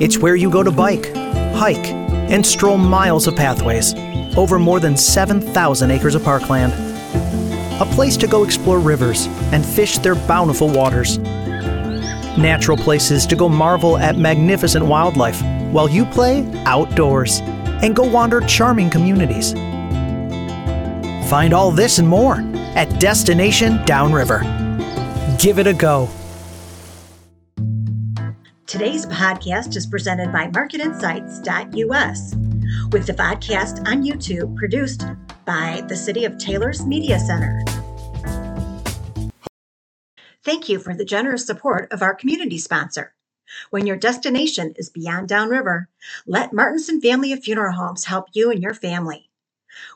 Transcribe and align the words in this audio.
It's 0.00 0.18
where 0.18 0.34
you 0.34 0.50
go 0.50 0.64
to 0.64 0.72
bike, 0.72 1.14
hike, 1.54 1.86
and 1.86 2.44
stroll 2.44 2.76
miles 2.76 3.28
of 3.28 3.36
pathways 3.36 3.94
over 4.36 4.58
more 4.58 4.80
than 4.80 4.96
7,000 4.96 5.90
acres 5.92 6.16
of 6.16 6.24
parkland. 6.24 6.72
A 7.80 7.86
place 7.94 8.16
to 8.16 8.26
go 8.26 8.42
explore 8.42 8.80
rivers 8.80 9.28
and 9.52 9.64
fish 9.64 9.98
their 9.98 10.16
bountiful 10.16 10.68
waters. 10.68 11.18
Natural 12.36 12.76
places 12.76 13.24
to 13.26 13.36
go 13.36 13.48
marvel 13.48 13.98
at 13.98 14.18
magnificent 14.18 14.84
wildlife 14.84 15.40
while 15.70 15.88
you 15.88 16.04
play 16.06 16.44
outdoors 16.66 17.38
and 17.38 17.94
go 17.94 18.02
wander 18.02 18.40
charming 18.40 18.90
communities. 18.90 19.52
Find 21.30 21.54
all 21.54 21.70
this 21.70 22.00
and 22.00 22.08
more 22.08 22.38
at 22.74 22.98
Destination 22.98 23.80
Downriver. 23.84 24.40
Give 25.38 25.60
it 25.60 25.68
a 25.68 25.72
go. 25.72 26.08
Today's 28.74 29.06
podcast 29.06 29.76
is 29.76 29.86
presented 29.86 30.32
by 30.32 30.48
MarketInsights.us, 30.48 32.34
with 32.90 33.06
the 33.06 33.12
podcast 33.12 33.78
on 33.86 34.02
YouTube 34.02 34.56
produced 34.56 35.06
by 35.44 35.84
the 35.86 35.94
City 35.94 36.24
of 36.24 36.38
Taylor's 36.38 36.84
Media 36.84 37.20
Center. 37.20 37.62
Thank 40.42 40.68
you 40.68 40.80
for 40.80 40.92
the 40.92 41.04
generous 41.04 41.46
support 41.46 41.92
of 41.92 42.02
our 42.02 42.16
community 42.16 42.58
sponsor. 42.58 43.14
When 43.70 43.86
your 43.86 43.96
destination 43.96 44.74
is 44.76 44.90
beyond 44.90 45.28
downriver, 45.28 45.88
let 46.26 46.50
Martenson 46.50 47.00
Family 47.00 47.32
of 47.32 47.44
Funeral 47.44 47.76
Homes 47.76 48.06
help 48.06 48.26
you 48.32 48.50
and 48.50 48.60
your 48.60 48.74
family. 48.74 49.30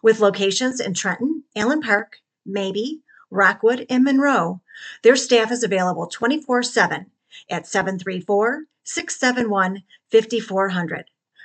With 0.04 0.20
locations 0.20 0.78
in 0.78 0.94
Trenton, 0.94 1.42
Allen 1.56 1.80
Park, 1.80 2.18
Mabee, 2.46 3.00
Rockwood, 3.28 3.86
and 3.90 4.04
Monroe, 4.04 4.60
their 5.02 5.16
staff 5.16 5.50
is 5.50 5.64
available 5.64 6.06
24 6.06 6.62
7 6.62 7.10
at 7.50 7.66
734 7.66 8.64
671 8.84 9.82
5400. 10.10 11.04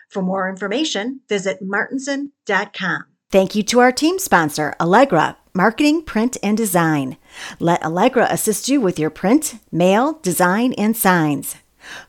For 0.09 0.21
more 0.21 0.49
information, 0.49 1.21
visit 1.27 1.59
martenson.com. 1.61 3.05
Thank 3.31 3.55
you 3.55 3.63
to 3.63 3.79
our 3.79 3.91
team 3.91 4.19
sponsor, 4.19 4.75
Allegra, 4.79 5.37
Marketing, 5.55 6.03
Print, 6.03 6.37
and 6.43 6.55
Design. 6.55 7.17
Let 7.59 7.83
Allegra 7.83 8.27
assist 8.29 8.69
you 8.69 8.79
with 8.79 8.99
your 8.99 9.09
print, 9.09 9.55
mail, 9.71 10.19
design, 10.21 10.73
and 10.73 10.95
signs. 10.95 11.55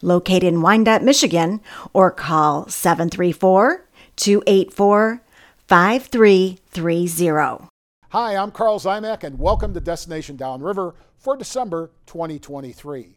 Located 0.03 0.45
in 0.45 0.61
Wyandotte, 0.61 1.03
Michigan, 1.03 1.61
or 1.93 2.11
call 2.11 2.69
734 2.69 3.87
284 4.17 5.23
5330. 5.67 7.69
Hi, 8.11 8.37
I'm 8.37 8.51
Karl 8.51 8.79
Ziomek, 8.79 9.25
and 9.25 9.39
welcome 9.39 9.75
to 9.75 9.81
Destination 9.81 10.37
Downriver 10.37 10.95
for 11.17 11.37
December 11.37 11.91
2023. 12.07 13.17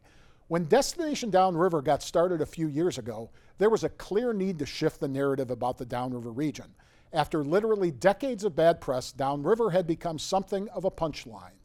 When 0.49 0.63
Destination 0.63 1.29
Downriver 1.29 1.81
got 1.81 2.01
started 2.01 2.39
a 2.39 2.45
few 2.45 2.69
years 2.69 2.97
ago, 2.97 3.31
there 3.57 3.69
was 3.69 3.83
a 3.83 3.89
clear 3.89 4.31
need 4.31 4.59
to 4.59 4.65
shift 4.65 5.01
the 5.01 5.07
narrative 5.09 5.51
about 5.51 5.77
the 5.77 5.85
Downriver 5.85 6.31
region. 6.31 6.73
After 7.11 7.43
literally 7.43 7.91
decades 7.91 8.45
of 8.45 8.55
bad 8.55 8.79
press, 8.79 9.11
Downriver 9.11 9.71
had 9.71 9.85
become 9.85 10.17
something 10.17 10.69
of 10.69 10.85
a 10.85 10.91
punchline. 10.91 11.59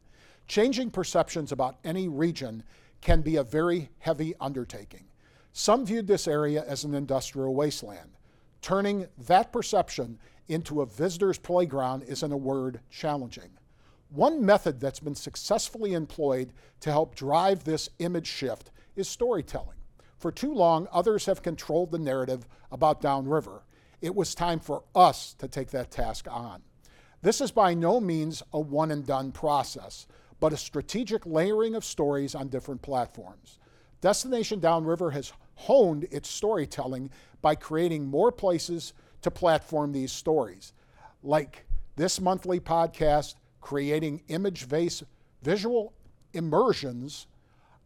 Changing 0.47 0.91
perceptions 0.91 1.53
about 1.53 1.77
any 1.85 2.09
region 2.09 2.61
can 2.99 3.21
be 3.21 3.37
a 3.37 3.43
very 3.43 3.89
heavy 3.99 4.33
undertaking. 4.41 5.05
Some 5.53 5.85
viewed 5.85 6.07
this 6.07 6.27
area 6.27 6.65
as 6.67 6.83
an 6.83 6.93
industrial 6.93 7.55
wasteland. 7.55 8.11
Turning 8.61 9.07
that 9.27 9.53
perception 9.53 10.19
into 10.49 10.81
a 10.81 10.85
visitor's 10.85 11.37
playground 11.37 12.03
is, 12.03 12.21
in 12.21 12.33
a 12.33 12.37
word, 12.37 12.81
challenging. 12.89 13.51
One 14.09 14.45
method 14.45 14.79
that's 14.79 14.99
been 14.99 15.15
successfully 15.15 15.93
employed 15.93 16.51
to 16.81 16.91
help 16.91 17.15
drive 17.15 17.63
this 17.63 17.89
image 17.99 18.27
shift 18.27 18.71
is 18.95 19.07
storytelling. 19.07 19.77
For 20.17 20.31
too 20.31 20.53
long, 20.53 20.87
others 20.91 21.25
have 21.25 21.41
controlled 21.41 21.91
the 21.91 21.99
narrative 21.99 22.47
about 22.71 23.01
Downriver. 23.01 23.63
It 24.01 24.15
was 24.15 24.35
time 24.35 24.59
for 24.59 24.83
us 24.95 25.33
to 25.35 25.47
take 25.47 25.71
that 25.71 25.91
task 25.91 26.27
on. 26.29 26.61
This 27.21 27.41
is 27.41 27.51
by 27.51 27.73
no 27.73 27.99
means 27.99 28.43
a 28.51 28.59
one 28.59 28.91
and 28.91 29.05
done 29.05 29.31
process, 29.31 30.07
but 30.39 30.53
a 30.53 30.57
strategic 30.57 31.25
layering 31.25 31.75
of 31.75 31.85
stories 31.85 32.35
on 32.35 32.49
different 32.49 32.81
platforms. 32.81 33.59
Destination 34.01 34.59
Downriver 34.59 35.11
has 35.11 35.31
honed 35.55 36.05
its 36.11 36.29
storytelling 36.29 37.09
by 37.41 37.55
creating 37.55 38.05
more 38.05 38.31
places 38.31 38.93
to 39.21 39.31
platform 39.31 39.93
these 39.93 40.11
stories, 40.11 40.73
like 41.21 41.65
this 41.95 42.19
monthly 42.19 42.59
podcast, 42.59 43.35
creating 43.61 44.23
image 44.27 44.67
based 44.67 45.03
visual 45.41 45.93
immersions 46.33 47.27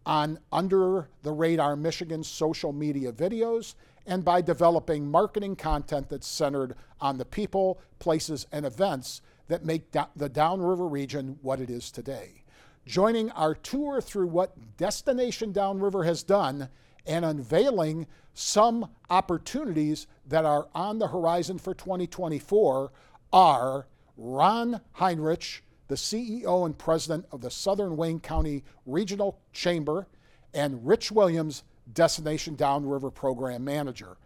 on 0.07 0.39
under 0.53 1.09
the 1.21 1.31
radar 1.33 1.75
Michigan 1.75 2.23
social 2.23 2.71
media 2.71 3.11
videos 3.11 3.75
and 4.05 4.23
by 4.23 4.41
developing 4.41 5.11
marketing 5.11 5.53
content 5.53 6.07
that's 6.07 6.25
centered 6.25 6.75
on 7.01 7.17
the 7.17 7.25
people, 7.25 7.79
places, 7.99 8.47
and 8.53 8.65
events 8.65 9.21
that 9.49 9.65
make 9.65 9.91
the 10.15 10.29
Downriver 10.29 10.87
region 10.87 11.37
what 11.41 11.59
it 11.59 11.69
is 11.69 11.91
today. 11.91 12.43
Joining 12.85 13.29
our 13.31 13.53
tour 13.53 13.99
through 13.99 14.27
what 14.27 14.77
Destination 14.77 15.51
Downriver 15.51 16.05
has 16.05 16.23
done 16.23 16.69
and 17.05 17.25
unveiling 17.25 18.07
some 18.33 18.89
opportunities 19.09 20.07
that 20.25 20.45
are 20.45 20.69
on 20.73 20.99
the 20.99 21.07
horizon 21.07 21.57
for 21.57 21.73
2024 21.73 22.93
are 23.33 23.87
Ron 24.15 24.79
Hinrichs, 24.97 25.59
the 25.87 25.95
CEO 25.95 26.65
and 26.65 26.77
president 26.77 27.25
of 27.31 27.41
the 27.41 27.51
Southern 27.51 27.97
Wayne 27.97 28.19
County 28.19 28.63
Regional 28.85 29.39
Chamber, 29.53 30.07
and 30.53 30.85
Rich 30.85 31.11
Williams, 31.11 31.63
Destination 31.93 32.55
Downriver 32.55 33.11
Program 33.11 33.63
Manager. 33.63 34.17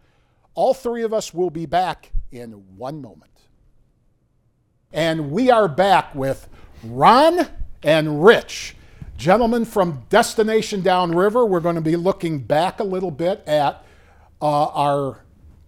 All 0.54 0.74
three 0.74 1.02
of 1.02 1.12
us 1.12 1.32
will 1.32 1.50
be 1.50 1.66
back 1.66 2.12
in 2.30 2.52
one 2.76 3.00
moment. 3.00 3.30
And 4.92 5.30
we 5.30 5.50
are 5.50 5.68
back 5.68 6.14
with 6.14 6.48
Ron 6.84 7.48
and 7.82 8.24
Rich. 8.24 8.76
Gentlemen 9.16 9.64
from 9.64 10.04
Destination 10.08 10.82
Downriver, 10.82 11.46
we're 11.46 11.60
going 11.60 11.76
to 11.76 11.80
be 11.80 11.96
looking 11.96 12.40
back 12.40 12.80
a 12.80 12.84
little 12.84 13.10
bit 13.10 13.42
at 13.46 13.84
uh, 14.40 14.66
our 14.66 15.20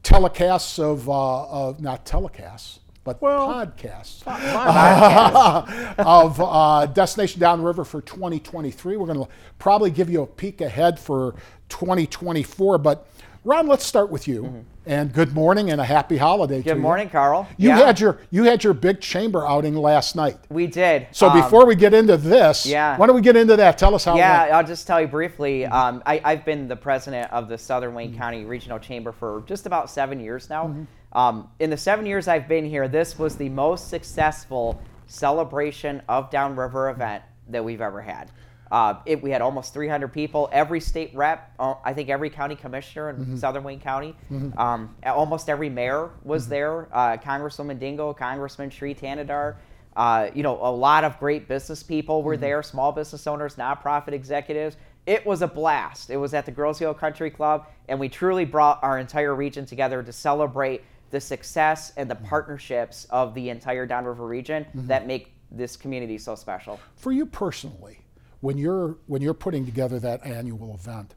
telecasts 0.03 0.79
of, 0.79 1.09
uh, 1.09 1.45
of, 1.47 1.81
not 1.81 2.05
telecasts, 2.05 2.81
but 3.05 3.21
well, 3.21 3.49
podcasts 3.49 4.23
of 5.99 6.41
uh, 6.41 6.87
Destination 6.87 7.39
Downriver 7.39 7.85
for 7.85 8.01
2023. 8.01 8.97
We're 8.97 9.07
going 9.07 9.27
to 9.27 9.33
probably 9.59 9.91
give 9.91 10.09
you 10.09 10.23
a 10.23 10.27
peek 10.27 10.63
ahead 10.63 10.99
for 10.99 11.35
2024. 11.69 12.79
But 12.79 13.07
Ron, 13.45 13.67
let's 13.67 13.85
start 13.85 14.11
with 14.11 14.27
you. 14.27 14.45
Mm-hmm. 14.45 14.61
And 14.87 15.13
good 15.15 15.33
morning 15.33 15.71
and 15.71 15.81
a 15.81 15.85
happy 15.85 16.19
holiday 16.19 16.61
good 16.61 16.79
morning, 16.79 17.07
you. 17.07 17.13
Karl. 17.13 17.49
You 17.57 17.71
yeah. 17.71 17.87
had 17.87 18.01
your 18.01 18.21
you 18.31 18.45
had 18.45 18.63
your 18.63 18.75
big 18.75 19.01
chamber 19.01 19.47
outing 19.47 19.75
last 19.77 20.15
night. 20.15 20.37
We 20.51 20.67
did. 20.67 21.07
So 21.11 21.29
um, 21.29 21.41
before 21.41 21.65
we 21.65 21.75
get 21.75 21.95
into 21.95 22.19
this, 22.19 22.67
yeah. 22.67 22.99
why 22.99 23.07
don't 23.07 23.17
we 23.17 23.23
get 23.23 23.35
into 23.35 23.57
that? 23.57 23.79
Tell 23.79 23.95
us 23.95 24.05
how. 24.05 24.17
Yeah, 24.17 24.51
I'll 24.53 24.67
just 24.67 24.87
tell 24.87 25.01
you 25.01 25.07
briefly. 25.07 25.61
Mm-hmm. 25.61 25.73
Um, 25.73 26.03
I, 26.05 26.21
have 26.35 26.45
been 26.45 26.69
the 26.69 26.77
president 26.77 27.33
of 27.33 27.49
the 27.49 27.57
Southern 27.57 27.95
Wayne 27.95 28.11
mm-hmm. 28.11 28.19
County 28.19 28.45
Regional 28.45 28.79
Chamber 28.79 29.13
for 29.13 29.43
just 29.47 29.65
about 29.65 29.89
seven 29.89 30.21
years 30.21 30.51
now. 30.51 30.87
Um, 31.15 31.49
in 31.61 31.71
the 31.71 31.77
seven 31.77 32.07
years 32.07 32.29
I've 32.29 32.49
been 32.49 32.65
here, 32.65 32.89
this 32.89 33.19
was 33.19 33.37
the 33.37 33.49
most 33.49 33.89
successful 33.89 34.81
celebration 35.07 36.03
of 36.09 36.31
Downriver 36.31 36.91
event 36.91 37.23
that 37.49 37.65
we've 37.65 37.81
ever 37.81 38.03
had. 38.03 38.31
Uh, 38.73 38.99
it, 39.07 39.23
we 39.23 39.31
had 39.31 39.41
almost 39.41 39.73
300 39.73 40.09
people. 40.09 40.49
Every 40.51 40.81
state 40.81 41.15
rep, 41.15 41.53
uh, 41.61 41.75
I 41.85 41.93
think 41.93 42.09
every 42.09 42.31
county 42.31 42.57
commissioner 42.57 43.11
in 43.11 43.17
mm-hmm. 43.17 43.37
Southern 43.37 43.63
Wayne 43.63 43.79
County, 43.79 44.17
mm-hmm. 44.33 44.59
um, 44.59 44.95
almost 45.05 45.49
every 45.49 45.69
mayor 45.69 46.11
was 46.25 46.45
mm-hmm. 46.45 46.51
there. 46.51 46.89
Uh, 46.93 47.17
Congresswoman 47.19 47.79
Dingell, 47.79 48.17
Congressman 48.17 48.71
Shri 48.71 48.95
Thanedar. 48.95 49.57
Uh, 49.95 50.29
you 50.35 50.43
know, 50.43 50.59
a 50.61 50.73
lot 50.73 51.05
of 51.05 51.21
great 51.21 51.47
business 51.47 51.85
people 51.85 52.25
were 52.25 52.35
mm-hmm. 52.35 52.41
there, 52.41 52.63
small 52.65 52.91
business 52.91 53.29
owners, 53.29 53.55
nonprofit 53.55 54.13
executives. 54.13 54.77
It 55.07 55.25
was 55.25 55.43
a 55.43 55.47
blast. 55.47 56.11
It 56.11 56.17
was 56.17 56.35
at 56.35 56.47
the 56.47 56.51
Grosse 56.51 56.83
Ile 56.83 56.95
Country 56.95 57.31
Club, 57.31 57.69
and 57.89 58.01
we 58.01 58.09
truly 58.09 58.45
brought 58.45 58.83
our 58.83 58.99
entire 58.99 59.35
region 59.35 59.67
together 59.67 60.03
to 60.03 60.13
celebrate 60.13 60.83
the 61.11 61.21
success 61.21 61.93
and 61.97 62.11
the 62.11 62.15
partnerships 62.15 63.07
of 63.11 63.35
the 63.35 63.51
entire 63.51 63.87
Downriver 63.87 64.27
region 64.27 64.65
mm-hmm. 64.65 64.87
that 64.87 65.07
make 65.07 65.33
this 65.51 65.77
community 65.77 66.19
so 66.19 66.35
special. 66.35 66.81
For 66.97 67.13
you 67.13 67.27
personally, 67.27 67.99
when 68.41 68.59
you're 68.59 68.97
when 69.07 69.23
you're 69.23 69.35
putting 69.35 69.65
together 69.65 69.99
that 70.01 70.25
annual 70.25 70.75
event, 70.75 71.15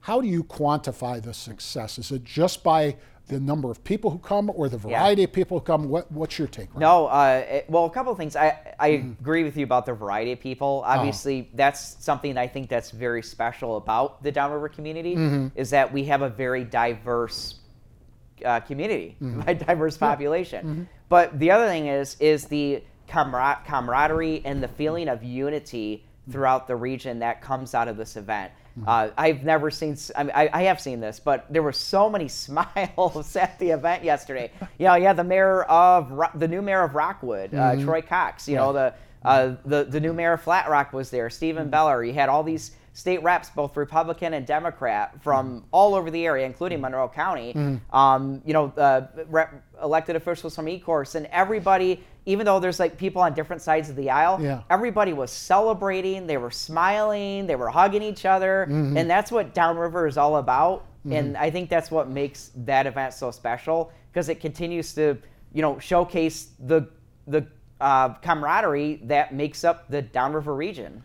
how 0.00 0.20
do 0.20 0.28
you 0.28 0.44
quantify 0.44 1.22
the 1.22 1.34
success? 1.34 1.98
Is 1.98 2.10
it 2.10 2.24
just 2.24 2.62
by 2.62 2.96
the 3.30 3.38
number 3.38 3.70
of 3.70 3.82
people 3.84 4.10
who 4.10 4.18
come 4.18 4.50
or 4.54 4.68
the 4.68 4.78
variety 4.78 5.22
yeah. 5.22 5.28
of 5.28 5.32
people 5.32 5.58
who 5.58 5.64
come? 5.64 5.88
What, 5.88 6.10
what's 6.10 6.38
your 6.38 6.48
take? 6.48 6.76
No, 6.76 7.06
uh, 7.06 7.44
it, 7.48 7.66
well, 7.68 7.84
a 7.84 7.90
couple 7.90 8.10
of 8.10 8.18
things. 8.18 8.34
I, 8.34 8.74
I 8.78 8.90
mm. 8.90 9.18
agree 9.20 9.44
with 9.44 9.56
you 9.56 9.64
about 9.64 9.86
the 9.86 9.92
variety 9.92 10.32
of 10.32 10.40
people. 10.40 10.82
Uh-huh. 10.84 10.98
Obviously, 10.98 11.48
that's 11.54 12.02
something 12.04 12.36
I 12.36 12.48
think 12.48 12.68
that's 12.68 12.90
very 12.90 13.22
special 13.22 13.76
about 13.76 14.22
the 14.22 14.32
Downriver 14.32 14.68
community 14.68 15.14
mm-hmm. 15.14 15.48
is 15.54 15.70
that 15.70 15.92
we 15.92 16.04
have 16.04 16.22
a 16.22 16.28
very 16.28 16.64
diverse 16.64 17.59
uh, 18.44 18.60
community, 18.60 19.16
mm-hmm. 19.20 19.40
by 19.46 19.54
diverse 19.54 19.96
population. 19.96 20.66
Mm-hmm. 20.66 20.82
But 21.08 21.38
the 21.38 21.50
other 21.50 21.66
thing 21.66 21.86
is 21.86 22.16
is 22.20 22.46
the 22.46 22.82
camar- 23.08 23.60
camaraderie 23.66 24.42
and 24.44 24.62
the 24.62 24.68
feeling 24.68 25.08
of 25.08 25.22
unity 25.22 26.04
throughout 26.30 26.66
the 26.66 26.76
region 26.76 27.18
that 27.20 27.42
comes 27.42 27.74
out 27.74 27.88
of 27.88 27.96
this 27.96 28.16
event. 28.16 28.52
Uh, 28.86 29.10
I've 29.18 29.44
never 29.44 29.70
seen. 29.70 29.96
I, 30.16 30.22
mean, 30.22 30.32
I, 30.34 30.48
I 30.52 30.62
have 30.62 30.80
seen 30.80 31.00
this, 31.00 31.20
but 31.20 31.46
there 31.50 31.62
were 31.62 31.72
so 31.72 32.08
many 32.08 32.28
smiles 32.44 33.36
at 33.36 33.58
the 33.58 33.70
event 33.70 34.04
yesterday. 34.04 34.52
You 34.78 34.86
know, 34.86 35.00
had 35.00 35.16
the 35.16 35.24
mayor 35.24 35.62
of 35.64 36.10
Ro- 36.10 36.30
the 36.34 36.48
new 36.48 36.62
mayor 36.62 36.82
of 36.82 36.94
Rockwood, 36.94 37.54
uh, 37.54 37.76
Troy 37.76 38.02
Cox. 38.02 38.48
You 38.48 38.56
know, 38.56 38.72
the 38.72 38.94
uh, 39.24 39.56
the 39.64 39.84
the 39.84 40.00
new 40.00 40.12
mayor 40.12 40.34
of 40.34 40.42
Flat 40.42 40.68
Rock 40.68 40.92
was 40.92 41.10
there, 41.10 41.28
Stephen 41.30 41.68
Beller. 41.68 42.02
You 42.04 42.14
had 42.14 42.28
all 42.28 42.42
these 42.42 42.72
state 43.00 43.22
reps, 43.22 43.48
both 43.50 43.76
Republican 43.76 44.34
and 44.34 44.46
Democrat, 44.46 45.20
from 45.22 45.64
all 45.72 45.94
over 45.94 46.10
the 46.10 46.24
area, 46.26 46.44
including 46.46 46.80
Monroe 46.80 47.08
County. 47.08 47.54
Um, 47.92 48.42
you 48.44 48.52
know, 48.52 48.66
uh, 48.76 49.06
rep- 49.28 49.62
elected 49.82 50.14
officials 50.16 50.54
from 50.54 50.66
Ecorse, 50.66 51.14
and 51.14 51.26
everybody. 51.32 52.04
Even 52.26 52.44
though 52.44 52.60
there's 52.60 52.78
like 52.78 52.98
people 52.98 53.22
on 53.22 53.32
different 53.32 53.62
sides 53.62 53.88
of 53.88 53.96
the 53.96 54.10
aisle, 54.10 54.38
Yeah. 54.40 54.60
everybody 54.68 55.14
was 55.14 55.30
celebrating. 55.30 56.26
They 56.26 56.36
were 56.36 56.50
smiling. 56.50 57.46
They 57.46 57.56
were 57.56 57.70
hugging 57.70 58.02
each 58.02 58.26
other, 58.26 58.66
Mm-hmm. 58.68 58.96
and 58.98 59.08
that's 59.10 59.32
what 59.32 59.54
Downriver 59.54 60.06
is 60.06 60.16
all 60.18 60.36
about. 60.36 60.84
And 61.10 61.34
I 61.38 61.50
think 61.50 61.70
that's 61.70 61.90
what 61.90 62.10
makes 62.10 62.50
that 62.66 62.86
event 62.86 63.14
so 63.14 63.30
special 63.30 63.90
because 64.12 64.28
it 64.28 64.38
continues 64.38 64.92
to, 64.96 65.16
you 65.54 65.62
know, 65.62 65.78
showcase 65.78 66.48
the 66.66 66.88
the 67.26 67.46
uh, 67.80 68.10
camaraderie 68.20 69.00
that 69.04 69.32
makes 69.32 69.64
up 69.64 69.88
the 69.88 70.02
Downriver 70.02 70.54
region. 70.54 71.02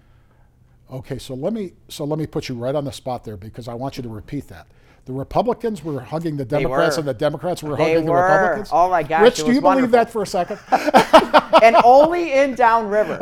Okay, 0.92 1.18
so 1.18 1.34
let 1.34 1.52
me 1.54 1.74
so 1.90 2.04
let 2.06 2.20
me 2.20 2.28
put 2.28 2.48
you 2.48 2.56
right 2.56 2.76
on 2.76 2.86
the 2.86 2.92
spot 2.92 3.24
there 3.24 3.38
because 3.38 3.68
I 3.68 3.74
want 3.74 3.98
you 3.98 4.04
to 4.04 4.10
repeat 4.10 4.48
that. 4.50 4.68
The 5.06 5.14
Republicans 5.14 5.84
were 5.84 6.00
hugging 6.02 6.36
the 6.38 6.46
Democrats, 6.46 6.98
and 6.98 7.08
the 7.08 7.14
Democrats 7.14 7.62
were 7.62 7.76
They 7.76 7.94
hugging 7.94 8.10
were. 8.10 8.18
the 8.18 8.24
Republicans. 8.24 8.70
Oh 8.72 8.90
my 8.90 9.04
gosh, 9.04 9.22
Rich, 9.22 9.36
do 9.38 9.54
you 9.54 9.62
was 9.62 9.76
believe 9.76 9.92
that 9.92 10.10
for 10.12 10.24
a 10.24 10.28
second? 10.28 10.60
and 11.64 11.76
only 11.84 12.34
in 12.34 12.56
Downriver. 12.56 13.18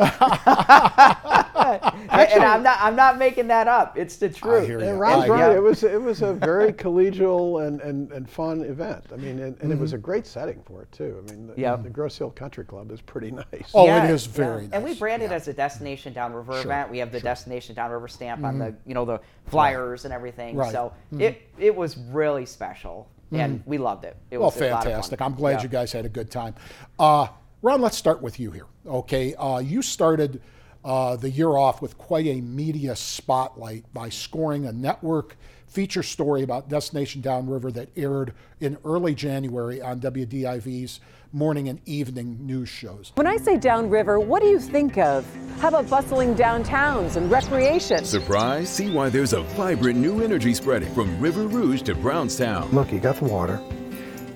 and 1.56 2.44
I'm 2.44 2.62
not 2.62 2.78
I'm 2.80 2.96
not 2.96 3.18
making 3.18 3.48
that 3.48 3.68
up. 3.68 3.96
It's 3.98 4.16
the 4.16 4.28
truth. 4.28 4.66
hear 4.66 4.80
you. 4.80 4.88
And 4.88 5.00
Ron's 5.00 5.28
right. 5.28 5.38
yeah. 5.50 5.56
It 5.56 5.62
was 5.62 5.82
it 5.82 6.00
was 6.00 6.22
a 6.22 6.32
very 6.34 6.72
collegial 6.72 7.66
and, 7.66 7.80
and, 7.80 8.10
and 8.12 8.28
fun 8.28 8.62
event. 8.62 9.04
I 9.12 9.16
mean, 9.16 9.38
and, 9.40 9.56
and 9.60 9.72
it 9.72 9.78
was 9.78 9.92
a 9.92 9.98
great 9.98 10.26
setting 10.26 10.60
for 10.64 10.82
it 10.82 10.92
too. 10.92 11.22
I 11.26 11.30
mean, 11.30 11.46
the, 11.48 11.54
Mm-hmm. 11.54 11.60
Yep. 11.60 11.82
the 11.84 11.90
Grosse 11.90 12.20
Ile 12.20 12.30
Country 12.30 12.64
Club 12.64 12.90
is 12.90 13.00
pretty 13.00 13.30
nice. 13.52 13.70
Oh, 13.74 13.86
Yeah, 13.86 14.04
it 14.04 14.10
is 14.10 14.26
yeah. 14.26 14.32
very 14.32 14.68
And 14.72 14.82
we 14.82 14.94
branded 14.94 14.98
brand 14.98 15.22
it 15.22 15.30
Yeah. 15.30 15.36
as 15.36 15.48
a 15.48 15.52
Destination 15.52 16.12
Downriver 16.12 16.58
event. 16.60 16.90
We 16.90 16.98
have 16.98 17.12
the 17.12 17.20
Destination 17.20 17.74
Downriver 17.74 18.08
stamp 18.08 18.42
on 18.44 18.58
the, 18.58 18.74
you 18.86 18.94
know, 18.94 19.04
the 19.04 19.20
flyers 19.46 20.04
and 20.04 20.12
everything. 20.12 20.56
Right. 20.56 20.72
So 20.72 20.92
it 21.18 21.42
it 21.58 21.74
was 21.74 21.96
really 21.96 22.46
special, 22.46 23.08
and 23.32 23.62
we 23.66 23.78
loved 23.78 24.04
it. 24.04 24.16
It 24.30 24.38
Well, 24.38 24.46
was 24.50 24.56
a 24.60 24.64
lot 24.64 24.70
of 24.72 24.76
fun. 24.78 24.82
fantastic. 24.92 25.20
I'm 25.22 25.34
glad 25.34 25.52
Yeah. 25.58 25.62
you 25.62 25.68
guys 25.68 25.92
had 25.92 26.04
a 26.04 26.08
good 26.08 26.30
time. 26.30 26.54
Uh, 26.98 27.28
Ron, 27.64 27.80
let's 27.80 27.96
start 27.96 28.20
with 28.20 28.38
you 28.38 28.50
here. 28.50 28.66
Okay, 28.86 29.34
uh, 29.36 29.58
you 29.58 29.80
started 29.80 30.42
uh, 30.84 31.16
the 31.16 31.30
year 31.30 31.48
off 31.48 31.80
with 31.80 31.96
quite 31.96 32.26
a 32.26 32.42
media 32.42 32.94
spotlight 32.94 33.90
by 33.94 34.10
scoring 34.10 34.66
a 34.66 34.72
network 34.72 35.38
feature 35.66 36.02
story 36.02 36.42
about 36.42 36.68
Destination 36.68 37.22
Downriver 37.22 37.72
that 37.72 37.88
aired 37.96 38.34
in 38.60 38.76
early 38.84 39.14
January 39.14 39.80
on 39.80 39.98
WDIV's 39.98 41.00
morning 41.32 41.70
and 41.70 41.80
evening 41.86 42.46
news 42.46 42.68
shows. 42.68 43.12
When 43.14 43.26
I 43.26 43.38
say 43.38 43.56
downriver, 43.56 44.20
what 44.20 44.42
do 44.42 44.48
you 44.48 44.60
think 44.60 44.98
of? 44.98 45.26
How 45.58 45.68
about 45.68 45.88
bustling 45.88 46.34
downtowns 46.34 47.16
and 47.16 47.30
recreation? 47.30 48.04
Surprise? 48.04 48.68
See 48.68 48.90
why 48.90 49.08
there's 49.08 49.32
a 49.32 49.40
vibrant 49.40 49.98
new 49.98 50.22
energy 50.22 50.52
spreading 50.52 50.92
from 50.92 51.18
River 51.18 51.46
Rouge 51.46 51.80
to 51.84 51.94
Brownstown. 51.94 52.70
Look, 52.72 52.92
you 52.92 53.00
got 53.00 53.16
the 53.16 53.24
water. 53.24 53.58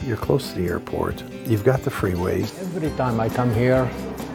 You're 0.08 0.16
close 0.16 0.52
to 0.52 0.58
the 0.58 0.66
airport. 0.68 1.22
You've 1.44 1.64
got 1.64 1.82
the 1.82 1.90
freeways. 1.90 2.58
Every 2.62 2.90
time 2.92 3.20
I 3.20 3.28
come 3.28 3.52
here, 3.52 3.86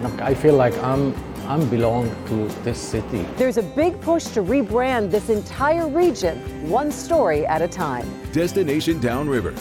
look, 0.03 0.21
I 0.21 0.35
feel 0.35 0.53
like 0.53 0.77
I'm 0.83 1.15
I'm 1.47 1.67
belong 1.67 2.11
to 2.27 2.47
this 2.61 2.79
city. 2.79 3.25
There's 3.37 3.57
a 3.57 3.63
big 3.63 3.99
push 3.99 4.25
to 4.35 4.43
rebrand 4.43 5.09
this 5.09 5.29
entire 5.29 5.87
region, 5.87 6.37
one 6.69 6.91
story 6.91 7.43
at 7.47 7.63
a 7.63 7.67
time. 7.67 8.07
Destination 8.31 8.99
Downriver. 8.99 9.55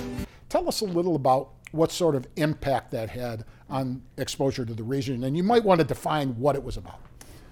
Tell 0.51 0.69
us 0.69 0.83
a 0.83 0.85
little 0.85 1.17
about 1.17 1.53
what 1.71 1.91
sort 1.91 2.15
of 2.15 2.27
impact 2.37 2.91
that 2.91 3.09
had 3.09 3.47
on 3.71 4.03
exposure 4.19 4.67
to 4.67 4.75
the 4.75 4.83
region, 4.83 5.25
and 5.25 5.35
you 5.35 5.43
might 5.43 5.65
want 5.65 5.81
to 5.81 5.87
define 5.87 6.39
what 6.39 6.55
it 6.57 6.63
was 6.63 6.77
about. 6.77 7.01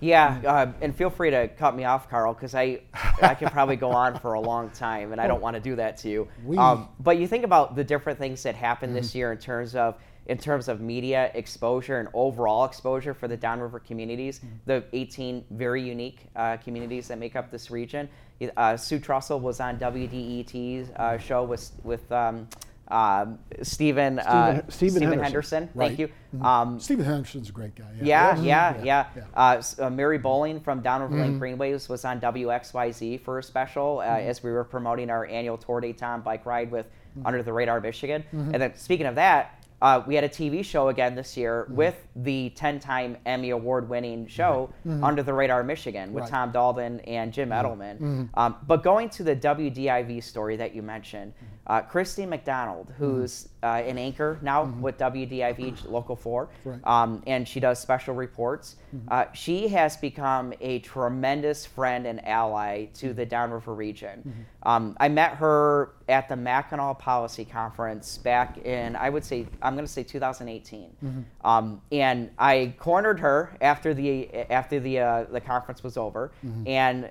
Yeah, 0.01 0.41
uh, 0.47 0.73
and 0.81 0.97
feel 0.97 1.11
free 1.11 1.31
to 1.31 1.49
cut 1.49 1.77
me 1.77 1.85
off, 1.85 2.09
Karl, 2.09 2.33
because 2.33 2.55
I 2.55 2.81
I 3.23 3.35
could 3.35 3.51
probably 3.51 3.77
go 3.77 3.91
on 3.91 4.19
for 4.19 4.33
a 4.35 4.41
long 4.41 4.71
time, 4.71 5.13
and 5.13 5.21
I 5.21 5.27
don't 5.27 5.43
want 5.43 5.55
to 5.55 5.61
do 5.61 5.77
that 5.77 5.99
to 5.99 6.09
you. 6.09 6.29
We- 6.45 6.57
Um, 6.59 6.89
but 6.99 7.19
you 7.19 7.27
think 7.29 7.45
about 7.45 7.77
the 7.77 7.85
different 7.85 8.19
things 8.19 8.43
that 8.45 8.55
happened 8.55 8.97
this 8.97 9.15
year 9.15 9.31
in 9.33 9.39
terms 9.39 9.75
of 9.77 9.97
in 10.27 10.39
terms 10.39 10.69
of 10.69 10.81
media 10.81 11.31
exposure 11.35 11.99
and 11.99 12.09
overall 12.15 12.65
exposure 12.65 13.13
for 13.15 13.27
the 13.27 13.37
Downriver 13.37 13.81
communities, 13.81 14.41
the 14.65 14.85
18 14.93 15.45
very 15.51 15.83
unique 15.83 16.27
uh, 16.37 16.57
communities 16.59 17.09
that 17.09 17.19
make 17.19 17.35
up 17.35 17.51
this 17.51 17.71
region. 17.71 18.09
Uh, 18.57 18.77
Sue 18.77 19.01
Trussell 19.01 19.41
was 19.41 19.61
on 19.61 19.77
WDET's 19.79 20.91
uh, 20.97 21.19
show 21.19 21.45
with 21.45 21.73
with. 21.85 22.11
Um, 22.13 22.49
um, 22.91 23.39
Stephen, 23.63 24.19
uh, 24.19 24.63
Stephen- 24.69 24.71
Stephen 24.71 25.03
Henderson. 25.03 25.23
Henderson. 25.23 25.69
Right. 25.75 25.87
Thank 25.97 25.99
you. 26.01 26.45
Um, 26.45 26.79
Stephen 26.81 27.05
Henderson's 27.05 27.49
a 27.49 27.53
great 27.53 27.75
guy. 27.75 27.85
yeah, 28.03 28.37
yeah, 28.41 28.43
yeah. 28.43 28.85
yeah. 28.85 29.05
Mm-hmm. 29.23 29.31
Uh, 29.35 29.55
s- 29.59 29.79
uh, 29.79 29.91
Mary 29.91 30.19
Bohling 30.19 30.61
from 30.61 30.81
Downriver 30.81 31.17
Linked 31.17 31.39
Greenways 31.41 31.89
was 31.89 32.05
on 32.05 32.21
WXYZ 32.21 33.21
for 33.23 33.39
a 33.39 33.43
special 33.43 33.99
uh, 34.01 34.05
Mm-hmm. 34.05 34.29
as 34.29 34.43
we 34.43 34.51
were 34.51 34.65
promoting 34.65 35.11
our 35.11 35.27
annual 35.27 35.57
Tour 35.59 35.81
de 35.81 35.93
Tom 35.93 36.23
bike 36.23 36.47
ride 36.47 36.71
with 36.71 36.87
Mm-hmm. 36.87 37.27
Under 37.27 37.43
the 37.43 37.53
Radar 37.53 37.81
Michigan. 37.81 38.23
And 38.31 38.55
then 38.55 38.73
speaking 38.77 39.07
of 39.07 39.17
that, 39.17 39.60
uh, 39.83 40.03
we 40.07 40.15
had 40.15 40.25
a 40.25 40.29
TV 40.29 40.65
show 40.65 40.89
again 40.89 41.15
this 41.15 41.37
year 41.37 41.65
Mm-hmm. 41.65 41.75
with 41.77 41.97
the 42.17 42.53
10-time 42.57 43.17
Emmy 43.27 43.51
Award-winning 43.51 44.27
show 44.27 44.73
Under 45.03 45.23
the 45.23 45.33
Radar 45.33 45.63
Michigan 45.63 46.13
with 46.13 46.25
Mm-hmm. 46.25 46.35
Right. 46.35 46.43
Mm-hmm. 46.45 46.53
Tom 46.53 46.77
Daldin 46.77 47.01
and 47.07 47.33
Jim 47.33 47.51
Edelman. 47.51 48.29
Um, 48.35 48.57
but 48.67 48.83
going 48.83 49.09
to 49.11 49.23
the 49.23 49.37
WDIV 49.37 50.23
story 50.23 50.57
that 50.57 50.75
you 50.75 50.83
mentioned, 50.83 51.33
uh, 51.67 51.81
Christy 51.83 52.27
McDonald, 52.27 52.93
who's 52.99 53.49
uh, 53.63 53.67
an 53.67 53.99
anchor 53.99 54.39
now 54.43 54.65
with 54.65 54.97
WDIV 54.99 55.89
Local 55.91 56.17
4, 56.17 56.47
Mm-hmm. 56.47 56.69
Right. 56.71 56.81
um, 56.85 57.23
and 57.27 57.47
she 57.47 57.61
does 57.61 57.79
special 57.79 58.15
reports. 58.15 58.77
Uh, 59.09 59.27
she 59.33 59.69
has 59.69 59.97
become 59.97 60.53
a 60.61 60.79
tremendous 60.81 61.67
friend 61.67 62.07
and 62.07 62.25
ally 62.27 62.87
to 62.95 63.13
the 63.13 63.25
Downriver 63.27 63.75
region. 63.75 64.47
Um, 64.63 64.97
I 65.01 65.09
met 65.09 65.35
her 65.37 65.93
at 66.09 66.29
the 66.29 66.37
Mackinac 66.37 66.99
Policy 66.99 67.45
Conference 67.45 68.19
back 68.19 68.59
in, 68.65 68.97
I 68.97 69.09
would 69.11 69.25
say, 69.25 69.47
I'm 69.63 69.75
going 69.75 69.87
to 69.87 69.93
say 69.93 70.03
2018, 70.03 71.27
um, 71.45 71.81
and 71.93 72.31
I 72.39 72.75
cornered 72.79 73.21
her 73.21 73.57
after 73.61 73.95
the 73.95 74.29
after 74.51 74.81
the 74.81 74.99
uh, 75.01 75.25
the 75.31 75.41
conference 75.41 75.83
was 75.83 75.97
over, 75.97 76.33
and 76.67 77.11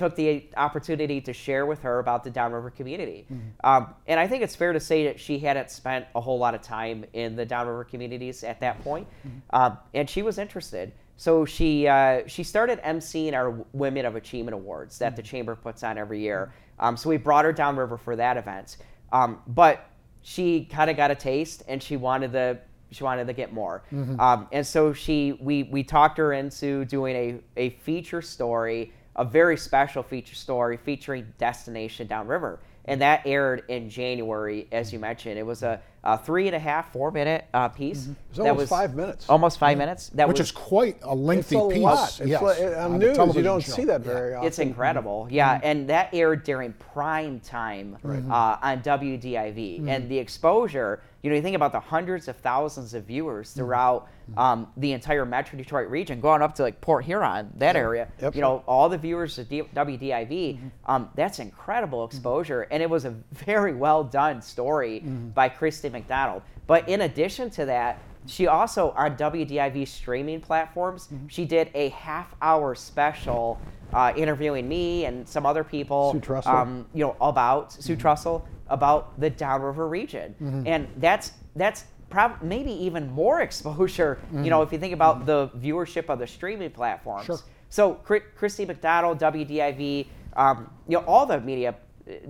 took 0.00 0.16
the 0.16 0.48
opportunity 0.56 1.20
to 1.20 1.32
share 1.32 1.66
with 1.66 1.80
her 1.82 1.98
about 1.98 2.24
the 2.24 2.30
Downriver 2.30 2.70
community. 2.70 3.26
Um, 3.62 3.82
and 4.06 4.18
I 4.18 4.26
think 4.26 4.42
it's 4.42 4.56
fair 4.56 4.72
to 4.72 4.80
say 4.80 5.04
that 5.04 5.20
she 5.20 5.38
hadn't 5.38 5.70
spent 5.70 6.06
a 6.14 6.20
whole 6.20 6.38
lot 6.38 6.54
of 6.54 6.62
time 6.62 7.04
in 7.12 7.36
the 7.36 7.44
Downriver 7.44 7.84
communities 7.84 8.42
at 8.42 8.58
that 8.60 8.82
point, 8.82 9.06
um, 9.50 9.76
and 9.92 10.08
she 10.08 10.22
was 10.22 10.38
interested. 10.38 10.92
So 11.16 11.44
she 11.44 11.86
uh, 11.86 12.22
she 12.26 12.42
started 12.44 12.80
emceeing 12.82 13.34
our 13.34 13.50
Women 13.74 14.06
of 14.06 14.16
Achievement 14.16 14.54
Awards 14.54 14.98
that 15.00 15.16
the 15.16 15.22
chamber 15.22 15.54
puts 15.54 15.82
on 15.82 15.98
every 15.98 16.20
year. 16.20 16.52
Um, 16.78 16.96
so 16.96 17.10
we 17.10 17.18
brought 17.18 17.44
her 17.44 17.52
downriver 17.52 17.98
for 17.98 18.16
that 18.16 18.38
event, 18.38 18.78
um, 19.12 19.42
but 19.46 19.76
she 20.22 20.64
kind 20.64 20.88
of 20.90 20.96
got 20.96 21.10
a 21.10 21.14
taste, 21.14 21.62
and 21.68 21.82
she 21.82 21.96
wanted 21.98 22.32
the 22.32 22.58
she 22.90 23.04
wanted 23.04 23.26
to 23.26 23.34
get 23.34 23.52
more. 23.52 23.82
Um, 24.18 24.48
and 24.50 24.66
so 24.66 24.94
she 24.94 25.32
we 25.40 25.64
we 25.64 25.82
talked 25.84 26.16
her 26.18 26.32
into 26.32 26.86
doing 26.86 27.14
a, 27.16 27.40
a 27.66 27.70
feature 27.84 28.22
story, 28.22 28.92
a 29.16 29.24
very 29.24 29.56
special 29.56 30.02
feature 30.02 30.34
story 30.34 30.76
featuring 30.76 31.32
Destination 31.38 32.06
Downriver. 32.06 32.60
And 32.84 33.02
that 33.02 33.26
aired 33.26 33.64
in 33.68 33.90
January, 33.90 34.66
as 34.72 34.92
you 34.92 34.98
mentioned. 34.98 35.38
It 35.38 35.44
was 35.44 35.62
a, 35.62 35.80
a 36.02 36.16
three 36.16 36.46
and 36.46 36.56
a 36.56 36.58
half, 36.58 36.92
four 36.92 37.10
minute 37.10 37.44
uh, 37.52 37.68
piece. 37.68 38.02
Mm-hmm. 38.02 38.12
It 38.12 38.16
was 38.30 38.36
that 38.38 38.48
almost 38.50 38.68
five 38.70 38.94
minutes. 38.94 39.28
Almost 39.28 39.58
five 39.58 39.78
minutes. 39.78 40.08
That 40.10 40.28
Which 40.28 40.38
was 40.38 40.48
is 40.48 40.52
quite 40.52 40.96
a 41.02 41.12
It's 41.12 41.20
lengthy 41.20 41.56
a 41.56 41.68
piece. 41.68 41.82
lot. 41.82 42.08
It's 42.08 42.20
yes, 42.20 42.42
like, 42.42 42.58
uh, 42.58 42.64
on 42.64 42.76
on 42.76 42.94
a 42.94 42.98
news, 42.98 43.36
you 43.36 43.42
don't 43.42 43.60
show. 43.62 43.72
see 43.72 43.84
that 43.84 44.00
Yeah. 44.00 44.12
very 44.12 44.34
often. 44.34 44.46
It's 44.46 44.58
incredible, 44.58 45.24
mm-hmm. 45.24 45.34
yeah, 45.34 45.56
mm-hmm. 45.56 45.66
and 45.66 45.88
that 45.90 46.08
aired 46.14 46.44
during 46.44 46.72
prime 46.74 47.40
time 47.40 47.96
uh, 48.04 48.56
on 48.62 48.80
WDIV, 48.82 49.88
and 49.88 50.08
the 50.08 50.18
exposure. 50.18 51.02
You 51.22 51.28
know, 51.28 51.36
you 51.36 51.42
think 51.42 51.56
about 51.56 51.72
the 51.72 51.80
hundreds 51.80 52.28
of 52.28 52.36
thousands 52.36 52.94
of 52.94 53.04
viewers 53.04 53.52
throughout 53.52 54.08
um, 54.38 54.68
the 54.78 54.92
entire 54.92 55.26
Metro 55.26 55.58
Detroit 55.58 55.90
region, 55.90 56.18
going 56.18 56.40
up 56.40 56.54
to 56.54 56.62
like 56.62 56.80
Port 56.80 57.04
Huron, 57.04 57.52
that 57.58 57.76
area. 57.76 58.08
Yep. 58.22 58.34
You 58.36 58.40
know, 58.40 58.62
all 58.66 58.88
the 58.88 58.96
viewers 58.96 59.38
of 59.38 59.46
D- 59.50 59.64
WDIV. 59.74 60.58
Um, 60.86 61.10
that's 61.14 61.38
incredible 61.38 62.04
exposure, 62.06 62.62
and 62.70 62.82
it 62.82 62.88
was 62.88 63.04
a 63.04 63.10
very 63.32 63.74
well 63.74 64.02
done 64.02 64.40
story 64.40 65.00
by 65.00 65.50
McDonald. 65.90 66.42
But 66.66 66.88
in 66.88 67.02
addition 67.02 67.50
to 67.50 67.64
that, 67.66 67.98
she 68.26 68.46
also 68.46 68.90
on 68.96 69.16
WDIV 69.16 69.88
streaming 69.88 70.40
platforms, 70.40 71.08
she 71.28 71.44
did 71.44 71.70
a 71.74 71.88
half 71.90 72.34
hour 72.42 72.74
special 72.74 73.58
uh, 73.92 74.12
interviewing 74.16 74.68
me 74.68 75.04
and 75.06 75.26
some 75.28 75.46
other 75.46 75.64
people. 75.64 76.12
Sue 76.12 76.20
Trussell. 76.20 76.46
Um, 76.46 76.86
you 76.94 77.04
know 77.04 77.16
about 77.20 77.72
Sue 77.72 77.96
Trussell 77.96 78.42
about 78.68 79.18
the 79.18 79.30
Downriver 79.30 79.88
region, 79.88 80.34
and 80.66 80.86
that's 80.98 81.32
that's 81.56 81.84
prob- 82.08 82.40
maybe 82.42 82.70
even 82.72 83.10
more 83.10 83.40
exposure. 83.48 84.20
You 84.32 84.50
know, 84.50 84.62
if 84.62 84.70
you 84.70 84.78
think 84.78 84.94
about 84.94 85.26
the 85.26 85.48
viewership 85.58 86.08
of 86.08 86.18
the 86.18 86.26
streaming 86.26 86.70
platforms. 86.70 87.26
Sure. 87.26 87.38
So 87.70 87.94
Chri- 88.04 88.22
Christy 88.36 88.64
McDonald, 88.64 89.18
WDIV, 89.18 90.06
um, 90.36 90.70
you 90.88 90.98
know, 90.98 91.04
all 91.06 91.24
the 91.26 91.40
media, 91.40 91.74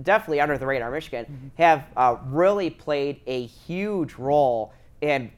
definitely 0.01 0.41
under 0.41 0.57
the 0.57 0.65
radar, 0.65 0.91
Michigan, 0.91 1.25
Mm-hmm. 1.25 1.47
have 1.61 1.85
uh, 1.97 2.17
really 2.27 2.69
played 2.69 3.21
a 3.27 3.45
huge 3.45 4.15
role 4.15 4.73
in 5.01 5.31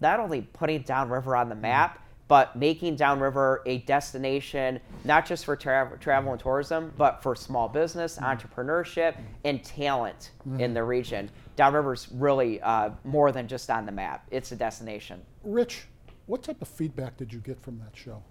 not 0.00 0.20
only 0.20 0.42
putting 0.42 0.82
Downriver 0.82 1.36
on 1.36 1.48
the 1.48 1.54
Mm-hmm. 1.54 1.62
map, 1.62 1.98
but 2.28 2.54
making 2.54 2.94
Downriver 2.94 3.60
a 3.66 3.78
destination 3.78 4.78
not 5.04 5.26
just 5.26 5.44
for 5.44 5.56
tra- 5.56 5.96
travel 6.00 6.30
and 6.30 6.40
tourism, 6.40 6.92
but 6.96 7.22
for 7.22 7.34
small 7.34 7.68
business, 7.68 8.16
Mm-hmm. 8.18 8.24
entrepreneurship, 8.24 9.16
and 9.44 9.62
talent 9.64 10.30
in 10.58 10.72
the 10.74 10.82
region. 10.84 11.28
Downriver's 11.56 12.08
really 12.12 12.60
uh, 12.62 12.90
more 13.04 13.32
than 13.32 13.46
just 13.48 13.68
on 13.70 13.84
the 13.84 13.92
map; 13.92 14.26
it's 14.30 14.52
a 14.52 14.56
destination. 14.56 15.20
Rich, 15.44 15.82
what 16.26 16.42
type 16.42 16.62
of 16.62 16.68
feedback 16.68 17.16
did 17.16 17.32
you 17.32 17.40
get 17.40 17.60
from 17.60 17.78
that 17.80 17.94
show? 17.94 18.22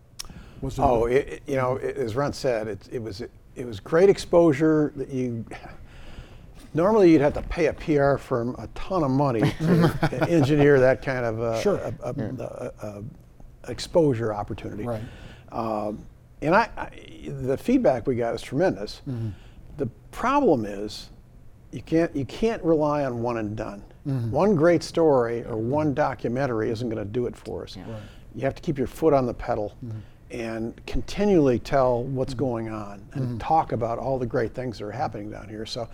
Was 0.62 0.80
it 0.80 0.82
Oh, 0.82 1.06
it, 1.06 1.28
it- 1.28 1.44
you 1.46 1.56
know, 1.58 1.76
it, 1.76 1.96
as 1.98 2.16
Ron 2.16 2.34
said, 2.34 2.68
it, 2.68 2.88
it 2.92 3.02
was 3.04 3.22
it 3.60 3.66
was 3.68 3.80
great 3.80 4.10
exposure 4.10 4.94
that 4.96 5.10
you. 5.10 5.46
Normally, 6.74 7.12
you'd 7.12 7.22
have 7.22 7.34
to 7.34 7.42
pay 7.44 7.66
a 7.66 7.74
PR 7.74 8.18
firm 8.18 8.56
a 8.60 8.68
ton 8.76 9.04
of 9.04 9.12
money 9.12 9.42
to 9.42 10.28
engineer 10.30 10.80
that 10.80 11.02
kind 11.02 11.26
of 11.26 11.42
uh, 11.42 11.60
Sure. 11.62 11.78
a- 11.78 11.94
a- 12.04 12.14
a- 12.14 12.72
a- 12.88 13.04
exposure 13.72 14.34
opportunity. 14.34 14.84
Right. 14.86 15.02
Um, 15.52 16.06
and 16.42 16.56
I, 16.56 16.70
I, 16.78 16.90
the 17.28 17.58
feedback 17.58 18.08
we 18.08 18.16
got 18.16 18.34
is 18.36 18.42
tremendous. 18.42 19.02
Mm-hmm. 19.10 19.30
The 19.78 19.88
problem 20.12 20.64
is, 20.66 21.10
you 21.72 21.82
can't 21.82 22.16
you 22.16 22.26
can't 22.26 22.64
rely 22.64 23.04
on 23.04 23.22
one 23.22 23.38
and 23.38 23.56
done. 23.56 23.84
Mm-hmm. 24.08 24.32
One 24.32 24.56
great 24.56 24.84
story 24.84 25.44
or 25.44 25.58
one 25.58 25.94
documentary 25.94 26.70
isn't 26.70 26.88
going 26.90 27.04
to 27.04 27.12
do 27.12 27.26
it 27.26 27.36
for 27.36 27.64
us. 27.64 27.76
You 28.36 28.42
have 28.44 28.56
to 28.56 28.62
keep 28.62 28.78
your 28.78 28.88
foot 28.88 29.14
on 29.14 29.26
the 29.26 29.34
pedal 29.34 29.76
Mm-hmm. 29.84 30.00
And 30.32 30.80
continually 30.86 31.60
tell 31.60 32.04
what's 32.04 32.34
mm-hmm. 32.34 32.44
going 32.44 32.70
on 32.70 33.08
and 33.14 33.24
mm-hmm. 33.24 33.38
talk 33.38 33.72
about 33.72 33.98
all 33.98 34.20
the 34.20 34.26
great 34.26 34.54
things 34.54 34.80
that 34.80 34.86
are 34.86 34.92
happening 34.92 35.30
down 35.30 35.48
here. 35.50 35.66
So. 35.66 35.88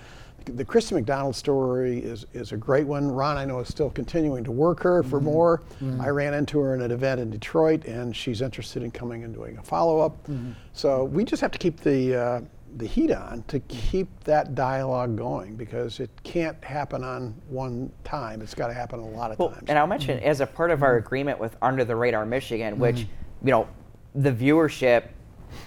The 0.47 0.63
Christy 0.63 0.93
McDonald 0.93 1.35
story 1.35 1.97
is, 1.97 2.27
is 2.33 2.51
a 2.51 2.57
great 2.57 2.85
one. 2.85 3.09
Ron, 3.09 3.35
I 3.35 3.45
know, 3.45 3.61
is 3.61 3.67
still 3.67 3.89
continuing 3.89 4.43
to 4.43 4.51
work 4.51 4.79
her 4.83 5.01
for 5.01 5.17
mm-hmm. 5.17 5.25
more. 5.25 5.63
I 5.99 6.09
ran 6.09 6.35
into 6.35 6.59
her 6.59 6.75
in 6.75 6.83
an 6.83 6.91
event 6.91 7.19
in 7.19 7.31
Detroit, 7.31 7.85
and 7.85 8.15
she's 8.15 8.43
interested 8.43 8.83
in 8.83 8.91
coming 8.91 9.23
and 9.23 9.33
doing 9.33 9.57
a 9.57 9.63
follow 9.63 10.01
up. 10.01 10.29
So 10.73 11.05
we 11.05 11.23
just 11.23 11.41
have 11.41 11.49
to 11.49 11.57
keep 11.57 11.79
the 11.79 12.15
uh, 12.15 12.41
the 12.77 12.85
heat 12.85 13.11
on 13.11 13.43
to 13.47 13.59
keep 13.61 14.07
that 14.25 14.53
dialogue 14.53 15.17
going 15.17 15.55
because 15.55 15.99
it 15.99 16.09
can't 16.23 16.61
happen 16.63 17.03
on 17.03 17.33
one 17.47 17.91
time. 18.03 18.41
It's 18.41 18.53
got 18.53 18.67
to 18.67 18.73
happen 18.73 18.99
a 18.99 19.07
lot 19.07 19.31
of 19.31 19.39
Well, 19.39 19.49
times. 19.49 19.63
and 19.67 19.79
I'll 19.79 19.87
mention 19.87 20.19
as 20.19 20.41
a 20.41 20.47
part 20.47 20.71
of 20.71 20.83
our 20.83 20.97
agreement 20.97 21.39
with 21.39 21.55
Under 21.61 21.85
the 21.85 21.95
Radar 21.95 22.25
Michigan, 22.25 22.77
which 22.77 22.99
you 22.99 23.51
know 23.51 23.67
the 24.15 24.31
viewership 24.31 25.03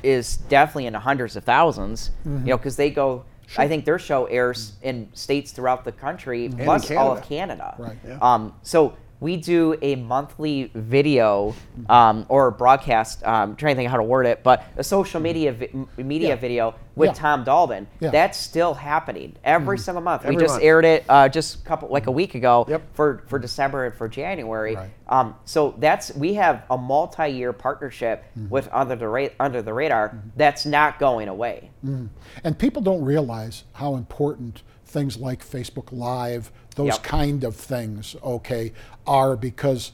is 0.03 0.37
definitely 0.49 0.87
in 0.87 0.93
the 0.93 0.99
hundreds 0.99 1.37
of 1.37 1.45
1000s 1.45 2.11
You 2.25 2.31
know, 2.51 2.57
because 2.57 2.77
they 2.77 2.91
go. 2.91 3.25
I 3.57 3.67
think 3.67 3.87
their 3.87 3.99
show 3.99 4.27
airs 4.27 4.75
in 4.83 5.09
states 5.15 5.53
throughout 5.53 5.83
the 5.85 5.93
country, 5.93 6.51
plus 6.65 6.91
all 6.91 7.13
of 7.13 7.23
Canada. 7.23 7.75
Right. 7.79 7.97
Yeah. 8.07 8.19
Um, 8.21 8.53
so 8.63 8.95
we 9.21 9.37
do 9.37 9.77
a 9.83 9.97
monthly 9.97 10.71
video 10.75 11.55
um, 11.89 12.25
or 12.29 12.51
broadcast. 12.51 13.25
Um, 13.25 13.57
trying 13.57 13.75
to 13.75 13.79
think 13.81 13.91
how 13.91 13.97
to 13.97 14.03
word 14.03 14.27
it, 14.27 14.43
but 14.43 14.65
a 14.77 14.85
social 14.85 15.21
media 15.21 15.53
vi- 15.53 15.87
media 15.97 16.29
Yeah. 16.31 16.35
video 16.37 16.75
with 16.95 17.09
Yeah. 17.11 17.15
Tom 17.15 17.45
Daldin. 17.45 17.87
Yeah. 18.01 18.11
That's 18.11 18.39
still 18.39 18.75
happening 18.75 19.35
every 19.45 19.79
single 19.79 20.03
month. 20.03 20.25
we 20.25 20.37
just 20.37 20.55
month. 20.55 20.65
aired 20.65 20.85
it 20.85 21.05
uh, 21.09 21.29
just 21.29 21.57
a 21.57 21.65
couple 21.65 21.89
like 21.89 22.07
a 22.07 22.11
week 22.13 22.35
ago 22.35 22.65
Yep. 22.69 22.83
for 22.95 23.23
for 23.27 23.39
December 23.39 23.87
and 23.87 23.95
for 23.95 24.09
January. 24.09 24.77
Right. 24.77 24.91
Um, 25.09 25.35
so 25.45 25.75
that's 25.79 26.15
we 26.15 26.35
have 26.35 26.63
a 26.71 26.79
multi-year 26.79 27.53
partnership 27.53 28.25
with 28.49 28.69
under 28.73 28.95
the 28.95 29.09
ra- 29.09 29.29
under 29.41 29.63
the 29.63 29.73
radar 29.75 30.17
that's 30.37 30.65
not 30.67 30.99
going 30.99 31.29
away. 31.29 31.71
And 31.83 32.57
people 32.59 32.83
don't 32.83 33.05
realize 33.05 33.65
how 33.73 33.95
important 33.97 34.63
things 34.89 35.17
like 35.17 35.45
Facebook 35.45 35.93
Live, 35.93 36.51
those 36.77 36.95
Yep. 36.95 37.03
kind 37.03 37.45
of 37.45 37.55
things, 37.55 38.17
okay, 38.25 38.73
are 39.07 39.37
because 39.37 39.93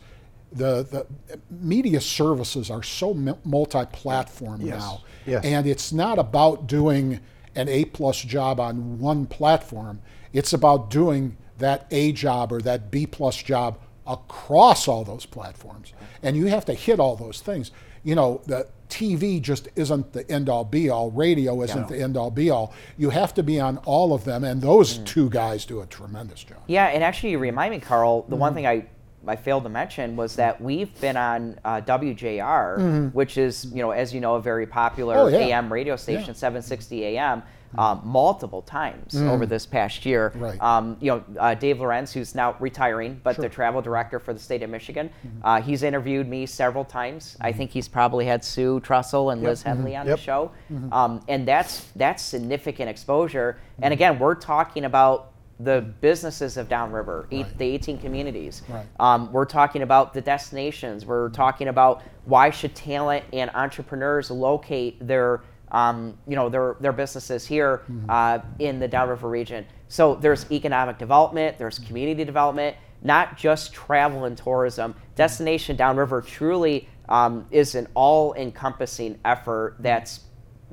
the, 0.53 0.85
the 0.85 1.07
media 1.51 2.01
services 2.01 2.71
are 2.71 2.83
so 2.83 3.13
multi-platform 3.45 4.61
Yes. 4.63 4.79
now. 4.81 5.03
Yes. 5.27 5.45
And 5.45 5.67
it's 5.67 5.93
not 5.93 6.19
about 6.19 6.67
doing 6.67 7.21
an 7.57 7.69
A 7.69 7.85
plus 7.87 8.21
job 8.21 8.61
on 8.61 8.99
one 8.99 9.27
platform. 9.27 10.01
It's 10.33 10.53
about 10.53 10.91
doing 10.91 11.37
that 11.59 11.87
A 11.91 12.13
job 12.13 12.53
or 12.53 12.61
that 12.63 12.91
B 12.91 13.07
plus 13.07 13.37
job 13.43 13.79
across 14.07 14.87
all 14.87 15.05
those 15.05 15.25
platforms. 15.27 15.93
And 16.23 16.37
you 16.37 16.47
have 16.47 16.65
to 16.67 16.75
hit 16.75 17.01
all 17.01 17.17
those 17.17 17.41
things. 17.41 17.71
You 18.05 18.15
know, 18.15 18.41
the 18.47 18.67
TV 18.91 19.41
just 19.43 19.69
isn't 19.75 20.13
the 20.13 20.31
end 20.31 20.49
all 20.49 20.65
be 20.65 20.89
all. 20.91 21.11
Radio 21.11 21.63
isn't 21.63 21.89
the 21.89 21.99
end 22.01 22.17
all 22.17 22.31
be 22.31 22.51
all. 22.51 22.73
You 22.99 23.11
have 23.11 23.35
to 23.35 23.43
be 23.43 23.59
on 23.59 23.79
all 23.79 24.13
of 24.13 24.25
them, 24.25 24.45
and 24.45 24.61
those 24.63 24.99
two 24.99 25.29
guys 25.31 25.65
do 25.65 25.81
a 25.81 25.87
tremendous 25.87 26.45
job. 26.45 26.59
Yeah, 26.69 26.87
and 26.87 27.03
actually, 27.03 27.31
you 27.31 27.39
remind 27.39 27.73
me, 27.73 27.81
Karl. 27.81 28.23
The 28.23 28.33
Mm-hmm. 28.33 28.41
one 28.41 28.55
thing 28.55 28.67
I 28.67 28.87
I 29.27 29.37
failed 29.37 29.63
to 29.63 29.71
mention 29.71 30.17
was 30.17 30.37
that 30.37 30.61
we've 30.61 31.01
been 31.01 31.17
on 31.17 31.59
uh, 31.65 31.81
WJR, 31.81 33.13
which 33.15 33.39
is 33.39 33.65
you 33.73 33.83
know 33.83 33.91
as 33.91 34.13
you 34.15 34.21
know 34.21 34.35
a 34.35 34.41
very 34.43 34.67
popular 34.67 35.17
Mm-hmm. 35.17 35.35
Oh, 35.35 35.39
yeah. 35.39 35.57
AM 35.57 35.73
radio 35.73 35.97
station, 35.97 36.29
Yeah. 36.29 36.33
760 36.35 37.05
AM. 37.17 37.43
Um, 37.77 38.01
multiple 38.05 38.63
times 38.63 39.17
over 39.17 39.47
this 39.47 39.67
past 39.67 40.07
year. 40.07 40.31
Mm. 40.37 40.41
Right. 40.41 40.61
Um, 40.63 40.97
you 41.01 41.11
know, 41.11 41.25
uh, 41.39 41.55
Dave 41.55 41.81
Lorenz, 41.81 42.13
who's 42.13 42.35
now 42.35 42.57
retiring, 42.61 43.21
but 43.25 43.37
the 43.37 43.49
travel 43.49 43.83
director 43.83 44.19
for 44.21 44.33
the 44.33 44.39
state 44.41 44.63
of 44.63 44.71
Michigan, 44.71 45.11
Mm-hmm. 45.27 45.39
uh, 45.47 45.61
he's 45.61 45.83
interviewed 45.83 46.29
me 46.29 46.47
several 46.47 46.85
times. 46.85 47.37
I 47.41 47.53
think 47.53 47.71
he's 47.71 47.89
probably 47.89 48.27
had 48.27 48.45
Sue 48.45 48.81
Trussell 48.81 49.33
and 49.33 49.43
Liz 49.43 49.63
Henley 49.63 49.97
on 49.97 50.07
Yep. 50.07 50.17
the 50.19 50.23
show, 50.23 50.51
Mm-hmm. 50.73 50.93
um, 50.93 51.21
and 51.29 51.47
that's 51.49 51.87
that's 51.97 52.23
significant 52.23 52.89
exposure. 52.89 53.59
And 53.83 53.93
again, 53.93 54.19
we're 54.19 54.35
talking 54.37 54.85
about 54.85 55.33
the 55.61 55.81
businesses 56.01 56.57
of 56.57 56.69
Downriver, 56.69 57.29
eight, 57.31 57.47
Right. 57.47 57.59
the 57.59 57.65
18 57.65 57.99
communities. 57.99 58.63
Right. 58.69 58.85
Um, 58.99 59.33
we're 59.33 59.45
talking 59.45 59.83
about 59.83 60.13
the 60.13 60.21
destinations. 60.21 61.07
We're 61.07 61.29
talking 61.31 61.69
about 61.69 62.03
why 62.25 62.51
should 62.51 62.75
talent 62.75 63.25
and 63.33 63.51
entrepreneurs 63.55 64.31
locate 64.33 65.05
their 65.07 65.43
um, 65.73 66.17
you 66.27 66.37
know 66.37 66.49
their 66.49 66.77
their 66.81 66.93
businesses 66.93 67.47
here 67.47 67.83
Mm-hmm. 67.91 68.11
uh, 68.11 68.39
in 68.59 68.79
the 68.79 68.89
Downriver 68.89 69.29
region. 69.29 69.67
So 69.89 70.15
there's 70.15 70.51
economic 70.51 70.99
development, 70.99 71.59
there's 71.59 71.79
community 71.79 72.25
development, 72.25 72.77
not 73.03 73.37
just 73.37 73.73
travel 73.73 74.25
and 74.25 74.37
tourism. 74.37 74.95
Destination 75.15 75.77
Downriver 75.77 76.23
truly 76.23 76.89
um, 77.09 77.47
is 77.51 77.75
an 77.75 77.87
all-encompassing 77.95 79.19
effort 79.25 79.77
that's 79.81 80.21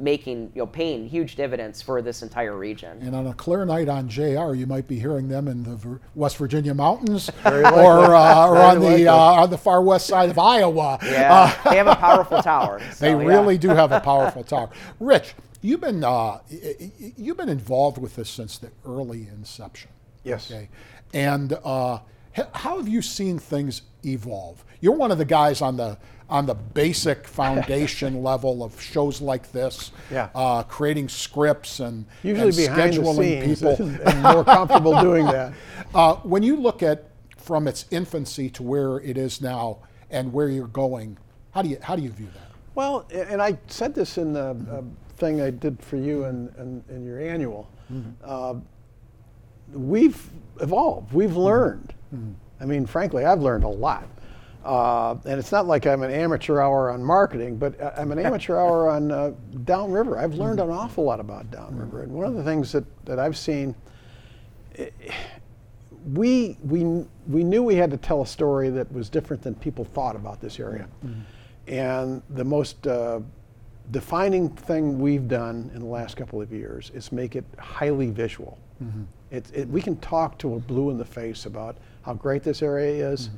making 0.02 0.52
you 0.56 0.62
know 0.62 0.68
paying 0.68 1.08
huge 1.08 1.36
dividends 1.36 1.82
for 1.82 2.02
this 2.02 2.22
entire 2.22 2.58
region. 2.58 3.00
And 3.02 3.16
on 3.16 3.28
a 3.28 3.34
clear 3.34 3.64
night 3.66 3.88
on 3.88 4.10
JR, 4.10 4.54
you 4.54 4.66
might 4.68 4.88
be 4.88 5.00
hearing 5.00 5.28
them 5.28 5.48
in 5.48 5.64
the 5.64 6.00
West 6.16 6.38
Virginia 6.38 6.74
mountains 6.74 7.30
or, 7.46 7.66
uh, 7.66 8.48
or 8.48 8.56
Very 8.56 8.66
on 8.66 8.80
the 8.80 9.08
uh, 9.08 9.16
on 9.16 9.50
the 9.50 9.58
far 9.58 9.82
west 9.82 10.08
side 10.08 10.30
of 10.30 10.40
Iowa. 10.40 11.00
Yeah, 11.12 11.54
they 11.70 11.78
have 11.78 11.88
a 11.88 11.96
powerful 11.96 12.42
tower. 12.42 12.80
They 13.00 13.12
so, 13.12 13.20
yeah. 13.20 13.28
really 13.28 13.58
do 13.58 13.70
have 13.70 13.92
a 13.92 14.00
powerful 14.00 14.44
tower. 14.44 14.70
Rich, 15.00 15.34
you've 15.62 15.82
been 15.82 16.04
uh, 16.04 16.40
y- 16.50 16.76
y- 16.80 17.14
you've 17.18 17.38
been 17.38 17.50
involved 17.50 17.98
with 17.98 18.16
this 18.16 18.30
since 18.30 18.58
the 18.58 18.72
early 18.86 19.28
inception. 19.28 19.92
Yes. 20.24 20.50
Okay, 20.50 20.70
and 21.14 21.54
uh, 21.64 22.00
how 22.54 22.78
have 22.78 22.88
you 22.88 23.02
seen 23.02 23.38
things 23.40 23.82
evolve? 24.06 24.64
You're 24.80 24.96
one 24.96 25.12
of 25.12 25.18
the 25.18 25.26
guys 25.26 25.62
on 25.62 25.78
the 25.78 25.98
on 26.32 26.46
the 26.46 26.56
basic 26.56 27.28
foundation 27.40 28.24
level 28.24 28.64
of 28.64 28.82
shows 28.82 29.22
like 29.22 29.52
this, 29.52 29.92
Yeah. 30.10 30.30
uh, 30.34 30.64
creating 30.64 31.10
scripts 31.10 31.80
and 31.82 32.06
Usually 32.24 32.66
and 32.66 32.76
scheduling 32.76 33.18
scenes, 33.18 33.60
people. 33.60 33.76
and 34.06 34.24
more 34.24 34.44
comfortable 34.44 35.00
doing 35.02 35.26
that. 35.26 35.54
Uh, 35.94 36.16
when 36.24 36.42
you 36.42 36.56
look 36.56 36.82
at 36.82 37.10
from 37.36 37.68
its 37.68 37.84
infancy 37.92 38.50
to 38.50 38.64
where 38.64 39.02
it 39.02 39.18
is 39.18 39.42
now 39.42 39.80
and 40.10 40.32
where 40.32 40.48
you're 40.48 40.68
going, 40.68 41.18
how 41.54 41.62
do 41.62 41.68
you 41.68 41.78
how 41.82 41.98
do 41.98 42.02
you 42.02 42.10
view 42.12 42.30
that? 42.34 42.50
Well, 42.76 43.06
and 43.14 43.42
I 43.42 43.58
said 43.68 43.94
this 43.94 44.18
in 44.18 44.32
the 44.32 44.52
uh, 44.72 44.84
thing 45.18 45.42
I 45.42 45.50
did 45.50 45.84
for 45.84 45.98
you 45.98 46.24
in, 46.26 46.48
in, 46.58 46.82
in 46.96 47.04
your 47.04 47.20
annual. 47.20 47.70
Uh, 48.24 48.54
we've 49.74 50.30
evolved. 50.62 51.12
We've 51.12 51.36
learned. 51.36 51.94
I 52.62 52.66
mean, 52.66 52.86
frankly, 52.86 53.26
I've 53.26 53.42
learned 53.42 53.66
a 53.66 53.70
lot. 53.70 54.08
Uh, 54.64 55.16
and 55.26 55.40
it's 55.40 55.52
not 55.52 55.66
like 55.66 55.88
I'm 55.88 56.04
an 56.04 56.12
amateur 56.12 56.60
hour 56.60 56.92
on 56.92 57.04
marketing, 57.04 57.58
but 57.58 57.76
I'm 57.98 58.12
an 58.12 58.20
amateur 58.26 58.58
hour 58.58 58.90
on 58.90 59.12
uh, 59.12 59.32
downriver. 59.64 60.18
I've 60.20 60.36
learned 60.36 60.60
an 60.60 60.70
awful 60.70 61.04
lot 61.04 61.20
about 61.20 61.50
downriver. 61.52 62.04
And 62.04 62.12
one 62.12 62.26
of 62.26 62.36
the 62.36 62.44
things 62.44 62.72
that, 62.72 62.86
that 63.06 63.18
I've 63.20 63.38
seen, 63.38 63.74
eh, 64.78 64.90
we, 66.14 66.58
we, 66.64 67.06
we 67.28 67.44
knew 67.44 67.64
we 67.64 67.76
had 67.76 67.92
to 67.92 67.98
tell 67.98 68.22
a 68.22 68.28
story 68.28 68.70
that 68.70 68.92
was 68.92 69.10
different 69.10 69.42
than 69.42 69.56
people 69.56 69.84
thought 69.86 70.16
about 70.16 70.42
this 70.42 70.60
area. 70.60 70.88
And 71.68 72.22
the 72.32 72.44
most 72.44 72.86
uh, 72.88 73.20
defining 73.92 74.50
thing 74.50 75.00
we've 75.00 75.28
done 75.28 75.72
in 75.74 75.80
the 75.82 75.88
last 75.88 76.18
couple 76.18 76.42
of 76.42 76.52
years 76.52 76.92
is 76.94 77.12
make 77.12 77.36
it 77.36 77.46
highly 77.60 78.10
visual. 78.10 78.58
It, 79.32 79.46
it, 79.54 79.68
we 79.70 79.82
can 79.82 79.96
talk 79.98 80.38
to 80.40 80.56
a 80.56 80.60
blue 80.60 80.90
in 80.90 80.98
the 80.98 81.06
face 81.06 81.46
about 81.46 81.78
how 82.02 82.14
great 82.16 82.42
this 82.44 82.62
area 82.64 83.08
is, 83.10 83.30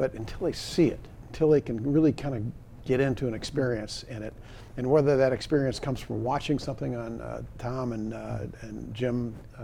but 0.00 0.14
until 0.14 0.38
they 0.46 0.52
see 0.52 0.86
it, 0.86 0.98
until 1.28 1.50
they 1.50 1.60
can 1.60 1.92
really 1.92 2.10
kind 2.10 2.34
of 2.34 2.42
get 2.86 3.00
into 3.00 3.28
an 3.28 3.34
experience 3.34 4.02
in 4.08 4.22
it. 4.22 4.32
And 4.78 4.90
whether 4.90 5.14
that 5.18 5.30
experience 5.30 5.78
comes 5.78 6.00
from 6.00 6.24
watching 6.24 6.58
something 6.58 6.96
on 6.96 7.20
uh, 7.20 7.42
Tom 7.58 7.92
and, 7.92 8.14
uh, 8.14 8.38
and 8.62 8.92
Jim, 8.94 9.34
uh, 9.58 9.62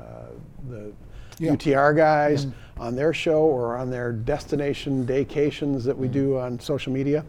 the 0.68 0.92
Yeah. 1.38 1.52
UTR 1.52 1.94
guys, 1.96 2.46
on 2.78 2.94
their 2.96 3.14
show 3.14 3.40
or 3.44 3.76
on 3.78 3.90
their 3.90 4.12
destination 4.12 5.06
vacations 5.06 5.84
that 5.84 5.96
we 5.96 6.06
do 6.08 6.38
on 6.38 6.60
social 6.60 6.92
media, 6.92 7.24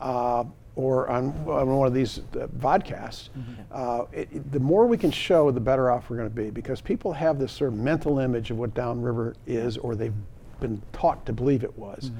uh, 0.00 0.44
or 0.76 1.08
on, 1.08 1.32
on 1.48 1.76
one 1.76 1.88
of 1.88 1.94
these 1.94 2.18
uh, 2.40 2.46
vodcasts, 2.58 3.30
uh, 3.72 4.04
it, 4.12 4.28
it- 4.32 4.52
the 4.52 4.60
more 4.60 4.86
we 4.86 4.96
can 4.96 5.10
show, 5.10 5.50
the 5.50 5.60
better 5.60 5.90
off 5.90 6.10
we're 6.10 6.16
going 6.16 6.28
to 6.28 6.34
be 6.34 6.50
because 6.50 6.80
people 6.80 7.12
have 7.12 7.40
this 7.40 7.50
sort 7.50 7.72
of 7.72 7.78
mental 7.78 8.20
image 8.20 8.52
of 8.52 8.58
what 8.58 8.72
downriver 8.74 9.34
is, 9.48 9.76
or 9.78 9.96
they've 9.96 10.14
been 10.60 10.80
taught 10.92 11.24
to 11.26 11.32
believe 11.32 11.62
it 11.64 11.76
was. 11.78 12.10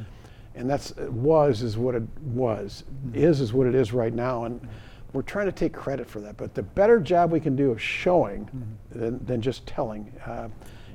And 0.56 0.68
that's 0.68 0.92
uh, 0.92 1.08
was 1.10 1.62
is 1.62 1.76
what 1.76 1.94
it 1.94 2.02
was, 2.22 2.84
is 3.12 3.40
is 3.40 3.52
what 3.52 3.66
it 3.66 3.74
is 3.74 3.92
right 3.92 4.12
now, 4.12 4.44
and 4.44 4.66
we're 5.12 5.22
trying 5.22 5.46
to 5.46 5.52
take 5.52 5.72
credit 5.72 6.08
for 6.08 6.20
that. 6.20 6.36
But 6.36 6.54
the 6.54 6.62
better 6.62 6.98
job 6.98 7.30
we 7.30 7.40
can 7.40 7.56
do 7.56 7.70
of 7.70 7.80
showing 7.80 8.48
than, 8.90 9.24
than 9.24 9.40
just 9.40 9.66
telling 9.66 10.12
uh, 10.24 10.48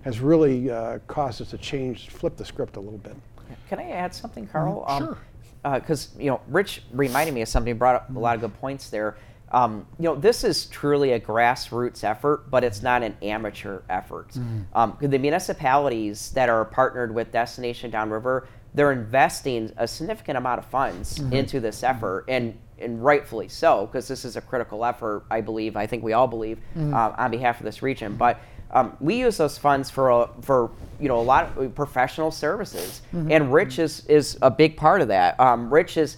has 0.03 0.19
really 0.19 0.69
uh, 0.69 0.99
caused 1.07 1.41
us 1.41 1.51
to 1.51 1.57
change, 1.57 2.09
flip 2.09 2.37
the 2.37 2.45
script 2.45 2.75
a 2.77 2.79
little 2.79 2.99
bit. 2.99 3.15
Can 3.69 3.79
I 3.79 3.89
add 3.89 4.13
something, 4.13 4.47
Karl? 4.47 4.85
Mm-hmm. 4.87 5.05
sure. 5.05 5.17
Because 5.63 6.09
you 6.17 6.31
know, 6.31 6.41
Rich 6.47 6.83
reminded 6.91 7.35
me 7.35 7.41
of 7.41 7.47
something. 7.47 7.77
Brought 7.77 7.95
up 7.95 8.15
a 8.15 8.19
lot 8.19 8.35
of 8.35 8.41
good 8.41 8.59
points 8.59 8.89
there. 8.89 9.17
Um, 9.51 9.85
you 9.99 10.05
know, 10.05 10.15
this 10.15 10.43
is 10.43 10.65
truly 10.67 11.11
a 11.11 11.19
grassroots 11.19 12.03
effort, 12.03 12.49
but 12.49 12.63
it's 12.63 12.81
not 12.81 13.03
an 13.03 13.15
amateur 13.21 13.81
effort. 13.89 14.29
Mm-hmm. 14.29 14.61
Um, 14.73 14.97
the 15.01 15.19
municipalities 15.19 16.31
that 16.31 16.47
are 16.47 16.63
partnered 16.63 17.13
with 17.13 17.31
Destination 17.31 17.91
Downriver, 17.91 18.47
they're 18.73 18.91
investing 18.91 19.71
a 19.77 19.87
significant 19.87 20.37
amount 20.37 20.59
of 20.59 20.65
funds 20.65 21.19
Mm-hmm. 21.19 21.33
into 21.33 21.59
this 21.59 21.83
effort, 21.83 22.25
and 22.27 22.57
and 22.79 23.03
rightfully 23.03 23.47
so, 23.47 23.85
because 23.85 24.07
this 24.07 24.25
is 24.25 24.35
a 24.37 24.41
critical 24.41 24.83
effort. 24.85 25.23
I 25.29 25.41
believe. 25.41 25.75
I 25.77 25.85
think 25.87 26.03
we 26.03 26.13
all 26.13 26.27
believe 26.27 26.57
Mm-hmm. 26.75 26.93
uh, 26.93 27.13
on 27.17 27.31
behalf 27.31 27.59
of 27.59 27.65
this 27.65 27.81
region, 27.81 28.15
but. 28.15 28.39
Um, 28.73 28.95
we 29.01 29.15
use 29.19 29.35
those 29.35 29.57
funds 29.57 29.89
for 29.89 30.09
a, 30.11 30.29
for 30.43 30.71
you 30.97 31.09
know 31.09 31.19
a 31.19 31.21
lot 31.21 31.57
of 31.57 31.75
professional 31.75 32.31
services, 32.31 33.01
and 33.11 33.51
Rich 33.51 33.79
is 33.79 34.05
is 34.05 34.37
a 34.41 34.49
big 34.49 34.77
part 34.77 35.01
of 35.01 35.09
that. 35.09 35.37
Um, 35.41 35.69
Rich 35.73 35.97
is 35.97 36.15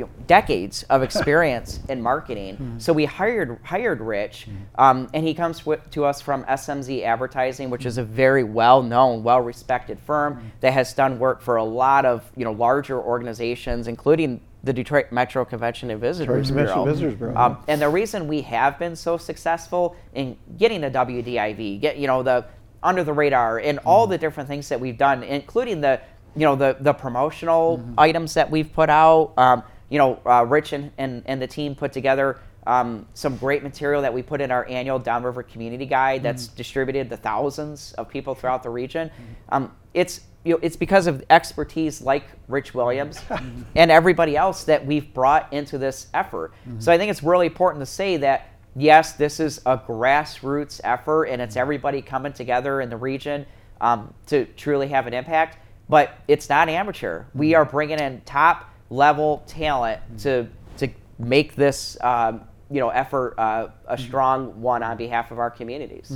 you 0.00 0.06
know, 0.06 0.10
decades 0.26 0.82
of 0.84 1.02
experience 1.02 1.80
in 1.88 2.00
marketing. 2.02 2.56
So 2.80 2.92
we 2.92 3.04
hired 3.04 3.58
hired 3.62 4.00
Rich, 4.00 4.48
um, 4.76 5.08
and 5.12 5.26
he 5.26 5.34
comes 5.34 5.60
wi- 5.60 5.82
to 5.90 6.04
us 6.06 6.20
from 6.22 6.44
SMZ 6.44 7.02
Advertising, 7.04 7.68
which 7.70 7.84
is 7.84 7.98
a 7.98 8.02
very 8.04 8.42
well 8.44 8.82
known, 8.82 9.22
well 9.22 9.40
respected 9.40 9.98
firm 10.00 10.50
that 10.60 10.72
has 10.72 10.94
done 10.94 11.18
work 11.18 11.42
for 11.42 11.56
a 11.56 11.64
lot 11.64 12.04
of 12.06 12.24
you 12.36 12.44
know 12.44 12.52
larger 12.52 12.98
organizations, 13.00 13.86
including 13.86 14.40
the 14.64 14.72
Detroit 14.72 15.06
Metro 15.10 15.44
Convention 15.44 15.90
and 15.90 16.00
Visitors 16.00 16.48
Convention 16.48 16.54
Bureau. 16.74 16.82
and 16.82 16.90
Visitors 16.92 17.14
Bureau, 17.14 17.36
Um, 17.36 17.58
and 17.68 17.80
the 17.80 17.88
reason 17.88 18.28
we 18.28 18.42
have 18.42 18.78
been 18.78 18.94
so 18.96 19.16
successful 19.16 19.96
in 20.14 20.36
getting 20.58 20.80
the 20.82 20.90
WDIV, 20.90 21.80
get 21.80 21.96
you 21.98 22.06
know 22.06 22.22
the 22.22 22.44
under 22.82 23.04
the 23.04 23.12
radar, 23.12 23.58
and 23.58 23.78
all 23.84 24.06
the 24.06 24.16
different 24.18 24.48
things 24.48 24.68
that 24.70 24.80
we've 24.80 24.96
done, 24.98 25.22
including 25.22 25.80
the 25.82 26.00
you 26.34 26.46
know 26.46 26.56
the 26.56 26.76
the 26.80 26.92
promotional 26.94 27.82
items 27.98 28.34
that 28.34 28.50
we've 28.50 28.72
put 28.72 28.88
out. 28.88 29.32
Um, 29.36 29.62
you 29.90 29.98
know, 29.98 30.20
uh, 30.24 30.46
Rich 30.48 30.72
and, 30.72 30.90
and 30.96 31.22
and 31.26 31.42
the 31.42 31.46
team 31.46 31.74
put 31.74 31.92
together 31.92 32.40
um, 32.66 33.06
some 33.14 33.36
great 33.36 33.62
material 33.62 34.02
that 34.02 34.12
we 34.12 34.22
put 34.22 34.40
in 34.40 34.50
our 34.50 34.66
annual 34.68 34.98
Downriver 34.98 35.42
Community 35.42 35.86
Guide 35.86 36.22
that's 36.22 36.46
distributed 36.46 37.10
to 37.10 37.16
thousands 37.16 37.92
of 37.94 38.08
people 38.08 38.34
throughout 38.34 38.62
the 38.62 38.70
region. 38.70 39.10
Um, 39.50 39.72
it's 39.92 40.22
you 40.44 40.54
know, 40.54 40.60
it's 40.62 40.76
because 40.76 41.06
of 41.06 41.22
expertise 41.28 42.00
like 42.00 42.24
Rich 42.48 42.72
Williams 42.72 43.20
and 43.74 43.90
everybody 43.90 44.36
else 44.36 44.64
that 44.64 44.86
we've 44.86 45.12
brought 45.12 45.52
into 45.52 45.76
this 45.76 46.06
effort. 46.14 46.54
So 46.78 46.90
I 46.92 46.96
think 46.96 47.10
it's 47.10 47.22
really 47.22 47.46
important 47.46 47.82
to 47.82 47.86
say 47.86 48.16
that 48.18 48.48
yes, 48.74 49.14
this 49.14 49.40
is 49.40 49.60
a 49.66 49.76
grassroots 49.76 50.80
effort 50.84 51.24
and 51.24 51.42
it's 51.42 51.56
everybody 51.56 52.00
coming 52.00 52.32
together 52.32 52.80
in 52.80 52.88
the 52.88 52.96
region 52.96 53.44
um, 53.80 54.14
to 54.26 54.46
truly 54.56 54.88
have 54.88 55.06
an 55.06 55.14
impact. 55.14 55.58
But 55.88 56.14
it's 56.28 56.48
not 56.48 56.68
amateur. 56.68 57.24
We 57.34 57.54
are 57.54 57.64
bringing 57.64 57.98
in 57.98 58.22
top 58.22 58.69
level 58.90 59.42
talent 59.46 60.00
to 60.18 60.48
to 60.76 60.88
make 61.18 61.54
this 61.54 61.96
um, 62.02 62.42
you 62.70 62.80
know 62.80 62.90
effort 62.90 63.34
uh, 63.38 63.68
a 63.86 63.96
strong 63.96 64.60
one 64.60 64.82
on 64.82 64.96
behalf 64.96 65.30
of 65.30 65.38
our 65.38 65.50
communities. 65.50 66.12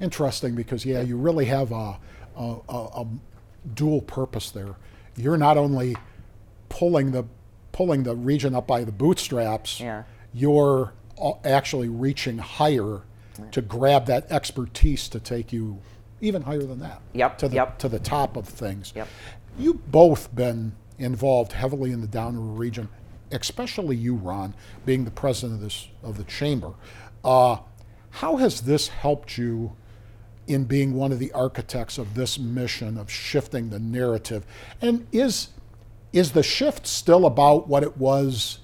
Interesting 0.00 0.54
because 0.54 0.84
yeah, 0.84 1.00
you 1.00 1.16
really 1.16 1.44
have 1.44 1.72
a, 1.72 1.98
a, 2.36 2.56
a, 2.68 2.74
a 2.74 3.06
dual 3.74 4.00
purpose 4.00 4.50
there. 4.50 4.74
You're 5.16 5.36
not 5.36 5.56
only 5.56 5.96
pulling 6.68 7.12
the 7.12 7.24
pulling 7.72 8.02
the 8.02 8.14
region 8.14 8.54
up 8.54 8.66
by 8.66 8.84
the 8.84 8.92
bootstraps. 8.92 9.80
Yeah. 9.80 10.04
You're 10.32 10.92
actually 11.44 11.88
reaching 11.88 12.38
higher 12.38 13.02
to 13.50 13.62
grab 13.62 14.06
that 14.06 14.30
expertise 14.30 15.08
to 15.08 15.20
take 15.20 15.52
you 15.52 15.80
even 16.20 16.42
higher 16.42 16.62
than 16.62 16.78
that. 16.80 17.00
Yep, 17.12 17.38
To 17.38 17.48
the 17.48 17.54
yep. 17.56 17.78
to 17.78 17.88
the 17.88 17.98
top 17.98 18.36
of 18.36 18.48
things. 18.48 18.92
Yep. 18.94 19.08
You've 19.58 19.90
both 19.90 20.34
been 20.34 20.72
involved 20.98 21.52
heavily 21.52 21.92
in 21.92 22.00
the 22.00 22.06
Downriver 22.06 22.46
region, 22.46 22.88
especially 23.30 23.96
you, 23.96 24.14
Ron, 24.14 24.54
being 24.84 25.04
the 25.04 25.10
president 25.10 25.54
of 25.54 25.60
this 25.60 25.88
of 26.02 26.16
the 26.16 26.24
chamber. 26.24 26.74
Uh, 27.24 27.58
how 28.10 28.36
has 28.36 28.62
this 28.62 28.88
helped 28.88 29.36
you 29.36 29.74
in 30.46 30.64
being 30.64 30.94
one 30.94 31.10
of 31.10 31.18
the 31.18 31.32
architects 31.32 31.98
of 31.98 32.14
this 32.14 32.38
mission 32.38 32.96
of 32.96 33.10
shifting 33.10 33.70
the 33.70 33.78
narrative? 33.78 34.46
And 34.80 35.06
is 35.10 35.48
is 36.12 36.32
the 36.32 36.42
shift 36.42 36.86
still 36.86 37.26
about 37.26 37.66
what 37.66 37.82
it 37.82 37.96
was 37.96 38.60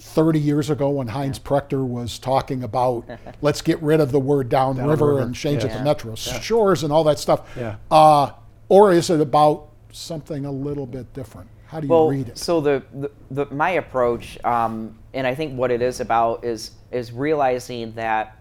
30 0.00 0.38
years 0.38 0.70
ago 0.70 0.90
when 0.90 1.08
Heinz 1.08 1.38
Prechter 1.38 1.84
was 1.84 2.18
talking 2.18 2.62
about 2.62 3.04
let's 3.40 3.62
get 3.62 3.82
rid 3.82 4.00
of 4.00 4.12
the 4.12 4.20
word 4.20 4.48
downriver 4.48 4.96
Downriver, 4.96 5.20
and 5.20 5.34
change 5.34 5.64
it 5.64 5.70
to 5.70 5.82
metro 5.82 6.14
shores 6.14 6.82
and 6.84 6.92
all 6.92 7.04
that 7.04 7.18
stuff? 7.18 7.48
Yeah. 7.56 7.76
Uh, 7.90 8.32
or 8.68 8.92
is 8.92 9.08
it 9.08 9.20
about 9.20 9.67
something 9.92 10.44
a 10.46 10.50
little 10.52 10.86
bit 10.86 11.12
different? 11.14 11.48
How 11.66 11.80
do 11.80 11.86
you 11.86 11.92
well, 11.92 12.08
read 12.08 12.28
it? 12.28 12.38
so 12.38 12.60
the, 12.60 12.82
the, 12.94 13.10
the 13.30 13.46
my 13.54 13.70
approach, 13.70 14.42
um, 14.44 14.98
and 15.14 15.26
I 15.26 15.34
think 15.34 15.56
what 15.58 15.70
it 15.70 15.82
is 15.82 16.00
about 16.00 16.44
is 16.44 16.72
is 16.90 17.12
realizing 17.12 17.92
that 17.94 18.36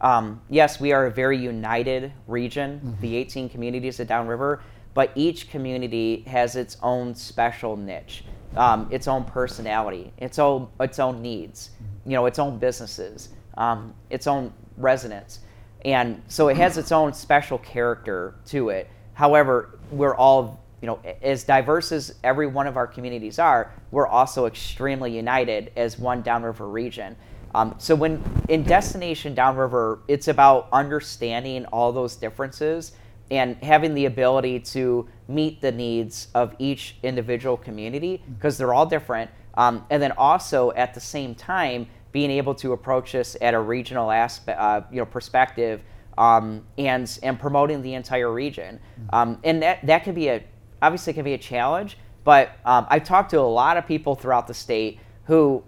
um, 0.00 0.40
yes, 0.50 0.80
we 0.80 0.92
are 0.92 1.06
a 1.06 1.10
very 1.10 1.38
united 1.38 2.12
region, 2.26 2.80
Mm-hmm. 2.84 3.00
the 3.00 3.16
18 3.16 3.48
communities 3.48 4.00
of 4.00 4.06
Downriver, 4.06 4.62
but 4.92 5.10
each 5.14 5.50
community 5.50 6.22
has 6.26 6.56
its 6.56 6.76
own 6.82 7.14
special 7.14 7.76
niche, 7.76 8.24
um, 8.56 8.86
its 8.90 9.08
own 9.08 9.24
personality, 9.24 10.12
its 10.18 10.38
own 10.38 10.68
its 10.80 10.98
own 10.98 11.22
needs, 11.22 11.70
Mm-hmm. 11.70 12.10
you 12.10 12.16
know, 12.16 12.26
its 12.26 12.38
own 12.38 12.58
businesses, 12.58 13.30
um, 13.56 13.94
its 14.10 14.26
own 14.26 14.52
residents, 14.76 15.40
and 15.84 16.22
so 16.28 16.48
it 16.48 16.56
has 16.56 16.78
its 16.78 16.92
own 16.92 17.12
special 17.12 17.58
character 17.58 18.34
to 18.46 18.68
it. 18.70 18.88
However, 19.14 19.78
we're 19.90 20.14
all 20.16 20.63
you 20.84 20.86
know, 20.86 21.00
as 21.22 21.44
diverse 21.44 21.92
as 21.92 22.14
every 22.22 22.46
one 22.46 22.66
of 22.66 22.76
our 22.76 22.86
communities 22.86 23.38
are, 23.38 23.72
we're 23.90 24.06
also 24.06 24.44
extremely 24.44 25.16
united 25.16 25.72
as 25.76 25.98
one 25.98 26.20
downriver 26.20 26.68
region. 26.68 27.16
Um, 27.54 27.74
so 27.78 27.94
when 27.94 28.22
in 28.50 28.64
Destination 28.64 29.34
Downriver, 29.34 30.00
it's 30.08 30.28
about 30.28 30.68
understanding 30.74 31.64
all 31.72 31.90
those 31.90 32.16
differences 32.16 32.92
and 33.30 33.56
having 33.62 33.94
the 33.94 34.04
ability 34.04 34.60
to 34.60 35.08
meet 35.26 35.62
the 35.62 35.72
needs 35.72 36.28
of 36.34 36.54
each 36.58 36.96
individual 37.02 37.56
community 37.56 38.22
because 38.34 38.58
they're 38.58 38.74
all 38.74 38.84
different. 38.84 39.30
Um, 39.54 39.86
and 39.88 40.02
then 40.02 40.12
also 40.12 40.70
at 40.72 40.92
the 40.92 41.00
same 41.00 41.34
time, 41.34 41.86
being 42.12 42.30
able 42.30 42.54
to 42.56 42.74
approach 42.74 43.12
this 43.12 43.38
at 43.40 43.54
a 43.54 43.58
regional 43.58 44.10
aspect, 44.10 44.60
uh, 44.60 44.82
you 44.90 44.98
know, 44.98 45.06
perspective, 45.06 45.80
um, 46.18 46.62
and 46.76 47.18
and 47.22 47.40
promoting 47.40 47.80
the 47.80 47.94
entire 47.94 48.30
region. 48.30 48.78
Um, 49.12 49.38
and 49.44 49.62
that 49.62 49.86
that 49.86 50.04
can 50.04 50.14
be 50.14 50.28
a 50.28 50.42
obviously 50.84 51.12
can 51.12 51.24
be 51.24 51.34
a 51.34 51.38
challenge. 51.38 51.96
But 52.24 52.52
um, 52.64 52.86
I've 52.88 53.04
talked 53.04 53.30
to 53.30 53.40
a 53.40 53.42
lot 53.42 53.76
of 53.76 53.86
people 53.86 54.14
throughout 54.14 54.46
the 54.46 54.54
state 54.54 54.98
who 55.24 55.62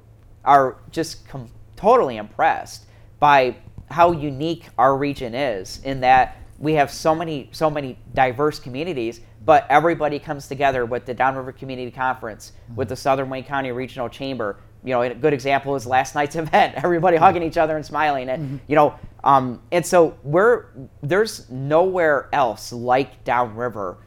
are 0.45 0.79
just 0.91 1.27
com- 1.29 1.51
totally 1.77 2.17
impressed 2.17 2.87
by 3.19 3.57
how 3.91 4.13
unique 4.13 4.69
our 4.79 4.97
region 4.97 5.35
is 5.35 5.81
in 5.85 6.01
that 6.01 6.37
we 6.59 6.73
have 6.73 6.91
so 6.91 7.15
many 7.15 7.49
so 7.53 7.71
many 7.71 7.99
diverse 8.15 8.59
communities 8.59 9.21
but 9.45 9.65
everybody 9.69 10.19
comes 10.19 10.49
together 10.49 10.85
with 10.85 11.05
the 11.05 11.15
downriver 11.15 11.53
community 11.53 11.91
conference 11.91 12.53
with 12.75 12.89
the 12.89 12.97
southern 12.97 13.29
wayne 13.29 13.45
county 13.45 13.71
regional 13.71 14.09
chamber 14.09 14.59
you 14.83 14.91
know 14.91 15.03
a 15.03 15.15
good 15.15 15.33
example 15.33 15.77
is 15.77 15.87
last 15.87 16.15
night's 16.15 16.35
event 16.37 16.75
everybody 16.77 17.17
hugging 17.17 17.43
each 17.43 17.59
other 17.59 17.77
and 17.77 17.85
smiling 17.85 18.29
and 18.29 18.59
you 18.67 18.75
know 18.75 18.95
um, 19.23 19.61
and 19.73 19.85
so 19.85 20.17
we're 20.23 20.67
there's 21.03 21.51
nowhere 21.51 22.29
else 22.33 22.73
like 22.73 23.23
downriver 23.25 23.99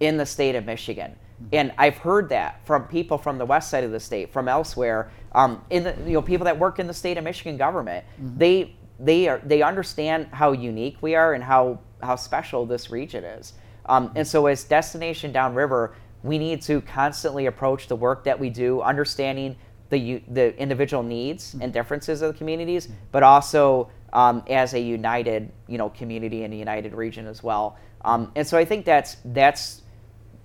in 0.00 0.16
the 0.16 0.26
state 0.26 0.54
of 0.54 0.64
michigan 0.64 1.14
and 1.52 1.72
I've 1.78 1.98
heard 1.98 2.28
that 2.30 2.64
from 2.66 2.84
people 2.84 3.16
from 3.16 3.38
the 3.38 3.46
west 3.46 3.70
side 3.70 3.84
of 3.84 3.92
the 3.92 4.00
state, 4.00 4.32
from 4.32 4.48
elsewhere, 4.48 5.10
um, 5.32 5.64
in 5.70 5.84
the 5.84 5.94
you 6.04 6.14
know 6.14 6.22
people 6.22 6.44
that 6.46 6.58
work 6.58 6.78
in 6.78 6.86
the 6.86 6.94
state 6.94 7.16
of 7.16 7.24
Michigan 7.24 7.56
government. 7.56 8.04
They 8.36 8.74
they 8.98 9.28
are 9.28 9.40
they 9.44 9.62
understand 9.62 10.28
how 10.32 10.52
unique 10.52 10.96
we 11.00 11.14
are 11.14 11.34
and 11.34 11.44
how 11.44 11.80
how 12.02 12.16
special 12.16 12.66
this 12.66 12.90
region 12.90 13.24
is. 13.24 13.52
Um, 13.86 14.12
and 14.16 14.26
so 14.26 14.46
as 14.46 14.64
Destination 14.64 15.32
Downriver, 15.32 15.94
we 16.22 16.38
need 16.38 16.60
to 16.62 16.80
constantly 16.82 17.46
approach 17.46 17.86
the 17.88 17.96
work 17.96 18.24
that 18.24 18.38
we 18.38 18.50
do, 18.50 18.80
understanding 18.80 19.56
the 19.90 20.22
the 20.28 20.56
individual 20.58 21.02
needs 21.02 21.54
and 21.60 21.72
differences 21.72 22.20
of 22.20 22.32
the 22.32 22.38
communities, 22.38 22.88
but 23.12 23.22
also 23.22 23.90
um, 24.12 24.42
as 24.48 24.74
a 24.74 24.80
united, 24.80 25.52
you 25.68 25.78
know, 25.78 25.88
community 25.90 26.42
and 26.42 26.52
a 26.52 26.56
united 26.56 26.94
region 26.94 27.26
as 27.26 27.42
well. 27.42 27.78
Um, 28.04 28.32
and 28.34 28.46
so 28.46 28.58
I 28.58 28.64
think 28.64 28.84
that's 28.84 29.18
that's 29.26 29.82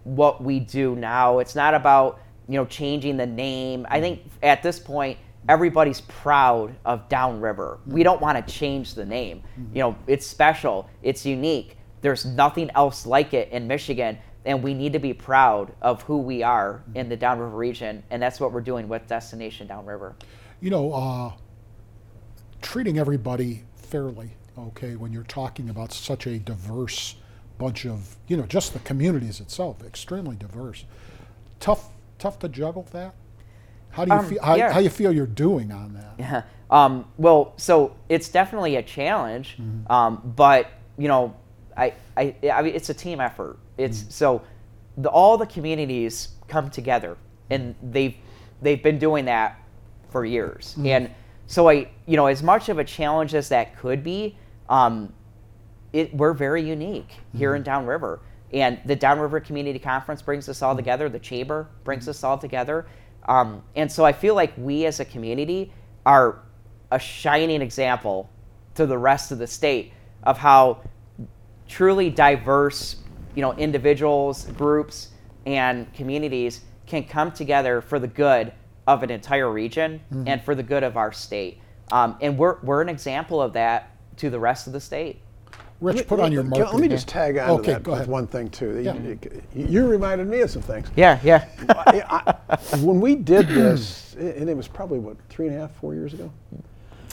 what 0.04 0.44
we 0.44 0.60
do 0.60 0.96
now. 0.96 1.40
It's 1.40 1.56
not 1.56 1.74
about 1.74 2.22
you 2.48 2.56
know 2.56 2.66
changing 2.66 3.18
the 3.18 3.26
name. 3.26 3.86
I 3.90 4.02
think 4.02 4.22
at 4.42 4.64
this 4.64 4.80
point 4.80 5.18
everybody's 5.50 6.02
proud 6.02 6.76
of 6.86 7.08
Downriver. 7.10 7.80
We 7.86 8.04
don't 8.04 8.22
want 8.22 8.46
to 8.46 8.54
change 8.54 8.94
the 8.94 9.06
name. 9.06 9.44
You 9.74 9.82
know, 9.82 9.96
it's 10.08 10.26
special, 10.26 10.90
it's 11.02 11.26
unique. 11.26 11.78
There's 12.02 12.26
nothing 12.26 12.70
else 12.76 13.06
like 13.06 13.34
it 13.34 13.50
in 13.52 13.68
Michigan, 13.68 14.18
and 14.46 14.62
we 14.62 14.74
need 14.74 14.94
to 14.94 15.00
be 15.00 15.14
proud 15.14 15.74
of 15.82 16.02
who 16.04 16.18
we 16.18 16.44
are 16.44 16.84
in 16.96 17.10
the 17.10 17.16
Downriver 17.16 17.56
region, 17.56 18.04
and 18.10 18.22
that's 18.22 18.40
what 18.40 18.52
we're 18.52 18.62
doing 18.62 18.88
with 18.88 19.08
Destination 19.08 19.68
Downriver. 19.68 20.16
You 20.60 20.70
know, 20.70 20.94
uh, 20.94 21.32
treating 22.62 23.00
everybody 23.00 23.64
fairly, 23.76 24.32
okay, 24.58 24.96
when 24.96 25.14
you're 25.14 25.24
talking 25.24 25.70
about 25.70 25.94
such 25.94 26.28
a 26.28 26.40
diverse 26.40 27.16
bunch 27.58 27.86
of, 27.86 28.16
you 28.28 28.38
know, 28.38 28.44
just 28.44 28.74
the 28.74 28.80
communities 28.80 29.40
itself, 29.40 29.84
extremely 29.84 30.36
diverse. 30.36 30.86
Tough, 31.60 31.90
tough 32.20 32.40
to 32.40 32.50
juggle 32.50 32.88
that. 32.92 33.14
How 33.92 34.06
do 34.06 34.12
you 34.12 34.18
Um, 34.20 34.26
feel? 34.26 34.44
How, 34.44 34.56
yeah. 34.56 34.74
how 34.74 34.80
you 34.80 34.90
feel 34.90 35.12
you're 35.12 35.28
doing 35.28 35.72
on 35.72 35.94
that? 35.94 36.14
Yeah. 36.18 36.42
Um, 36.72 37.06
well, 37.18 37.54
so 37.58 37.96
it's 38.10 38.30
definitely 38.30 38.78
a 38.78 38.82
challenge, 38.82 39.58
um, 39.88 40.34
but 40.36 40.68
you 40.98 41.08
know, 41.08 41.36
I, 41.78 41.94
I, 42.18 42.36
I 42.52 42.62
mean, 42.64 42.74
it's 42.74 42.90
a 42.90 42.94
team 42.94 43.20
effort. 43.20 43.60
It's 43.78 44.06
so 44.14 44.42
the, 44.98 45.10
all 45.10 45.38
the 45.38 45.46
communities 45.46 46.30
come 46.48 46.72
together, 46.72 47.18
and 47.52 47.76
they've 47.84 48.16
they've 48.64 48.82
been 48.82 48.98
doing 48.98 49.26
that 49.26 49.60
for 50.10 50.26
years. 50.26 50.76
And 50.84 51.10
so 51.46 51.70
I, 51.70 51.90
you 52.08 52.18
know, 52.18 52.26
as 52.26 52.42
much 52.42 52.70
of 52.70 52.80
a 52.80 52.84
challenge 52.84 53.36
as 53.36 53.50
that 53.50 53.78
could 53.78 54.04
be, 54.04 54.36
um, 54.70 55.14
it, 55.94 56.14
we're 56.14 56.34
very 56.34 56.62
unique 56.62 57.12
here 57.36 57.56
in 57.56 57.64
Downriver. 57.64 58.20
And 58.52 58.80
the 58.86 58.96
Downriver 58.96 59.40
Community 59.40 59.80
Conference 59.80 60.22
brings 60.22 60.50
us 60.50 60.62
all 60.62 60.76
together. 60.76 61.10
The 61.10 61.20
Chamber 61.20 61.68
brings 61.84 62.08
us 62.10 62.24
all 62.24 62.38
together. 62.38 62.86
Um, 63.28 63.64
and 63.76 63.92
so 63.92 64.04
I 64.04 64.12
feel 64.12 64.36
like 64.36 64.54
we 64.58 64.86
as 64.86 65.00
a 65.00 65.06
community 65.06 65.72
are 66.06 66.40
a 66.92 67.00
shining 67.00 67.62
example 67.62 68.30
to 68.76 68.86
the 68.86 68.98
rest 68.98 69.32
of 69.32 69.38
the 69.38 69.48
state 69.48 69.94
of 70.24 70.38
how 70.38 70.82
truly 71.68 72.10
diverse, 72.10 72.98
you 73.36 73.42
know, 73.42 73.54
individuals, 73.54 74.46
groups, 74.46 75.10
and 75.46 75.92
communities 75.94 76.62
can 76.86 77.04
come 77.04 77.32
together 77.32 77.82
for 77.82 77.98
the 77.98 78.08
good 78.08 78.54
of 78.86 79.04
an 79.04 79.10
entire 79.10 79.52
region 79.52 80.02
and 80.28 80.44
for 80.44 80.56
the 80.56 80.64
good 80.64 80.84
of 80.84 80.98
our 80.98 81.12
state. 81.12 81.60
Um, 81.92 82.18
and 82.22 82.38
we're, 82.38 82.60
we're 82.62 82.82
an 82.82 82.90
example 82.90 83.42
of 83.42 83.54
that 83.54 83.92
to 84.18 84.30
the 84.30 84.40
rest 84.40 84.68
of 84.68 84.74
the 84.74 84.82
state. 84.82 85.22
Rich, 85.84 86.08
put 86.08 86.20
on 86.22 86.32
your 86.32 86.44
Can- 86.44 86.50
marketing. 86.52 86.74
Let 86.74 86.82
me 86.82 86.88
just 86.88 87.08
tag 87.08 87.38
on 87.38 87.50
Okay, 87.52 87.66
to 87.66 87.72
that 87.74 87.84
go 87.84 87.92
with 87.92 88.00
ahead. 88.02 88.10
one 88.10 88.26
thing 88.28 88.50
too. 88.50 88.80
Yeah. 88.80 88.94
You, 88.96 89.20
you- 89.54 89.66
you 89.68 89.88
reminded 89.88 90.28
me 90.28 90.40
of 90.42 90.50
some 90.50 90.62
things. 90.62 90.88
Yeah, 90.96 91.20
yeah. 91.24 91.46
I- 91.70 92.36
I- 92.50 92.78
when 92.78 93.02
we 93.02 93.16
did 93.16 93.48
this, 93.50 94.16
and 94.20 94.50
it 94.50 94.56
was 94.56 94.68
probably 94.68 95.00
what 95.00 95.18
three 95.30 95.48
and 95.48 95.56
a 95.56 95.60
half, 95.60 95.76
four 95.76 95.94
years 95.94 96.14
ago. 96.14 96.32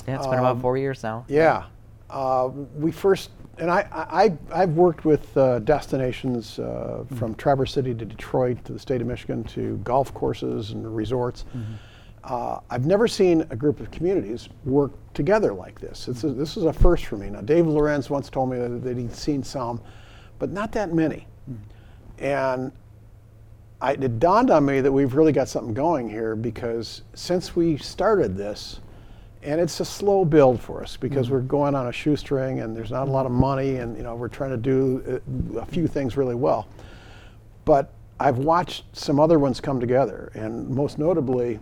Yeah, 0.06 0.16
it's 0.16 0.26
been 0.26 0.38
about 0.38 0.60
four 0.60 0.78
years 0.78 1.02
now. 1.02 1.24
Yeah, 1.28 1.64
uh, 2.08 2.48
we 2.78 2.90
first, 2.92 3.30
and 3.58 3.70
I, 3.70 3.86
I, 3.92 4.32
I've 4.62 4.70
worked 4.76 5.04
with 5.04 5.36
uh, 5.36 5.58
destinations 5.60 6.58
uh, 6.58 7.04
from 7.16 7.34
Traverse 7.34 7.72
City 7.72 7.92
to 7.94 8.04
Detroit 8.04 8.64
to 8.64 8.72
the 8.72 8.78
state 8.78 9.00
of 9.00 9.06
Michigan 9.06 9.44
to 9.44 9.76
golf 9.78 10.14
courses 10.14 10.70
and 10.70 10.94
resorts. 10.96 11.44
Uh, 12.22 12.60
I've 12.68 12.86
never 12.86 13.08
seen 13.08 13.46
a 13.50 13.56
group 13.56 13.80
of 13.80 13.90
communities 13.90 14.48
work 14.64 14.92
together 15.14 15.52
like 15.52 15.80
this. 15.80 16.06
It's 16.08 16.22
a, 16.24 16.30
this 16.30 16.56
is 16.56 16.64
a 16.64 16.72
first 16.72 17.06
for 17.06 17.16
me. 17.16 17.30
Now, 17.30 17.40
Dave 17.40 17.66
Lorenz 17.66 18.10
once 18.10 18.28
told 18.28 18.50
me 18.50 18.58
that, 18.58 18.84
that 18.84 18.96
he'd 18.96 19.14
seen 19.14 19.42
some, 19.42 19.80
but 20.38 20.50
not 20.50 20.72
that 20.72 20.92
many. 20.92 21.26
And 22.18 22.72
I, 23.80 23.92
it 23.92 24.18
dawned 24.18 24.50
on 24.50 24.66
me 24.66 24.82
that 24.82 24.92
we've 24.92 25.14
really 25.14 25.32
got 25.32 25.48
something 25.48 25.72
going 25.72 26.10
here 26.10 26.36
because 26.36 27.02
since 27.14 27.56
we 27.56 27.78
started 27.78 28.36
this, 28.36 28.80
and 29.42 29.58
it's 29.58 29.80
a 29.80 29.84
slow 29.86 30.26
build 30.26 30.60
for 30.60 30.82
us 30.82 30.98
because 30.98 31.30
we're 31.30 31.40
going 31.40 31.74
on 31.74 31.86
a 31.86 31.92
shoestring 31.92 32.60
and 32.60 32.76
there's 32.76 32.90
not 32.90 33.08
a 33.08 33.10
lot 33.10 33.24
of 33.24 33.32
money 33.32 33.76
and 33.76 33.96
you 33.96 34.02
know 34.02 34.14
we're 34.14 34.28
trying 34.28 34.50
to 34.50 34.58
do 34.58 35.22
uh, 35.56 35.60
a 35.60 35.64
few 35.64 35.86
things 35.86 36.18
really 36.18 36.34
well. 36.34 36.68
But 37.64 37.90
I've 38.18 38.36
watched 38.36 38.84
some 38.92 39.18
other 39.18 39.38
ones 39.38 39.62
come 39.62 39.80
together, 39.80 40.30
and 40.34 40.68
most 40.68 40.98
notably, 40.98 41.58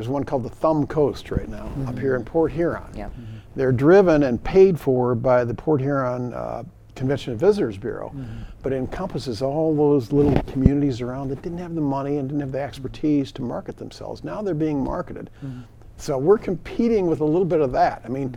there's 0.00 0.08
one 0.08 0.24
called 0.24 0.44
the 0.44 0.48
Thumb 0.48 0.86
Coast 0.86 1.30
right 1.30 1.46
now 1.46 1.66
up 1.66 1.72
mm-hmm. 1.74 2.00
here 2.00 2.16
in 2.16 2.24
Port 2.24 2.52
Huron. 2.52 2.90
Yeah. 2.96 3.08
Mm-hmm. 3.08 3.22
They're 3.54 3.70
driven 3.70 4.22
and 4.22 4.42
paid 4.42 4.80
for 4.80 5.14
by 5.14 5.44
the 5.44 5.52
Port 5.52 5.82
Huron 5.82 6.32
uh, 6.32 6.62
Convention 6.94 7.32
and 7.32 7.40
Visitors 7.40 7.76
Bureau, 7.76 8.08
mm-hmm. 8.08 8.44
but 8.62 8.72
it 8.72 8.76
encompasses 8.76 9.42
all 9.42 9.76
those 9.76 10.10
little 10.10 10.42
communities 10.44 11.02
around 11.02 11.28
that 11.28 11.42
didn't 11.42 11.58
have 11.58 11.74
the 11.74 11.82
money 11.82 12.16
and 12.16 12.30
didn't 12.30 12.40
have 12.40 12.50
the 12.50 12.62
expertise 12.62 13.30
to 13.32 13.42
market 13.42 13.76
themselves. 13.76 14.24
Now 14.24 14.40
they're 14.40 14.54
being 14.54 14.82
marketed. 14.82 15.28
So 15.98 16.16
we're 16.16 16.38
competing 16.38 17.06
with 17.06 17.20
a 17.20 17.26
little 17.26 17.44
bit 17.44 17.60
of 17.60 17.70
that. 17.72 18.00
I 18.02 18.08
mean, 18.08 18.34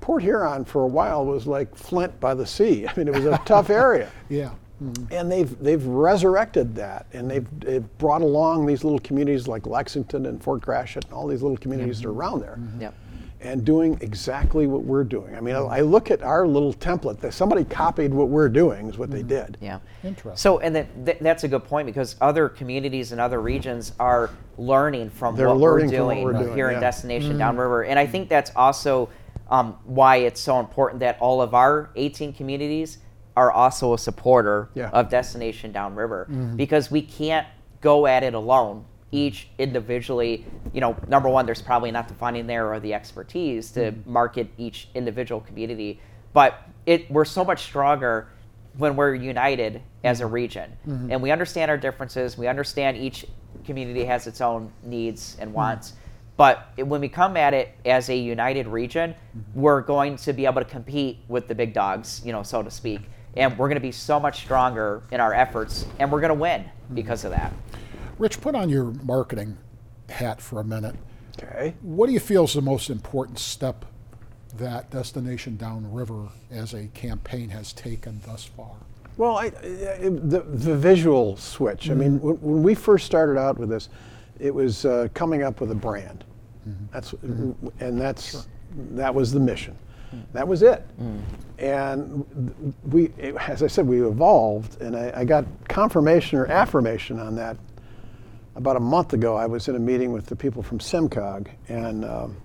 Port 0.00 0.24
Huron 0.24 0.64
for 0.64 0.82
a 0.82 0.88
while 0.88 1.24
was 1.24 1.46
like 1.46 1.76
Flint 1.76 2.18
by 2.18 2.34
the 2.34 2.44
sea. 2.44 2.88
I 2.88 2.92
mean, 2.96 3.06
it 3.06 3.14
was 3.14 3.26
a 3.26 3.40
tough 3.44 3.70
area. 3.70 4.10
Yeah. 4.28 4.50
Mm-hmm. 4.82 5.12
And 5.12 5.30
they've 5.30 5.58
they've 5.60 5.84
resurrected 5.84 6.74
that, 6.74 7.06
and 7.12 7.30
they've, 7.30 7.46
they've 7.60 7.98
brought 7.98 8.22
along 8.22 8.66
these 8.66 8.82
little 8.82 8.98
communities 8.98 9.46
like 9.46 9.66
Lexington 9.66 10.26
and 10.26 10.42
Fort 10.42 10.62
Gratiot 10.62 11.04
and 11.04 11.14
all 11.14 11.28
these 11.28 11.42
little 11.42 11.56
communities 11.56 12.00
that 12.00 12.08
are 12.08 12.10
mm-hmm. 12.10 12.20
around 12.20 12.40
there, 12.40 12.56
mm-hmm. 12.58 12.80
Yep. 12.82 12.94
and 13.42 13.64
doing 13.64 13.96
exactly 14.00 14.66
what 14.66 14.82
we're 14.82 15.04
doing. 15.04 15.36
I 15.36 15.40
mean, 15.40 15.54
I, 15.54 15.60
I 15.60 15.80
look 15.82 16.10
at 16.10 16.22
our 16.24 16.44
little 16.44 16.74
template. 16.74 17.20
That 17.20 17.34
somebody 17.34 17.62
copied 17.64 18.12
what 18.12 18.28
we're 18.30 18.48
doing 18.48 18.88
is 18.88 18.98
what 18.98 19.12
they 19.12 19.22
did. 19.22 19.58
Yeah. 19.60 19.78
Interesting. 20.02 20.36
So, 20.36 20.58
and 20.58 20.74
that, 20.74 21.06
that, 21.06 21.20
that's 21.20 21.44
a 21.44 21.48
good 21.48 21.64
point 21.64 21.86
because 21.86 22.16
other 22.20 22.48
communities 22.48 23.12
and 23.12 23.20
other 23.20 23.40
regions 23.40 23.92
are 24.00 24.30
learning 24.58 25.10
from 25.10 25.36
what 25.36 25.56
learning 25.56 25.60
we're 25.60 25.98
from 25.98 26.06
what 26.06 26.14
doing, 26.14 26.24
we're 26.24 26.32
doing, 26.32 26.54
here 26.56 26.70
in 26.70 26.74
yeah. 26.74 26.80
Destination 26.80 27.38
Downriver. 27.38 27.84
And 27.84 27.96
I 27.96 28.08
think 28.08 28.28
that's 28.28 28.50
also 28.56 29.08
um, 29.50 29.78
why 29.84 30.16
it's 30.16 30.40
so 30.40 30.58
important 30.58 30.98
that 31.00 31.16
all 31.20 31.40
of 31.40 31.54
our 31.54 31.90
18 31.94 32.32
communities 32.32 32.98
are 33.36 33.50
also 33.50 33.94
a 33.94 33.98
supporter 33.98 34.68
Yeah. 34.74 34.90
of 34.90 35.08
Destination 35.08 35.72
Downriver 35.72 36.26
mm-hmm. 36.30 36.56
because 36.56 36.90
we 36.90 37.02
can't 37.02 37.46
go 37.80 38.06
at 38.06 38.22
it 38.22 38.34
alone. 38.34 38.84
Each 39.10 39.48
individually, 39.58 40.44
you 40.72 40.80
know, 40.80 40.96
number 41.08 41.28
one, 41.28 41.46
there's 41.46 41.62
probably 41.62 41.90
not 41.90 42.08
the 42.08 42.14
funding 42.14 42.46
there 42.46 42.72
or 42.72 42.80
the 42.80 42.94
expertise 42.94 43.70
to 43.72 43.92
mm-hmm. 43.92 44.12
market 44.12 44.48
each 44.58 44.88
individual 44.94 45.40
community, 45.40 46.00
but 46.32 46.62
it 46.86 47.10
we're 47.10 47.24
so 47.24 47.44
much 47.44 47.62
stronger 47.62 48.28
when 48.76 48.96
we're 48.96 49.14
united 49.14 49.82
as 50.02 50.20
a 50.20 50.24
mm-hmm. 50.24 50.34
region. 50.34 50.76
And 51.10 51.22
we 51.22 51.30
understand 51.30 51.70
our 51.70 51.78
differences. 51.78 52.36
We 52.36 52.48
understand 52.48 52.96
each 52.96 53.24
community 53.64 54.04
has 54.04 54.26
its 54.26 54.40
own 54.40 54.72
needs 54.82 55.36
and 55.38 55.52
wants. 55.52 55.94
But 56.36 56.66
when 56.76 57.00
we 57.00 57.08
come 57.08 57.36
at 57.36 57.54
it 57.54 57.70
as 57.84 58.08
a 58.08 58.16
united 58.16 58.66
region 58.66 59.14
we're 59.54 59.80
going 59.80 60.16
to 60.16 60.32
be 60.32 60.46
able 60.46 60.60
to 60.60 60.68
compete 60.68 61.18
with 61.28 61.46
the 61.46 61.54
big 61.54 61.72
dogs 61.72 62.22
you 62.24 62.32
know 62.32 62.42
so 62.42 62.62
to 62.62 62.70
speak 62.70 63.02
and 63.36 63.56
we're 63.58 63.68
going 63.68 63.76
to 63.76 63.80
be 63.80 63.92
so 63.92 64.20
much 64.20 64.38
stronger 64.38 65.02
in 65.10 65.20
our 65.20 65.34
efforts 65.34 65.86
and 65.98 66.10
we're 66.10 66.20
going 66.20 66.28
to 66.28 66.40
win 66.40 66.62
mm-hmm. 66.62 66.94
because 66.94 67.24
of 67.24 67.30
that 67.30 67.52
Rich, 68.18 68.40
put 68.40 68.54
on 68.54 68.68
your 68.68 68.84
marketing 69.02 69.56
hat 70.08 70.40
for 70.40 70.60
a 70.60 70.64
minute. 70.64 70.94
Okay. 71.42 71.74
What 71.82 72.06
do 72.06 72.12
you 72.12 72.20
feel 72.20 72.44
is 72.44 72.54
the 72.54 72.62
most 72.62 72.90
important 72.90 73.38
step 73.38 73.84
that 74.56 74.90
Destination 74.90 75.56
Downriver 75.56 76.28
as 76.50 76.74
a 76.74 76.86
campaign 76.88 77.48
has 77.48 77.72
taken 77.72 78.20
thus 78.24 78.44
far? 78.44 78.76
Well, 79.16 79.36
I, 79.36 79.46
I- 79.46 79.50
the, 79.50 80.44
the 80.46 80.76
visual 80.76 81.36
switch. 81.36 81.88
I 81.88 81.92
mm-hmm. 81.92 82.00
mean, 82.00 82.20
when, 82.20 82.34
when 82.36 82.62
we 82.62 82.74
first 82.74 83.06
started 83.06 83.38
out 83.38 83.58
with 83.58 83.68
this, 83.68 83.88
it 84.38 84.54
was 84.54 84.84
uh, 84.84 85.08
coming 85.14 85.42
up 85.42 85.60
with 85.60 85.70
a 85.72 85.76
brand. 85.76 86.24
Mm-hmm. 86.68 86.84
That's 86.92 87.12
and 87.80 88.00
that's 88.00 88.48
that 88.92 89.14
was 89.14 89.32
the 89.32 89.40
mission. 89.40 89.76
That 90.32 90.46
was 90.46 90.62
it. 90.62 90.84
And 91.58 92.74
we, 92.84 93.12
as 93.18 93.62
I 93.62 93.68
said, 93.68 93.86
we 93.86 94.04
evolved, 94.04 94.80
and 94.80 94.96
I, 94.96 95.12
I 95.14 95.24
got 95.24 95.44
confirmation 95.68 96.38
or 96.38 96.46
affirmation 96.46 97.20
on 97.20 97.36
that 97.36 97.56
about 98.56 98.76
a 98.76 98.80
month 98.80 99.12
ago. 99.12 99.36
I 99.36 99.46
was 99.46 99.68
in 99.68 99.76
a 99.76 99.80
meeting 99.80 100.12
with 100.12 100.26
the 100.26 100.36
people 100.36 100.62
from 100.62 100.78
SEMCOG, 100.78 101.48
and 101.68 102.04
um, 102.04 102.36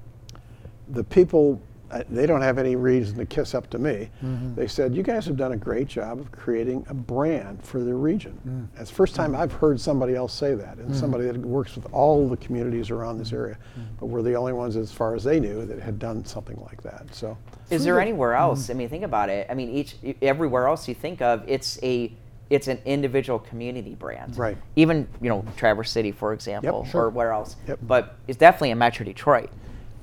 the 0.89 1.03
people 1.03 1.61
they 2.09 2.25
don't 2.25 2.41
have 2.41 2.57
any 2.57 2.75
reason 2.75 3.17
to 3.17 3.25
kiss 3.25 3.55
up 3.55 3.69
to 3.71 3.79
me. 3.79 4.09
Mm-hmm. 4.23 4.55
They 4.55 4.67
said, 4.67 4.95
"You 4.95 5.03
guys 5.03 5.25
have 5.25 5.37
done 5.37 5.53
a 5.53 5.57
great 5.57 5.87
job 5.87 6.19
of 6.19 6.31
creating 6.31 6.85
a 6.89 6.93
brand 6.93 7.63
for 7.63 7.79
the 7.79 7.93
region." 7.93 8.39
Mm. 8.47 8.77
That's 8.77 8.89
the 8.89 8.95
first 8.95 9.15
time 9.15 9.31
mm-hmm. 9.31 9.41
I've 9.41 9.53
heard 9.53 9.79
somebody 9.79 10.15
else 10.15 10.33
say 10.33 10.55
that, 10.55 10.77
and 10.77 10.89
mm-hmm. 10.89 10.99
somebody 10.99 11.25
that 11.25 11.37
works 11.37 11.75
with 11.75 11.91
all 11.93 12.29
the 12.29 12.37
communities 12.37 12.89
around 12.89 13.17
this 13.17 13.33
area. 13.33 13.57
But 13.99 14.07
we're 14.07 14.21
the 14.21 14.35
only 14.35 14.53
ones, 14.53 14.75
as 14.75 14.91
far 14.91 15.15
as 15.15 15.23
they 15.23 15.39
knew, 15.39 15.65
that 15.65 15.79
had 15.79 15.99
done 15.99 16.23
something 16.25 16.59
like 16.61 16.81
that. 16.83 17.13
So, 17.13 17.37
Is 17.69 17.83
there 17.83 17.99
anywhere 17.99 18.33
else? 18.33 18.69
I 18.69 18.73
mean, 18.73 18.89
think 18.89 19.03
about 19.03 19.29
it. 19.29 19.47
I 19.49 19.53
mean, 19.53 19.69
each 19.69 19.95
everywhere 20.21 20.67
else 20.67 20.87
you 20.87 20.95
think 20.95 21.21
of, 21.21 21.43
it's 21.47 21.81
a 21.83 22.11
it's 22.49 22.67
an 22.67 22.79
individual 22.85 23.39
community 23.39 23.95
brand. 23.95 24.37
Right. 24.37 24.57
Even 24.75 25.07
you 25.21 25.29
know 25.29 25.45
Traverse 25.55 25.91
City, 25.91 26.11
for 26.11 26.33
example, 26.33 26.85
sure. 26.85 27.05
or 27.05 27.09
where 27.09 27.31
else. 27.31 27.55
Yep. 27.67 27.79
But 27.83 28.15
it's 28.27 28.37
definitely 28.37 28.71
in 28.71 28.77
Metro 28.77 29.05
Detroit. 29.05 29.49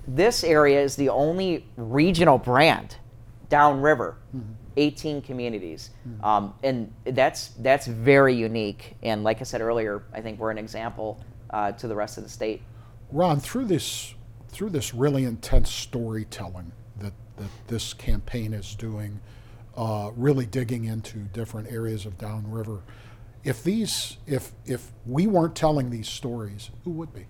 This 0.09 0.45
area 0.45 0.81
is 0.81 0.97
the 0.97 1.09
only 1.09 1.67
regional 1.77 2.39
brand 2.39 2.97
downriver. 3.49 4.17
18 4.77 5.23
communities, 5.23 5.91
um, 6.23 6.55
and 6.63 6.93
that's 7.05 7.49
that's 7.61 7.87
very 7.87 8.35
unique. 8.35 8.95
And 9.03 9.25
like 9.25 9.41
I 9.41 9.45
said 9.45 9.61
earlier, 9.61 10.03
I 10.13 10.21
think 10.21 10.39
we're 10.39 10.51
an 10.51 10.59
example 10.59 11.25
uh, 11.51 11.73
to 11.73 11.89
the 11.89 11.95
rest 11.95 12.19
of 12.19 12.25
the 12.25 12.31
state. 12.31 12.63
Ron, 13.11 13.41
through 13.41 13.67
this 13.67 14.15
through 14.49 14.71
this 14.71 14.95
really 14.95 15.25
intense 15.25 15.71
storytelling 15.71 16.73
that, 16.99 17.13
that 17.37 17.51
this 17.67 17.93
campaign 17.93 18.55
is 18.55 18.75
doing, 18.75 19.21
uh, 19.77 20.11
really 20.17 20.47
digging 20.47 20.85
into 20.85 21.19
different 21.19 21.71
areas 21.71 22.07
of 22.07 22.17
downriver, 22.17 22.83
if 23.45 23.63
these 23.63 24.19
if 24.27 24.53
if 24.67 24.93
we 25.07 25.27
weren't 25.27 25.55
telling 25.55 25.91
these 25.91 26.09
stories, 26.09 26.71
who 26.85 26.91
would 26.93 27.15
be? 27.15 27.27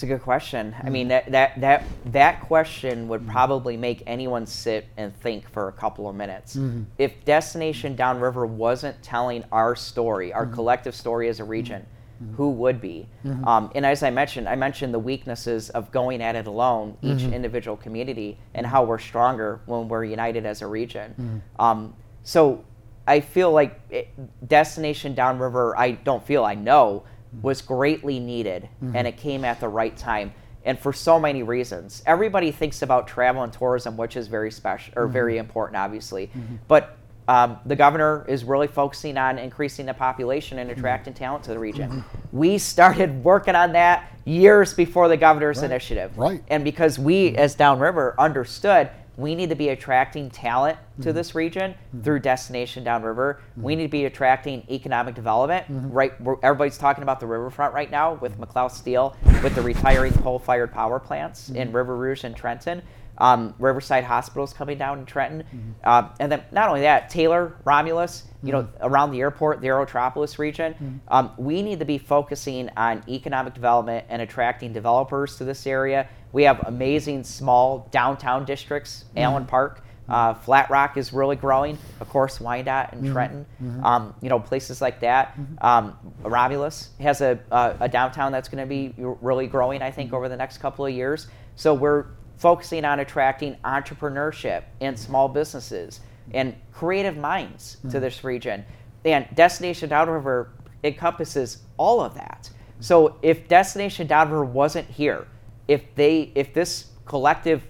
It's 0.00 0.04
a 0.04 0.06
good 0.06 0.22
question. 0.22 0.74
I 0.82 0.88
mean, 0.88 1.08
mm. 1.08 1.10
that, 1.10 1.30
that, 1.32 1.60
that, 1.60 1.84
that 2.06 2.40
question 2.40 3.06
would 3.08 3.20
mm. 3.20 3.30
probably 3.30 3.76
make 3.76 4.02
anyone 4.06 4.46
sit 4.46 4.88
and 4.96 5.14
think 5.20 5.46
for 5.50 5.68
a 5.68 5.72
couple 5.72 6.08
of 6.08 6.16
minutes. 6.16 6.56
Mm-hmm. 6.56 6.84
If 6.96 7.22
Destination 7.26 7.96
Downriver 7.96 8.46
wasn't 8.46 9.02
telling 9.02 9.44
our 9.52 9.76
story, 9.76 10.32
our 10.32 10.46
mm-hmm. 10.46 10.54
collective 10.54 10.94
story 10.94 11.28
as 11.28 11.38
a 11.38 11.42
mm-hmm. 11.42 11.50
region, 11.50 11.86
who 12.34 12.48
would 12.48 12.80
be? 12.80 13.08
Um, 13.44 13.70
and 13.74 13.84
as 13.84 14.02
I 14.02 14.08
mentioned, 14.08 14.48
I 14.48 14.54
mentioned 14.54 14.94
the 14.94 14.98
weaknesses 14.98 15.68
of 15.68 15.90
going 15.90 16.22
at 16.22 16.34
it 16.34 16.46
alone, 16.46 16.96
each 17.02 17.22
individual 17.22 17.76
community, 17.76 18.38
and 18.54 18.66
how 18.66 18.84
we're 18.84 18.98
stronger 18.98 19.60
when 19.66 19.86
we're 19.86 20.04
united 20.04 20.46
as 20.46 20.62
a 20.62 20.66
region. 20.66 21.42
Um, 21.58 21.94
so 22.22 22.64
I 23.06 23.20
feel 23.20 23.52
like 23.52 23.78
it, 23.90 24.08
Destination 24.48 25.14
Downriver, 25.14 25.76
I 25.78 25.92
don't 25.92 26.24
feel, 26.24 26.44
I 26.44 26.54
know, 26.54 27.04
Mm-hmm. 27.34 27.42
was 27.42 27.62
greatly 27.62 28.18
needed 28.18 28.68
and 28.80 28.92
mm-hmm. 28.92 29.06
it 29.06 29.16
came 29.16 29.44
at 29.44 29.60
the 29.60 29.68
right 29.68 29.96
time 29.96 30.32
and 30.64 30.76
for 30.76 30.92
so 30.92 31.18
many 31.18 31.42
reasons. 31.44 32.02
Everybody 32.04 32.50
thinks 32.50 32.82
about 32.82 33.06
travel 33.06 33.42
and 33.44 33.52
tourism, 33.52 33.96
which 33.96 34.16
is 34.16 34.26
very 34.26 34.50
special 34.50 34.92
or 34.96 35.04
mm-hmm. 35.04 35.12
very 35.12 35.38
important, 35.38 35.76
obviously. 35.76 36.30
But 36.66 36.98
um, 37.28 37.58
the 37.64 37.76
governor 37.76 38.24
is 38.28 38.42
really 38.42 38.66
focusing 38.66 39.16
on 39.16 39.38
increasing 39.38 39.86
the 39.86 39.94
population 39.94 40.58
and 40.58 40.70
attracting 40.70 41.14
talent 41.14 41.44
to 41.44 41.52
the 41.52 41.58
region. 41.58 42.04
We 42.32 42.58
started 42.58 43.22
working 43.22 43.54
on 43.54 43.72
that 43.72 44.10
years 44.24 44.74
before 44.74 45.08
the 45.08 45.16
governor's 45.16 45.62
initiative. 45.62 46.18
Right. 46.18 46.42
And 46.48 46.64
because 46.64 46.98
we, 46.98 47.36
as 47.36 47.54
Downriver, 47.54 48.16
understood 48.18 48.90
we 49.16 49.34
need 49.34 49.48
to 49.50 49.54
be 49.54 49.68
attracting 49.70 50.30
talent 50.30 50.78
to 51.00 51.08
mm-hmm. 51.08 51.16
this 51.16 51.34
region 51.34 51.72
mm-hmm. 51.72 52.02
through 52.02 52.20
Destination 52.20 52.84
Downriver. 52.84 53.40
We 53.56 53.72
mm-hmm. 53.72 53.78
need 53.78 53.86
to 53.86 53.90
be 53.90 54.04
attracting 54.04 54.64
economic 54.70 55.14
development. 55.14 55.66
Right, 55.68 56.18
we're, 56.20 56.36
everybody's 56.42 56.78
talking 56.78 57.02
about 57.02 57.20
the 57.20 57.26
riverfront 57.26 57.74
right 57.74 57.90
now 57.90 58.14
with 58.14 58.38
McLouth 58.38 58.72
Steel, 58.72 59.16
with 59.42 59.54
the 59.54 59.62
retiring 59.62 60.12
coal-fired 60.14 60.72
power 60.72 60.98
plants 60.98 61.50
in 61.50 61.72
River 61.72 61.96
Rouge 61.96 62.24
and 62.24 62.36
Trenton. 62.36 62.82
Um, 63.18 63.54
Riverside 63.58 64.04
Hospital's 64.04 64.54
coming 64.54 64.78
down 64.78 65.00
in 65.00 65.04
Trenton, 65.04 65.44
Um, 65.84 66.10
and 66.18 66.32
then 66.32 66.42
not 66.52 66.68
only 66.68 66.82
that, 66.82 67.10
Taylor, 67.10 67.54
Romulus, 67.64 68.24
you 68.42 68.52
know, 68.52 68.66
around 68.80 69.10
the 69.10 69.20
airport, 69.20 69.60
the 69.60 69.66
Aerotropolis 69.66 70.38
region. 70.38 70.74
Um, 71.08 71.32
we 71.36 71.60
need 71.60 71.80
to 71.80 71.84
be 71.84 71.98
focusing 71.98 72.70
on 72.78 73.02
economic 73.08 73.52
development 73.52 74.06
and 74.08 74.22
attracting 74.22 74.72
developers 74.72 75.36
to 75.36 75.44
this 75.44 75.66
area. 75.66 76.08
We 76.32 76.44
have 76.44 76.60
amazing 76.66 77.24
small 77.24 77.88
downtown 77.90 78.44
districts, 78.44 79.04
mm-hmm. 79.08 79.18
Allen 79.18 79.46
Park. 79.46 79.84
Uh, 80.08 80.34
Flat 80.34 80.68
Rock 80.70 80.96
is 80.96 81.12
really 81.12 81.36
growing. 81.36 81.78
Of 82.00 82.08
course, 82.08 82.40
Wyandotte 82.40 82.92
and 82.92 83.02
mm-hmm. 83.04 83.12
Trenton. 83.12 83.46
Mm-hmm. 83.62 83.84
Um, 83.84 84.14
you 84.20 84.28
know, 84.28 84.40
places 84.40 84.80
like 84.80 85.00
that. 85.00 85.38
Um, 85.60 85.96
Romulus 86.22 86.90
has 86.98 87.20
a, 87.20 87.38
a, 87.52 87.76
a 87.80 87.88
downtown 87.88 88.32
that's 88.32 88.48
going 88.48 88.62
to 88.62 88.68
be 88.68 88.92
really 88.96 89.46
growing, 89.46 89.82
I 89.82 89.92
think, 89.92 90.12
over 90.12 90.28
the 90.28 90.36
next 90.36 90.58
couple 90.58 90.84
of 90.84 90.92
years. 90.92 91.28
So 91.54 91.74
we're 91.74 92.06
focusing 92.38 92.84
on 92.84 93.00
attracting 93.00 93.56
entrepreneurship 93.64 94.64
and 94.80 94.98
small 94.98 95.28
businesses 95.28 96.00
and 96.32 96.56
creative 96.72 97.16
minds 97.16 97.76
to 97.90 98.00
this 98.00 98.24
region. 98.24 98.64
And 99.04 99.28
Destination 99.34 99.88
Downriver 99.90 100.50
encompasses 100.82 101.58
all 101.76 102.00
of 102.00 102.14
that. 102.14 102.50
So 102.80 103.16
if 103.22 103.46
Destination 103.46 104.06
Downriver 104.06 104.44
wasn't 104.44 104.88
here, 104.88 105.26
if 105.70 105.94
they 105.94 106.32
if 106.34 106.52
this 106.52 106.86
collective 107.04 107.62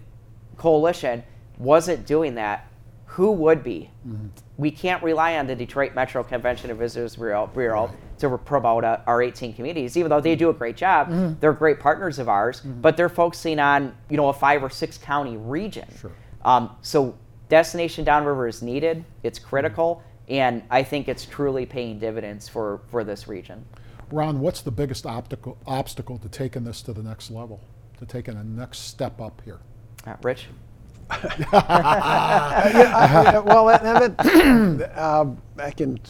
coalition 0.57 1.23
wasn't 1.59 2.07
doing 2.07 2.35
that, 2.37 2.67
who 3.05 3.31
would 3.31 3.63
be? 3.63 3.91
Mm-hmm. 4.09 4.29
We 4.57 4.71
can't 4.71 5.03
rely 5.03 5.37
on 5.37 5.47
the 5.47 5.55
Detroit 5.55 5.95
Metro 5.95 6.25
Convention 6.25 6.71
and 6.71 6.79
Visitors 6.79 7.17
Bureau, 7.17 7.47
Bureau 7.49 7.91
to 8.19 8.39
promote 8.39 8.85
uh, 8.85 9.01
our 9.07 9.23
18 9.23 9.53
communities, 9.53 9.99
even 9.99 10.09
though 10.09 10.21
they 10.21 10.33
mm-hmm. 10.33 10.39
do 10.39 10.49
a 10.49 10.55
great 10.55 10.79
job. 10.79 11.09
Mm-hmm. 11.09 11.41
They're 11.41 11.53
great 11.53 11.79
partners 11.79 12.19
of 12.19 12.31
ours, 12.31 12.61
but 12.61 12.97
they're 12.97 13.11
focusing 13.11 13.59
on 13.59 13.95
you 14.09 14.17
know 14.17 14.31
a 14.31 14.33
five 14.33 14.63
or 14.63 14.71
six 14.71 14.97
county 14.97 15.37
region. 15.37 15.87
Um, 16.43 16.75
so 16.81 17.19
Destination 17.51 18.03
Downriver 18.03 18.49
is 18.49 18.63
needed. 18.63 19.05
It's 19.23 19.39
critical, 19.39 20.03
and 20.27 20.63
I 20.71 20.85
think 20.85 21.07
it's 21.07 21.27
truly 21.27 21.67
paying 21.67 21.99
dividends 21.99 22.49
for 22.49 22.81
for 22.89 23.05
this 23.05 23.29
region. 23.29 23.67
Ron, 24.11 24.41
what's 24.41 24.63
the 24.63 24.71
biggest 24.71 25.05
obstacle 25.05 25.59
obstacle 25.67 26.17
to 26.19 26.31
taking 26.31 26.65
this 26.65 26.81
to 26.83 26.95
the 26.95 27.03
next 27.03 27.31
level, 27.31 27.61
to 28.01 28.07
taking 28.07 28.37
a 28.37 28.45
next 28.45 28.79
step 28.81 29.21
up 29.21 29.41
here? 29.45 29.61
Uh, 30.07 30.15
Rich. 30.23 30.47
Yeah, 31.13 33.39
well, 33.45 33.67
that, 33.67 34.17
that, 34.19 34.93
uh, 34.97 35.27
I 35.59 35.71
can 35.71 36.01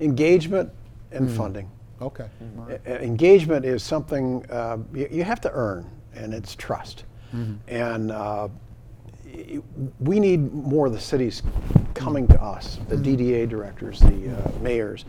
engagement 0.00 0.70
and 1.12 1.30
funding. 1.30 1.70
Okay. 2.00 2.26
E- 2.70 2.90
Engagement 3.04 3.64
is 3.64 3.82
something 3.82 4.44
uh, 4.50 4.78
you, 4.92 5.08
you 5.10 5.24
have 5.24 5.40
to 5.42 5.50
earn, 5.52 5.88
and 6.14 6.32
it's 6.34 6.54
trust. 6.54 7.04
And 7.66 8.12
uh, 8.12 8.46
we 9.98 10.20
need 10.20 10.52
more 10.54 10.86
of 10.86 10.92
the 10.92 11.00
cities 11.00 11.42
coming 11.94 12.28
to 12.28 12.40
us, 12.40 12.78
the 12.88 12.94
DDA 12.94 13.48
directors, 13.48 13.98
the 13.98 14.30
uh, 14.36 14.50
mayors, 14.60 15.04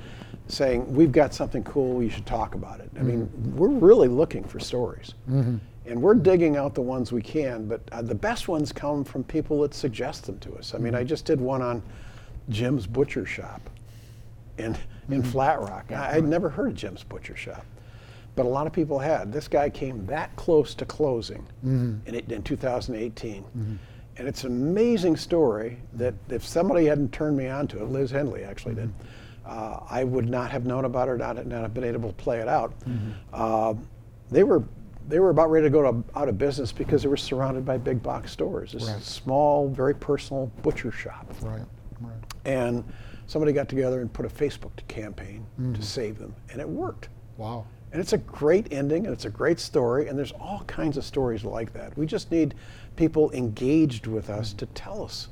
saying, 0.48 0.92
We've 0.92 1.12
got 1.12 1.36
something 1.36 1.64
cool, 1.64 2.02
you 2.02 2.10
should 2.10 2.26
talk 2.26 2.56
about 2.56 2.80
it. 2.80 2.90
I 3.00 3.04
mean, 3.04 3.30
we're 3.56 3.68
really 3.70 4.08
looking 4.08 4.44
for 4.44 4.60
stories. 4.60 5.14
And 5.88 6.02
we're 6.02 6.16
digging 6.16 6.58
out 6.58 6.74
the 6.74 6.82
ones 6.82 7.12
we 7.12 7.22
can, 7.22 7.68
but 7.68 7.82
uh, 7.92 8.02
the 8.02 8.16
best 8.16 8.48
ones 8.48 8.72
come 8.72 9.04
from 9.04 9.24
people 9.24 9.62
that 9.62 9.74
suggest 9.74 10.26
them 10.26 10.40
to 10.40 10.56
us. 10.56 10.74
I 10.74 10.80
mean, 10.80 10.96
I 10.96 11.04
just 11.04 11.26
did 11.26 11.40
one 11.40 11.62
on 11.62 11.84
Jim's 12.50 12.88
Butcher 12.88 13.26
Shop 13.26 13.62
in, 14.58 14.76
in 15.10 15.22
Flat 15.22 15.60
Rock. 15.62 15.92
I, 15.92 16.16
I'd 16.16 16.24
never 16.26 16.50
heard 16.50 16.70
of 16.70 16.76
Jim's 16.76 17.04
Butcher 17.04 17.36
Shop, 17.36 17.64
but 18.36 18.46
a 18.46 18.50
lot 18.50 18.66
of 18.66 18.74
people 18.74 18.98
had. 18.98 19.32
This 19.32 19.48
guy 19.48 19.70
came 19.70 20.06
that 20.08 20.36
close 20.36 20.74
to 20.76 20.86
closing 20.86 21.46
in, 22.08 22.16
it, 22.16 22.32
in 22.32 22.42
2018. 22.42 23.44
And 24.18 24.28
it's 24.30 24.44
an 24.46 24.52
amazing 24.52 25.18
story 25.18 25.78
that 25.94 26.14
if 26.30 26.46
somebody 26.46 26.86
hadn't 26.86 27.12
turned 27.12 27.36
me 27.38 27.48
on 27.48 27.68
to 27.68 27.82
it, 27.84 27.90
Liz 27.90 28.10
Henley 28.12 28.44
actually 28.44 28.74
did, 28.76 28.92
uh, 29.46 29.82
I 29.90 30.04
would 30.04 30.30
not 30.30 30.50
have 30.52 30.66
known 30.66 30.86
about 30.86 31.10
it, 31.10 31.18
not, 31.18 31.46
not 31.46 31.62
have 31.62 31.74
been 31.74 31.84
able 31.84 32.10
to 32.10 32.16
play 32.16 32.40
it 32.40 32.48
out. 32.48 32.74
Uh, 33.34 33.74
they 34.32 34.44
were 34.44 34.64
they 35.08 35.20
were 35.20 35.30
about 35.30 35.52
ready 35.52 35.66
to 35.66 35.70
go 35.70 35.82
to, 35.92 36.04
out 36.20 36.30
of 36.30 36.38
business 36.38 36.72
because 36.72 37.04
they 37.04 37.10
were 37.10 37.18
surrounded 37.18 37.66
by 37.66 37.78
big 37.78 38.02
box 38.02 38.32
stores. 38.32 38.72
This 38.74 38.88
Right. 38.88 39.02
small, 39.02 39.70
very 39.70 39.94
personal 39.94 40.52
butcher 40.62 40.92
shop. 40.92 41.34
Right. 41.42 41.62
Right. 42.02 42.14
And 42.46 42.84
somebody 43.28 43.54
got 43.54 43.70
together 43.70 44.02
and 44.02 44.12
put 44.12 44.26
a 44.26 44.30
Facebook 44.30 44.72
campaign 44.88 45.46
to 45.58 45.64
mm. 45.64 45.84
save 45.84 46.18
them, 46.20 46.36
and 46.52 46.60
it 46.60 46.68
worked. 46.68 47.10
Wow. 47.38 47.66
And 47.92 48.02
it's 48.02 48.14
a 48.14 48.18
great 48.18 48.74
ending, 48.74 49.06
and 49.06 49.14
it's 49.14 49.26
a 49.26 49.30
great 49.30 49.60
story, 49.60 50.08
and 50.08 50.18
there's 50.18 50.34
all 50.34 50.64
kinds 50.68 50.98
of 50.98 51.06
stories 51.06 51.46
like 51.46 51.72
that. 51.74 51.98
We 51.98 52.06
just 52.06 52.32
need 52.32 52.56
people 52.96 53.32
engaged 53.32 54.08
with 54.08 54.30
us 54.30 54.54
to 54.54 54.66
tell 54.68 55.04
us 55.04 55.30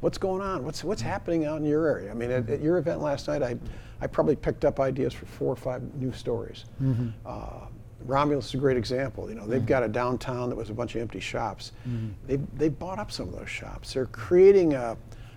what's 0.00 0.18
going 0.18 0.42
on, 0.42 0.64
what's 0.64 0.84
what's 0.84 1.02
mm. 1.02 1.06
happening 1.06 1.44
out 1.46 1.58
in 1.58 1.64
your 1.64 1.86
area. 1.86 2.10
I 2.10 2.14
mean, 2.14 2.30
at, 2.30 2.48
at 2.48 2.60
your 2.60 2.78
event 2.78 3.00
last 3.00 3.28
night, 3.28 3.42
I, 3.42 3.56
I 4.00 4.06
probably 4.06 4.36
picked 4.36 4.64
up 4.64 4.78
ideas 4.78 5.12
for 5.12 5.26
four 5.26 5.52
or 5.52 5.56
five 5.56 5.82
new 5.94 6.12
stories. 6.12 6.64
Mm-hmm. 6.80 7.08
Uh, 7.24 7.66
Romulus 8.06 8.46
is 8.48 8.54
a 8.54 8.58
great 8.58 8.76
example. 8.76 9.28
You 9.28 9.34
know, 9.36 9.46
they've 9.46 9.64
got 9.66 9.82
a 9.82 9.88
downtown 9.88 10.48
that 10.48 10.56
was 10.56 10.70
a 10.70 10.74
bunch 10.74 10.94
of 10.94 11.00
empty 11.00 11.20
shops. 11.20 11.72
They 12.26 12.36
they 12.56 12.68
bought 12.68 12.98
up 12.98 13.10
some 13.12 13.28
of 13.28 13.38
those 13.38 13.50
shops. 13.50 13.92
They're 13.94 14.06
creating 14.06 14.74
a 14.74 14.96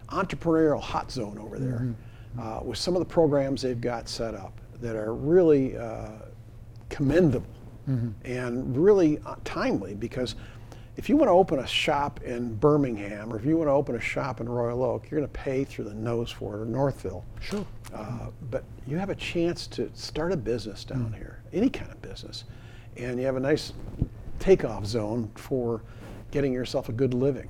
entrepreneurial 0.10 0.82
hot 0.82 1.12
zone 1.12 1.38
over 1.38 1.60
there 1.60 1.94
uh, 2.40 2.60
with 2.64 2.78
some 2.78 2.96
of 2.96 3.00
the 3.00 3.06
programs 3.06 3.62
they've 3.62 3.80
got 3.82 4.08
set 4.10 4.34
up 4.36 4.60
that 4.82 4.96
are 4.96 5.14
really 5.14 5.78
uh, 5.78 6.10
commendable 6.90 7.46
and 8.24 8.78
really 8.78 9.20
uh, 9.26 9.36
timely 9.44 9.96
because 9.96 10.36
if 11.00 11.08
you 11.08 11.16
want 11.16 11.30
to 11.30 11.34
open 11.34 11.60
a 11.60 11.66
shop 11.66 12.22
in 12.24 12.56
Birmingham 12.56 13.32
or 13.32 13.38
if 13.38 13.46
you 13.46 13.56
want 13.56 13.70
to 13.70 13.72
open 13.72 13.96
a 13.96 14.02
shop 14.02 14.42
in 14.42 14.50
Royal 14.50 14.84
Oak, 14.84 15.10
you're 15.10 15.22
going 15.22 15.32
to 15.32 15.40
pay 15.40 15.64
through 15.64 15.86
the 15.86 15.94
nose 15.94 16.30
for 16.30 16.58
it 16.58 16.62
or 16.62 16.66
Northville. 16.66 17.24
Sure. 17.40 17.66
Uh, 17.96 18.28
but 18.52 18.66
you 18.86 18.98
have 18.98 19.10
a 19.10 19.16
chance 19.16 19.66
to 19.68 19.90
start 19.94 20.34
a 20.34 20.38
business 20.38 20.84
down 20.84 21.14
here, 21.14 21.42
any 21.54 21.70
kind 21.70 21.90
of 21.90 22.02
business, 22.02 22.44
and 22.98 23.18
you 23.18 23.26
have 23.26 23.38
a 23.38 23.40
nice 23.40 23.72
takeoff 24.40 24.86
zone 24.86 25.32
for 25.36 25.84
getting 26.32 26.52
yourself 26.52 26.90
a 26.90 26.92
good 26.92 27.14
living. 27.14 27.50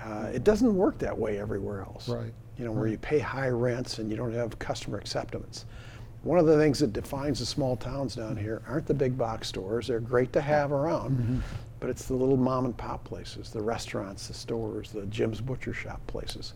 Uh, 0.00 0.30
it 0.32 0.44
doesn't 0.44 0.72
work 0.72 0.96
that 0.98 1.18
way 1.18 1.40
everywhere 1.40 1.80
else. 1.80 2.08
Right. 2.08 2.32
You 2.56 2.66
know, 2.66 2.70
where 2.70 2.86
you 2.86 2.98
pay 2.98 3.18
high 3.18 3.48
rents 3.48 3.98
and 3.98 4.08
you 4.08 4.16
don't 4.16 4.32
have 4.32 4.56
customer 4.60 4.96
acceptance. 4.96 5.64
One 6.26 6.40
of 6.40 6.46
the 6.46 6.58
things 6.58 6.80
that 6.80 6.92
defines 6.92 7.38
the 7.38 7.46
small 7.46 7.76
towns 7.76 8.16
down 8.16 8.34
mm-hmm. 8.34 8.42
here 8.42 8.62
aren't 8.68 8.86
the 8.86 8.94
big 8.94 9.16
box 9.16 9.46
stores. 9.46 9.86
They're 9.86 10.00
great 10.00 10.32
to 10.32 10.40
have 10.40 10.72
around, 10.72 11.16
mm-hmm. 11.16 11.38
but 11.78 11.88
it's 11.88 12.06
the 12.06 12.14
little 12.14 12.36
mom 12.36 12.64
and 12.64 12.76
pop 12.76 13.04
places, 13.04 13.50
the 13.50 13.62
restaurants, 13.62 14.26
the 14.26 14.34
stores, 14.34 14.90
the 14.90 15.06
Jim's 15.06 15.40
Butcher 15.40 15.72
Shop 15.72 16.04
places. 16.08 16.54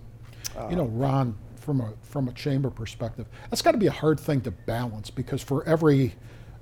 you 0.68 0.74
know, 0.74 0.82
uh, 0.82 0.88
Ron, 0.88 1.36
from 1.54 1.80
a 1.80 1.92
from 2.02 2.26
a 2.26 2.32
chamber 2.32 2.68
perspective, 2.68 3.26
that's 3.48 3.62
got 3.62 3.70
to 3.72 3.78
be 3.78 3.86
a 3.86 3.92
hard 3.92 4.18
thing 4.18 4.40
to 4.40 4.50
balance 4.50 5.08
because 5.08 5.40
for 5.40 5.64
every 5.68 6.16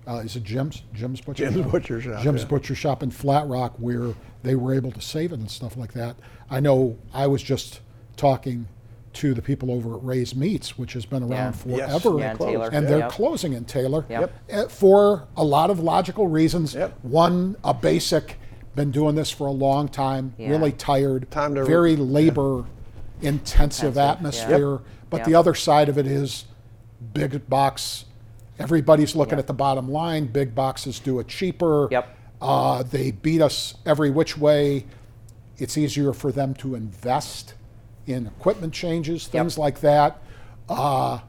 uh, 0.07 0.17
is 0.17 0.37
it 0.37 0.43
Jim's 0.43 0.83
Jim's 0.93 1.23
Butcher 1.23 1.45
Jim's 1.45 1.63
Shop? 1.63 1.73
Butcher 1.73 2.01
Shop, 2.03 2.23
Jim's 2.23 2.43
yeah. 2.43 2.49
Butcher 2.49 2.75
Shop 2.75 3.03
in 3.03 3.11
Flat 3.11 3.49
Rock 3.49 3.75
where 3.79 4.13
they 4.43 4.55
were 4.55 4.75
able 4.75 4.93
to 4.93 5.01
save 5.01 5.33
it 5.33 5.39
and 5.39 5.51
stuff 5.51 5.79
like 5.79 5.95
that. 5.95 6.17
I 6.51 6.61
know 6.61 6.99
I 7.15 7.27
was 7.27 7.43
just 7.43 7.81
talking 8.17 8.69
to 9.15 9.35
the 9.35 9.43
people 9.43 9.71
over 9.71 9.95
at 9.97 10.05
Ray's 10.05 10.35
Meats, 10.37 10.77
which 10.79 10.93
has 10.93 11.05
been 11.07 11.23
around 11.23 11.57
Yeah. 11.67 11.77
Yes. 11.77 12.03
forever, 12.03 12.19
Yeah, 12.19 12.31
and 12.31 12.39
Taylor. 12.39 12.71
and 12.73 12.87
they're 12.87 12.99
Yep. 12.99 13.11
closing 13.11 13.53
in 13.53 13.65
Taylor 13.65 14.05
Yep. 14.09 14.33
uh, 14.53 14.65
for 14.69 15.25
a 15.37 15.45
lot 15.45 15.71
of 15.71 15.81
logical 15.81 16.29
reasons. 16.29 16.75
Yep. 16.75 16.95
One, 17.03 17.57
a 17.65 17.73
basic, 17.75 18.39
been 18.77 18.91
doing 18.91 19.15
this 19.15 19.31
for 19.31 19.47
a 19.47 19.53
long 19.53 19.89
time, 19.89 20.35
Yeah. 20.39 20.51
really 20.51 20.73
tired, 20.73 21.31
Time 21.31 21.55
to- 21.55 21.65
very 21.65 21.97
labor 21.97 22.65
intensive 23.21 23.89
Intensive, 23.89 23.97
yeah. 23.97 24.11
atmosphere. 24.13 24.79
But 25.11 25.19
Yep. 25.19 25.27
the 25.27 25.35
other 25.35 25.55
side 25.55 25.89
of 25.89 25.99
it 25.99 26.07
is 26.07 26.45
big 27.13 27.49
box. 27.49 28.05
Everybody's 28.59 29.17
looking 29.17 29.33
Yep. 29.33 29.39
at 29.41 29.47
the 29.49 29.55
bottom 29.55 29.91
line. 29.91 30.27
Big 30.27 30.55
boxes 30.55 31.01
do 31.01 31.19
it 31.19 31.27
cheaper. 31.29 31.89
Yep. 31.91 32.09
Uh, 32.41 32.83
they 32.89 33.11
beat 33.11 33.41
us 33.43 33.75
every 33.87 34.11
which 34.11 34.39
way. 34.39 34.85
It's 35.59 35.77
easier 35.77 36.13
for 36.13 36.31
them 36.31 36.55
to 36.55 36.77
invest 36.77 37.55
in 38.09 38.27
equipment 38.27 38.73
changes, 38.73 39.27
things 39.27 39.59
like 39.59 39.81
that. 39.81 40.19
Uh, 40.69 41.21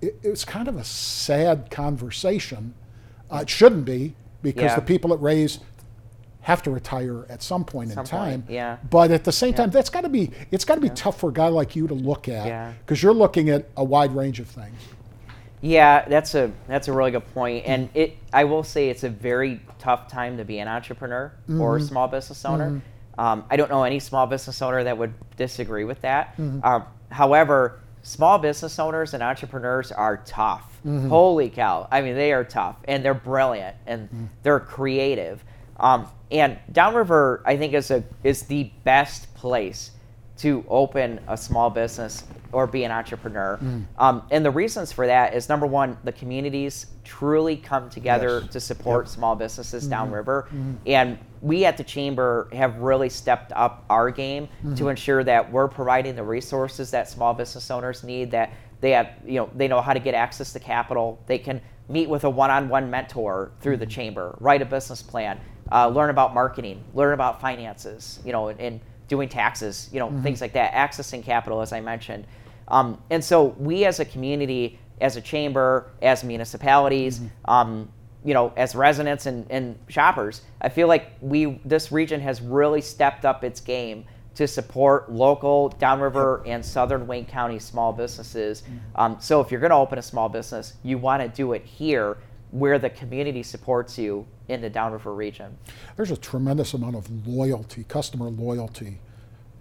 it, 0.00 0.16
it 0.22 0.28
was 0.30 0.44
kind 0.44 0.68
of 0.68 0.76
a 0.76 0.84
sad 0.84 1.70
conversation. 1.70 2.74
Uh, 3.32 3.38
it 3.42 3.50
shouldn't 3.50 3.84
be 3.84 4.14
because 4.42 4.64
Yeah. 4.70 4.76
the 4.76 4.82
people 4.82 5.12
at 5.12 5.20
Ray's 5.20 5.60
have 6.42 6.62
to 6.62 6.70
retire 6.70 7.26
at 7.28 7.42
some 7.42 7.64
point 7.64 7.90
Some 7.90 8.00
in 8.00 8.06
time. 8.06 8.42
point, 8.42 8.50
yeah. 8.50 8.76
But 8.88 9.10
at 9.10 9.24
the 9.24 9.32
same 9.32 9.54
time, 9.54 9.70
that's 9.70 9.90
got 9.90 10.02
to 10.02 10.08
be 10.08 10.30
it's 10.52 10.64
got 10.64 10.76
to 10.76 10.80
be 10.80 10.90
tough 10.90 11.18
for 11.18 11.30
a 11.30 11.32
guy 11.32 11.48
like 11.48 11.74
you 11.74 11.88
to 11.88 11.94
look 11.94 12.28
at 12.28 12.46
Yeah. 12.46 12.72
because 12.84 13.02
you're 13.02 13.14
looking 13.14 13.48
at 13.50 13.66
a 13.76 13.82
wide 13.82 14.14
range 14.14 14.38
of 14.38 14.46
things. 14.46 14.76
Yeah, 15.60 16.06
that's 16.08 16.34
a 16.36 16.52
that's 16.68 16.86
a 16.86 16.92
really 16.92 17.10
good 17.10 17.26
point, 17.34 17.64
and 17.66 17.88
it 17.94 18.16
I 18.32 18.44
will 18.44 18.62
say 18.62 18.90
it's 18.90 19.02
a 19.02 19.08
very 19.08 19.60
tough 19.80 20.06
time 20.08 20.36
to 20.36 20.44
be 20.44 20.58
an 20.60 20.68
entrepreneur 20.68 21.32
or 21.58 21.78
a 21.78 21.80
small 21.80 22.06
business 22.06 22.44
owner. 22.44 22.80
Um, 23.18 23.44
I 23.50 23.56
don't 23.56 23.70
know 23.70 23.82
any 23.84 23.98
small 23.98 24.26
business 24.26 24.60
owner 24.62 24.84
that 24.84 24.96
would 24.98 25.14
disagree 25.36 25.84
with 25.84 26.00
that. 26.02 26.34
Um, 26.38 26.84
however, 27.10 27.80
small 28.02 28.38
business 28.38 28.78
owners 28.78 29.14
and 29.14 29.22
entrepreneurs 29.22 29.90
are 29.92 30.18
tough. 30.18 30.72
Holy 31.08 31.48
cow! 31.50 31.88
I 31.90 32.00
mean, 32.02 32.14
they 32.14 32.32
are 32.32 32.44
tough, 32.44 32.76
and 32.86 33.04
they're 33.04 33.14
brilliant, 33.14 33.74
and 33.86 34.28
they're 34.44 34.60
creative. 34.60 35.42
Um, 35.80 36.06
and 36.30 36.58
Downriver, 36.72 37.42
I 37.44 37.56
think, 37.56 37.74
is 37.74 37.90
a 37.90 38.04
is 38.22 38.42
the 38.42 38.70
best 38.84 39.32
place 39.34 39.90
to 40.38 40.64
open 40.68 41.18
a 41.28 41.36
small 41.36 41.70
business 41.70 42.22
or 42.52 42.66
be 42.66 42.84
an 42.84 42.92
entrepreneur. 42.92 43.58
Um, 43.98 44.22
and 44.30 44.44
the 44.44 44.50
reasons 44.50 44.92
for 44.92 45.06
that 45.06 45.34
is 45.34 45.48
number 45.48 45.66
one, 45.66 45.96
the 46.04 46.12
communities 46.12 46.86
truly 47.04 47.56
come 47.56 47.88
together 47.90 48.40
Yes. 48.42 48.52
to 48.52 48.60
support 48.60 49.08
small 49.08 49.34
businesses 49.34 49.88
downriver. 49.88 50.46
And 50.86 51.18
we 51.42 51.64
at 51.64 51.76
the 51.76 51.84
Chamber 51.84 52.48
have 52.52 52.76
really 52.78 53.08
stepped 53.08 53.52
up 53.52 53.84
our 53.90 54.10
game 54.10 54.48
to 54.76 54.88
ensure 54.88 55.22
that 55.24 55.50
we're 55.52 55.68
providing 55.68 56.16
the 56.16 56.24
resources 56.24 56.90
that 56.90 57.08
small 57.08 57.34
business 57.34 57.70
owners 57.70 58.02
need, 58.02 58.30
that 58.30 58.52
they 58.80 58.90
have, 58.90 59.10
you 59.24 59.34
know, 59.34 59.50
they 59.54 59.68
know 59.68 59.80
how 59.80 59.92
to 59.92 60.00
get 60.00 60.14
access 60.14 60.52
to 60.52 60.60
capital. 60.60 61.18
They 61.26 61.38
can 61.38 61.60
meet 61.88 62.08
with 62.08 62.24
a 62.24 62.30
one-on-one 62.30 62.90
mentor 62.90 63.52
through 63.60 63.76
the 63.76 63.86
chamber, 63.86 64.36
write 64.40 64.60
a 64.60 64.64
business 64.64 65.02
plan, 65.02 65.40
uh, 65.70 65.88
learn 65.88 66.10
about 66.10 66.34
marketing, 66.34 66.82
learn 66.94 67.14
about 67.14 67.40
finances, 67.40 68.20
you 68.24 68.32
know, 68.32 68.48
and, 68.48 68.60
and 68.60 68.80
doing 69.08 69.28
taxes, 69.28 69.88
you 69.92 70.00
know, 70.00 70.10
things 70.22 70.40
like 70.40 70.52
that, 70.52 70.72
accessing 70.72 71.22
capital, 71.22 71.60
as 71.60 71.72
I 71.72 71.80
mentioned. 71.80 72.26
Um, 72.68 73.00
and 73.10 73.24
so 73.24 73.54
we 73.58 73.84
as 73.84 74.00
a 74.00 74.04
community, 74.04 74.78
as 75.00 75.16
a 75.16 75.20
chamber, 75.20 75.90
as 76.02 76.24
municipalities, 76.24 77.20
um, 77.44 77.88
you 78.26 78.34
know, 78.34 78.52
as 78.56 78.74
residents 78.74 79.26
and, 79.26 79.46
and 79.50 79.78
shoppers, 79.88 80.42
I 80.60 80.68
feel 80.68 80.88
like 80.88 81.12
we 81.20 81.60
this 81.64 81.92
region 81.92 82.20
has 82.20 82.42
really 82.42 82.80
stepped 82.80 83.24
up 83.24 83.44
its 83.44 83.60
game 83.60 84.04
to 84.34 84.48
support 84.48 85.10
local 85.10 85.70
downriver 85.70 86.42
and 86.44 86.62
southern 86.62 87.06
Wayne 87.06 87.24
County 87.24 87.58
small 87.58 87.92
businesses. 87.92 88.64
Um, 88.96 89.16
so 89.20 89.40
if 89.40 89.50
you're 89.50 89.60
going 89.60 89.70
to 89.70 89.76
open 89.76 89.98
a 89.98 90.02
small 90.02 90.28
business, 90.28 90.74
you 90.82 90.98
want 90.98 91.22
to 91.22 91.28
do 91.28 91.52
it 91.54 91.64
here 91.64 92.18
where 92.50 92.78
the 92.78 92.90
community 92.90 93.42
supports 93.42 93.96
you 93.96 94.26
in 94.48 94.60
the 94.60 94.68
downriver 94.68 95.14
region. 95.14 95.56
There's 95.96 96.10
a 96.10 96.16
tremendous 96.16 96.74
amount 96.74 96.96
of 96.96 97.26
loyalty, 97.26 97.84
customer 97.84 98.28
loyalty, 98.28 98.98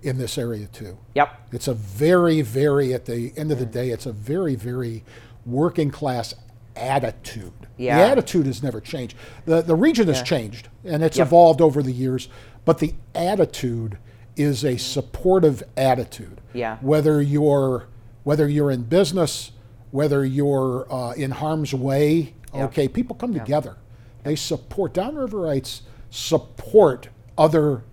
in 0.02 0.18
this 0.18 0.38
area 0.38 0.68
too. 0.68 0.98
Yep. 1.16 1.50
It's 1.52 1.68
a 1.68 1.74
very, 1.74 2.42
very 2.42 2.94
at 2.94 3.06
the 3.06 3.32
end 3.38 3.52
of 3.52 3.60
the 3.60 3.66
day, 3.66 3.90
it's 3.90 4.06
a 4.06 4.12
very, 4.12 4.56
very 4.56 5.04
working 5.46 5.90
class 5.90 6.34
attitude. 6.76 7.52
Yeah. 7.78 7.98
The 7.98 8.12
attitude 8.12 8.46
has 8.46 8.62
never 8.64 8.80
changed. 8.82 9.16
The 9.46 9.62
the 9.62 9.76
region 9.76 10.08
has 10.08 10.18
Yeah. 10.20 10.24
changed 10.24 10.70
and 10.84 11.04
it's 11.04 11.18
Yep. 11.18 11.28
evolved 11.28 11.62
over 11.62 11.82
the 11.84 11.92
years, 11.92 12.30
but 12.66 12.80
the 12.80 12.94
attitude 13.14 13.98
is 14.36 14.64
a 14.66 14.78
supportive 14.78 15.64
attitude. 15.78 16.42
Yeah. 16.54 16.78
Whether 16.82 17.22
you're 17.22 17.88
whether 18.24 18.48
you're 18.48 18.72
in 18.72 18.84
business, 18.84 19.52
whether 19.92 20.26
you're 20.26 20.88
uh, 20.92 21.12
in 21.14 21.32
harm's 21.32 21.74
way, 21.74 22.34
Yeah. 22.54 22.66
okay, 22.66 22.88
people 22.88 23.16
come 23.16 23.34
together. 23.34 23.76
They 24.24 24.36
support 24.36 24.94
downriverites 24.94 25.82
support 26.10 27.10
other 27.38 27.84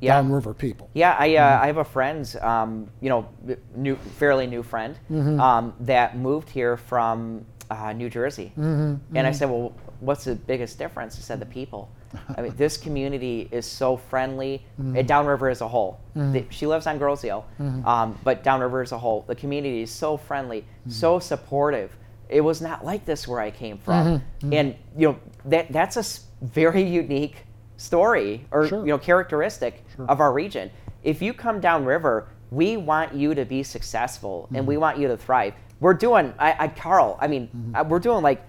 Yeah. 0.00 0.14
downriver 0.14 0.54
people. 0.54 0.88
Yeah, 0.94 1.16
I, 1.18 1.34
uh, 1.36 1.60
I 1.60 1.66
have 1.66 1.76
a 1.76 1.84
friend, 1.84 2.24
um, 2.40 2.88
you 3.00 3.08
know, 3.08 3.26
new, 3.74 3.96
fairly 3.96 4.46
new 4.46 4.62
friend, 4.62 4.96
um, 5.40 5.74
that 5.80 6.16
moved 6.16 6.50
here 6.50 6.76
from 6.76 7.44
uh, 7.70 7.92
New 7.92 8.08
Jersey. 8.10 8.52
Mm-hmm, 8.52 8.62
mm-hmm. 8.62 9.16
And 9.16 9.26
I 9.26 9.30
said, 9.32 9.50
well, 9.50 9.72
what's 10.00 10.24
the 10.24 10.34
biggest 10.34 10.78
difference? 10.78 11.16
He 11.16 11.22
said, 11.22 11.40
the 11.40 11.46
people. 11.46 11.90
I 12.36 12.40
mean, 12.40 12.54
this 12.56 12.76
community 12.78 13.48
is 13.50 13.66
so 13.66 13.96
friendly, 13.96 14.64
mm-hmm. 14.80 14.96
and 14.96 15.06
Downriver 15.06 15.48
as 15.50 15.60
a 15.60 15.68
whole. 15.68 16.00
The- 16.14 16.44
she 16.50 16.66
lives 16.66 16.86
on 16.86 16.96
Grosse 16.98 17.24
Ile, 17.24 17.44
um, 17.84 18.18
but 18.24 18.42
Downriver 18.42 18.80
as 18.80 18.92
a 18.92 18.98
whole, 18.98 19.24
the 19.28 19.34
community 19.34 19.82
is 19.82 19.90
so 19.90 20.16
friendly, 20.16 20.64
so 20.88 21.18
supportive. 21.18 21.94
It 22.30 22.40
was 22.40 22.60
not 22.60 22.84
like 22.84 23.04
this 23.04 23.28
where 23.28 23.40
I 23.40 23.50
came 23.50 23.76
from, 23.78 24.22
and 24.52 24.74
you 24.96 25.08
know 25.08 25.18
that 25.46 25.70
that's 25.72 25.96
a 25.96 26.04
very 26.44 26.82
unique 26.82 27.44
story 27.76 28.44
or 28.50 28.66
Sure. 28.68 28.80
you 28.80 28.86
know 28.92 28.98
characteristic 28.98 29.84
of 30.08 30.20
our 30.20 30.32
region. 30.32 30.70
If 31.02 31.22
you 31.22 31.32
come 31.32 31.60
downriver, 31.60 32.28
we 32.50 32.76
want 32.76 33.14
you 33.14 33.34
to 33.34 33.44
be 33.44 33.62
successful 33.62 34.48
and 34.54 34.66
we 34.66 34.74
Mm-hmm. 34.74 34.80
want 34.80 34.98
you 34.98 35.08
to 35.08 35.16
thrive. 35.16 35.54
We're 35.80 35.94
doing, 35.94 36.34
I, 36.38 36.56
I 36.58 36.68
Karl, 36.68 37.16
I 37.20 37.28
mean, 37.28 37.48
uh, 37.74 37.84
we're 37.88 38.00
doing 38.00 38.22
like, 38.22 38.42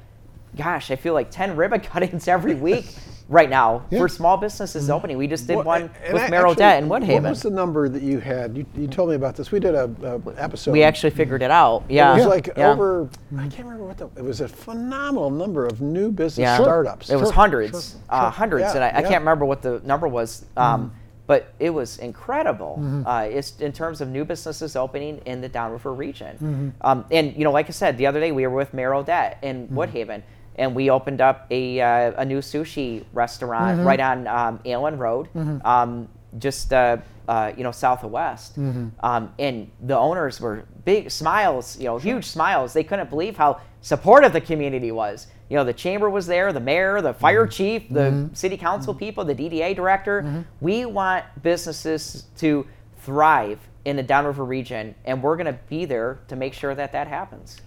gosh, 0.55 0.89
I 0.91 0.95
feel 0.95 1.13
like 1.13 1.29
ten 1.31 1.55
ribbon 1.55 1.79
cuttings 1.91 2.27
every 2.27 2.55
week 2.55 2.85
right 3.27 3.49
now 3.51 3.85
Yeah. 3.91 3.97
Mm-hmm. 3.99 4.05
for 4.05 4.09
small 4.09 4.37
businesses 4.37 4.89
opening. 4.89 5.15
We 5.17 5.27
just 5.27 5.45
did 5.45 5.57
Well, 5.57 5.65
one 5.65 5.91
with 6.11 6.31
Mayor 6.31 6.47
Odette 6.47 6.81
in 6.81 6.89
Woodhaven. 6.89 7.21
What 7.21 7.29
was 7.29 7.43
the 7.43 7.51
number 7.51 7.87
that 7.87 8.01
you 8.01 8.19
had? 8.19 8.57
You, 8.57 8.65
you 8.75 8.87
told 8.87 9.09
me 9.09 9.15
about 9.15 9.35
this. 9.35 9.51
We 9.51 9.59
did 9.59 9.75
a, 9.75 9.83
a 10.03 10.41
episode. 10.41 10.71
we 10.71 10.81
actually 10.81 11.11
figured 11.11 11.43
it 11.43 11.51
out. 11.51 11.83
Yeah, 11.87 12.13
It 12.13 12.17
was 12.17 12.25
like 12.25 12.49
yeah. 12.57 12.71
over. 12.71 13.07
I 13.37 13.47
can't 13.47 13.65
remember 13.65 13.85
what 13.85 13.97
the. 13.99 14.07
It 14.15 14.23
was 14.23 14.41
a 14.41 14.47
phenomenal 14.47 15.29
number 15.29 15.67
of 15.67 15.81
new 15.81 16.11
business 16.11 16.55
startups. 16.55 17.11
It 17.11 17.15
was 17.17 17.27
Sure, 17.27 17.33
hundreds, 17.33 17.91
sure, 17.91 18.01
uh, 18.09 18.31
hundreds, 18.31 18.73
and 18.73 18.83
I, 18.83 18.87
I 18.87 19.01
can't 19.03 19.21
remember 19.21 19.45
what 19.45 19.61
the 19.61 19.79
number 19.85 20.07
was. 20.07 20.45
Um, 20.57 20.91
But 21.29 21.41
it 21.59 21.69
was 21.69 21.99
incredible. 21.99 22.73
Mm-hmm. 22.81 23.05
Uh, 23.05 23.37
it's 23.37 23.51
in 23.61 23.71
terms 23.71 24.01
of 24.01 24.07
new 24.17 24.25
businesses 24.25 24.75
opening 24.75 25.21
in 25.31 25.41
the 25.41 25.49
Downriver 25.57 25.93
region. 25.93 26.33
Mm-hmm. 26.35 26.69
Um, 26.81 27.05
and 27.11 27.35
you 27.37 27.43
know, 27.45 27.51
like 27.59 27.67
I 27.67 27.75
said, 27.83 27.91
the 28.01 28.07
other 28.09 28.19
day 28.19 28.31
we 28.31 28.47
were 28.47 28.55
with 28.63 28.73
Mayor 28.73 28.93
Odette 28.95 29.37
in 29.43 29.55
Mm-hmm. 29.67 29.77
Woodhaven, 29.77 30.21
and 30.55 30.73
we 30.79 30.89
opened 30.89 31.21
up 31.21 31.45
a 31.51 31.63
uh, 31.81 32.23
a 32.23 32.25
new 32.25 32.39
sushi 32.39 32.89
restaurant 33.13 33.77
Mm-hmm. 33.77 33.87
right 33.89 33.99
on 34.11 34.17
um, 34.27 34.59
Allen 34.65 34.97
Road, 34.97 35.25
um, 35.63 36.07
just 36.37 36.71
uh, 36.73 36.97
uh, 37.27 37.51
you 37.57 37.63
know 37.63 37.71
south 37.71 38.03
of 38.03 38.11
West. 38.11 38.59
Mm-hmm. 38.59 38.89
Um, 39.01 39.33
and 39.39 39.69
the 39.81 39.97
owners 39.97 40.39
were 40.39 40.65
big 40.85 41.09
smiles, 41.11 41.77
you 41.77 41.85
know, 41.85 41.97
huge 41.97 42.25
smiles. 42.25 42.73
They 42.73 42.83
couldn't 42.83 43.09
believe 43.09 43.37
how 43.37 43.61
supportive 43.81 44.33
the 44.33 44.41
community 44.41 44.91
was. 44.91 45.27
You 45.49 45.55
know, 45.57 45.63
the 45.63 45.73
chamber 45.73 46.09
was 46.09 46.27
there, 46.27 46.53
the 46.53 46.59
mayor, 46.59 47.01
the 47.01 47.13
fire 47.13 47.45
Mm-hmm. 47.45 47.51
chief, 47.51 47.89
the 47.89 48.29
city 48.33 48.57
council 48.57 48.93
people, 48.93 49.25
the 49.25 49.33
DDA 49.35 49.75
director. 49.75 50.45
We 50.61 50.85
want 50.85 51.25
businesses 51.41 52.25
to 52.37 52.67
thrive 53.01 53.59
in 53.85 53.95
the 53.95 54.03
Downriver 54.03 54.45
region, 54.45 54.93
and 55.05 55.23
we're 55.23 55.35
going 55.37 55.47
to 55.47 55.59
be 55.69 55.85
there 55.85 56.19
to 56.27 56.35
make 56.35 56.53
sure 56.53 56.75
that 56.75 56.91
that 56.91 57.07
happens. 57.07 57.61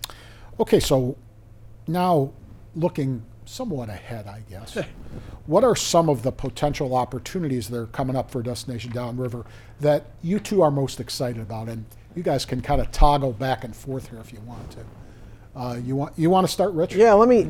Okay, 0.61 0.79
so 0.79 1.17
now 1.89 2.33
looking 2.77 3.23
somewhat 3.53 3.89
ahead, 3.89 4.27
I 4.27 4.43
guess. 4.49 4.79
what 5.47 5.63
are 5.63 5.77
some 5.77 6.09
of 6.09 6.23
the 6.23 6.33
potential 6.33 6.97
opportunities 6.97 7.69
that 7.69 7.79
are 7.79 7.87
coming 7.87 8.17
up 8.17 8.31
for 8.31 8.43
Destination 8.43 8.91
Downriver 8.93 9.45
that 9.81 10.07
you 10.23 10.41
two 10.41 10.63
are 10.63 10.71
most 10.71 11.01
excited 11.01 11.43
about? 11.43 11.69
And 11.69 11.85
you 12.17 12.23
guys 12.23 12.45
can 12.45 12.63
kind 12.63 12.81
of 12.81 12.91
toggle 12.91 13.33
back 13.33 13.65
and 13.65 13.77
forth 13.77 14.09
here 14.09 14.21
if 14.21 14.33
you 14.33 14.41
want 14.41 14.71
to. 14.73 14.79
Uh, 15.55 15.77
you 15.85 15.95
want 15.95 16.15
you 16.19 16.31
want 16.31 16.47
to 16.47 16.53
start, 16.53 16.73
Rich? 16.73 16.95
Yeah, 16.95 17.13
let 17.13 17.29
me. 17.29 17.47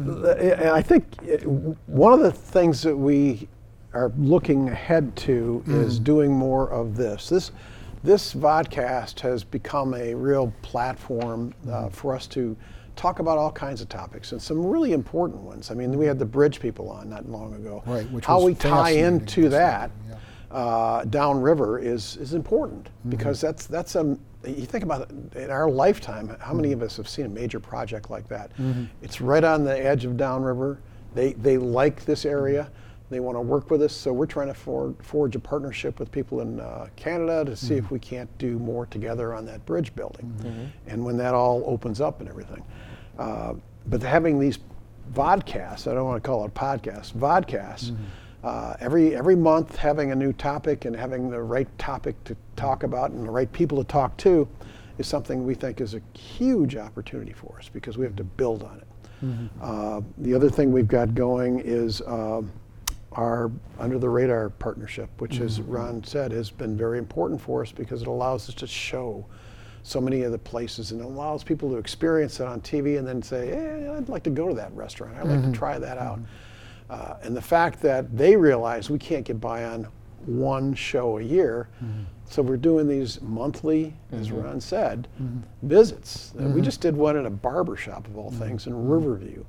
I 0.68 0.82
think 0.82 1.04
uh, 1.22 1.36
one 1.86 2.12
of 2.12 2.18
the 2.18 2.32
things 2.32 2.82
that 2.82 2.96
we 2.96 3.48
are 3.94 4.10
looking 4.18 4.70
ahead 4.70 5.14
to 5.14 5.62
is 5.68 6.00
doing 6.00 6.32
more 6.32 6.68
of 6.70 6.96
this. 6.96 7.28
This 7.28 7.52
this 8.02 8.34
vodcast 8.34 9.20
has 9.20 9.44
become 9.44 9.94
a 9.94 10.14
real 10.14 10.52
platform 10.62 11.54
uh, 11.70 11.90
for 11.90 12.16
us 12.16 12.26
to 12.28 12.56
talk 12.96 13.18
about 13.18 13.38
all 13.38 13.52
kinds 13.52 13.80
of 13.80 13.88
topics 13.88 14.32
and 14.32 14.40
some 14.40 14.64
really 14.64 14.92
important 14.92 15.40
ones. 15.40 15.70
I 15.70 15.74
mean, 15.74 15.96
we 15.96 16.06
had 16.06 16.18
the 16.18 16.24
bridge 16.24 16.60
people 16.60 16.90
on 16.90 17.08
not 17.10 17.28
long 17.28 17.54
ago. 17.54 17.82
Right, 17.86 18.10
which 18.10 18.24
How 18.24 18.42
we 18.42 18.54
tie 18.54 18.90
into 18.90 19.48
that 19.48 19.90
yeah. 20.08 20.16
uh, 20.56 21.04
downriver 21.04 21.78
is 21.78 22.16
is 22.16 22.34
important 22.34 22.90
because 23.08 23.40
that's 23.40 23.66
that's 23.66 23.96
a 23.96 24.16
you 24.46 24.66
think 24.66 24.82
about 24.84 25.02
it 25.02 25.36
in 25.36 25.50
our 25.50 25.70
lifetime 25.70 26.36
how 26.40 26.52
many 26.52 26.72
of 26.72 26.82
us 26.82 26.96
have 26.96 27.08
seen 27.08 27.26
a 27.26 27.28
major 27.28 27.60
project 27.60 28.10
like 28.10 28.26
that 28.28 28.50
it's 29.00 29.20
right 29.20 29.44
on 29.44 29.62
the 29.62 29.86
edge 29.86 30.04
of 30.04 30.16
downriver 30.16 30.80
they 31.14 31.34
they 31.34 31.56
like 31.58 32.04
this 32.04 32.24
area 32.24 32.68
they 33.12 33.20
want 33.20 33.36
to 33.36 33.40
work 33.40 33.70
with 33.70 33.82
us. 33.82 33.92
So 33.94 34.12
we're 34.12 34.26
trying 34.26 34.48
to 34.48 34.54
for, 34.54 34.94
forge 35.02 35.36
a 35.36 35.40
partnership 35.40 35.98
with 36.00 36.10
people 36.10 36.40
in 36.40 36.60
uh, 36.60 36.88
canada 36.96 37.44
to 37.44 37.56
see 37.56 37.74
if 37.74 37.90
we 37.90 37.98
can't 37.98 38.30
do 38.38 38.58
more 38.58 38.86
together 38.86 39.34
on 39.34 39.44
that 39.46 39.64
bridge 39.66 39.94
building. 39.94 40.72
And 40.86 41.04
when 41.04 41.16
that 41.18 41.34
all 41.34 41.62
opens 41.66 42.00
up 42.00 42.20
and 42.20 42.28
everything 42.28 42.62
uh, 43.18 43.54
but 43.86 44.02
having 44.02 44.38
these 44.38 44.58
vodcasts 45.12 45.90
i 45.90 45.94
don't 45.94 46.06
want 46.06 46.22
to 46.22 46.26
call 46.26 46.44
it 46.44 46.54
podcasts 46.54 47.12
vodcasts 47.12 47.94
uh, 48.44 48.74
every 48.80 49.14
every 49.14 49.36
month 49.36 49.76
having 49.76 50.12
a 50.12 50.14
new 50.14 50.32
topic 50.32 50.84
and 50.84 50.94
having 50.96 51.28
the 51.30 51.40
right 51.42 51.68
topic 51.78 52.22
to 52.24 52.36
talk 52.56 52.82
about 52.84 53.10
and 53.10 53.26
the 53.26 53.30
right 53.30 53.52
people 53.52 53.76
to 53.78 53.84
talk 53.84 54.16
to 54.16 54.48
is 54.98 55.06
something 55.06 55.44
we 55.44 55.54
think 55.54 55.80
is 55.80 55.94
a 55.94 56.00
huge 56.16 56.76
opportunity 56.76 57.32
for 57.32 57.56
us 57.58 57.68
because 57.68 57.98
we 57.98 58.04
have 58.04 58.16
to 58.16 58.24
build 58.24 58.62
on 58.62 58.78
it. 58.78 58.86
Uh, 59.60 60.00
the 60.18 60.34
other 60.34 60.50
thing 60.50 60.72
we've 60.72 60.88
got 60.88 61.14
going 61.14 61.60
is 61.60 62.00
um 62.06 62.50
our 63.14 63.50
under 63.78 63.98
the 63.98 64.08
radar 64.08 64.50
partnership, 64.50 65.08
which, 65.18 65.40
as 65.40 65.58
mm-hmm. 65.58 65.72
Ron 65.72 66.04
said, 66.04 66.32
has 66.32 66.50
been 66.50 66.76
very 66.76 66.98
important 66.98 67.40
for 67.40 67.62
us 67.62 67.72
because 67.72 68.02
it 68.02 68.08
allows 68.08 68.48
us 68.48 68.54
to 68.56 68.66
show 68.66 69.24
so 69.82 70.00
many 70.00 70.22
of 70.22 70.32
the 70.32 70.38
places 70.38 70.92
and 70.92 71.00
it 71.00 71.04
allows 71.04 71.42
people 71.42 71.68
to 71.70 71.76
experience 71.76 72.40
it 72.40 72.46
on 72.46 72.60
TV 72.60 72.98
and 72.98 73.06
then 73.06 73.20
say, 73.22 73.48
hey, 73.48 73.88
I'd 73.88 74.08
like 74.08 74.22
to 74.24 74.30
go 74.30 74.48
to 74.48 74.54
that 74.54 74.72
restaurant. 74.74 75.16
I'd 75.16 75.26
like 75.26 75.40
to 75.40 75.46
mm-hmm. 75.46 75.52
try 75.52 75.78
that 75.78 75.98
out. 75.98 76.18
Mm-hmm. 76.18 76.26
Uh, 76.90 77.16
and 77.22 77.36
the 77.36 77.42
fact 77.42 77.80
that 77.82 78.16
they 78.16 78.36
realize 78.36 78.90
we 78.90 78.98
can't 78.98 79.24
get 79.24 79.40
by 79.40 79.64
on 79.64 79.88
one 80.26 80.74
show 80.74 81.18
a 81.18 81.22
year, 81.22 81.68
so 82.26 82.42
we're 82.42 82.56
doing 82.56 82.86
these 82.86 83.20
monthly, 83.22 83.92
as 84.12 84.30
Ron 84.30 84.60
said, 84.60 85.08
visits. 85.62 86.32
Uh, 86.38 86.44
We 86.48 86.60
just 86.60 86.80
did 86.80 86.96
one 86.96 87.16
at 87.16 87.26
a 87.26 87.30
barber 87.30 87.76
shop 87.76 88.06
of 88.06 88.16
all 88.16 88.30
things 88.30 88.66
in 88.66 88.88
Riverview. 88.88 89.44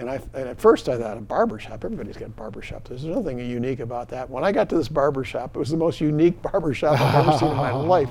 And, 0.00 0.08
I, 0.08 0.14
and 0.32 0.48
at 0.48 0.58
first 0.58 0.88
I 0.88 0.96
thought 0.96 1.18
a 1.18 1.20
barber 1.20 1.58
shop, 1.58 1.84
everybody's 1.84 2.16
got 2.16 2.34
barber 2.34 2.62
shops. 2.62 2.88
There's 2.88 3.04
nothing 3.04 3.38
unique 3.38 3.80
about 3.80 4.08
that. 4.08 4.28
When 4.30 4.42
I 4.42 4.50
got 4.50 4.70
to 4.70 4.76
this 4.76 4.88
barber 4.88 5.24
shop, 5.24 5.54
it 5.54 5.58
was 5.58 5.68
the 5.68 5.76
most 5.76 6.00
unique 6.00 6.40
barber 6.50 6.72
shop 6.72 6.98
I've 6.98 7.26
ever 7.26 7.38
seen 7.38 7.50
in 7.50 7.56
my 7.56 7.70
life. 7.72 8.08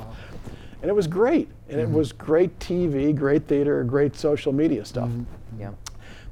And 0.82 0.90
it 0.90 0.94
was 0.94 1.08
great. 1.08 1.50
And 1.68 1.80
it 1.80 1.88
mm-hmm. 1.88 1.96
was 1.96 2.12
great 2.12 2.58
TV, 2.60 3.16
great 3.16 3.48
theater, 3.48 3.84
great 3.84 4.16
social 4.16 4.54
media 4.54 4.86
stuff. 4.86 5.10
Mm-hmm. 5.10 5.62
Yeah. 5.62 5.72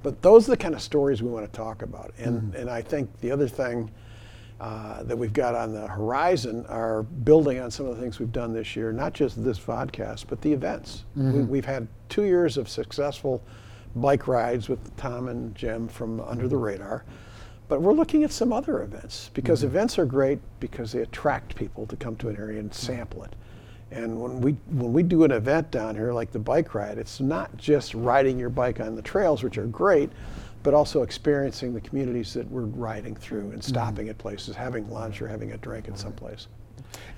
But 0.04 0.22
those 0.22 0.48
are 0.48 0.52
the 0.52 0.58
kind 0.58 0.76
of 0.76 0.82
stories 0.82 1.24
we 1.24 1.30
want 1.30 1.52
to 1.52 1.52
talk 1.52 1.82
about. 1.82 2.14
And, 2.20 2.42
mm-hmm. 2.42 2.56
and 2.56 2.70
I 2.70 2.84
think 2.84 3.10
the 3.22 3.32
other 3.32 3.48
thing 3.48 3.90
uh, 4.62 5.02
that 5.04 5.18
we've 5.18 5.34
got 5.34 5.56
on 5.56 5.74
the 5.74 5.88
horizon 5.88 6.68
are 6.68 7.02
building 7.02 7.60
on 7.60 7.72
some 7.72 7.88
of 7.88 7.96
the 7.96 8.02
things 8.02 8.20
we've 8.20 8.32
done 8.32 8.54
this 8.54 8.76
year, 8.76 8.92
not 8.92 9.14
just 9.14 9.44
this 9.44 9.60
podcast, 9.60 10.26
but 10.28 10.40
the 10.42 10.54
events. 10.54 11.04
We, 11.16 11.42
we've 11.42 11.66
had 11.66 11.88
two 12.10 12.24
years 12.24 12.58
of 12.58 12.70
successful 12.70 13.44
bike 13.98 14.28
rides 14.28 14.70
with 14.70 14.96
Tom 14.98 15.28
and 15.28 15.54
Jim 15.56 15.88
from 15.88 16.22
Under 16.22 16.48
the 16.48 16.56
mm-hmm. 16.56 16.66
Radar. 16.66 17.06
But 17.68 17.82
we're 17.82 17.94
looking 17.94 18.24
at 18.24 18.32
some 18.32 18.54
other 18.54 18.82
events 18.82 19.30
because 19.34 19.60
mm-hmm. 19.60 19.68
events 19.68 20.00
are 20.00 20.06
great 20.06 20.40
because 20.60 20.92
they 20.94 21.02
attract 21.02 21.56
people 21.56 21.86
to 21.88 21.96
come 21.96 22.16
to 22.18 22.30
an 22.30 22.38
area 22.38 22.60
and 22.60 22.74
sample 22.74 23.24
it. 23.24 23.36
And 23.92 24.20
when 24.22 24.42
we 24.42 24.54
when 24.68 24.92
we 24.92 25.04
do 25.04 25.24
an 25.24 25.32
event 25.32 25.72
down 25.72 25.96
here 25.96 26.12
like 26.12 26.32
the 26.32 26.40
bike 26.40 26.74
ride, 26.76 26.98
it's 26.98 27.20
not 27.20 27.56
just 27.58 27.94
riding 27.94 28.38
your 28.38 28.50
bike 28.50 28.80
on 28.80 28.96
the 28.96 29.02
trails, 29.02 29.44
which 29.44 29.58
are 29.58 29.66
great, 29.68 30.10
but 30.64 30.74
also 30.74 31.04
experiencing 31.04 31.74
the 31.74 31.82
communities 31.82 32.34
that 32.34 32.50
we're 32.52 32.64
riding 32.64 33.16
through 33.16 33.52
and 33.52 33.62
mm-hmm. 33.62 33.62
stopping 33.62 34.10
at 34.10 34.18
places, 34.18 34.56
having 34.56 34.90
lunch 34.90 35.22
or 35.22 35.28
having 35.28 35.52
a 35.54 35.58
drink 35.58 35.88
at 35.88 35.98
some 35.98 36.14
place. 36.14 36.48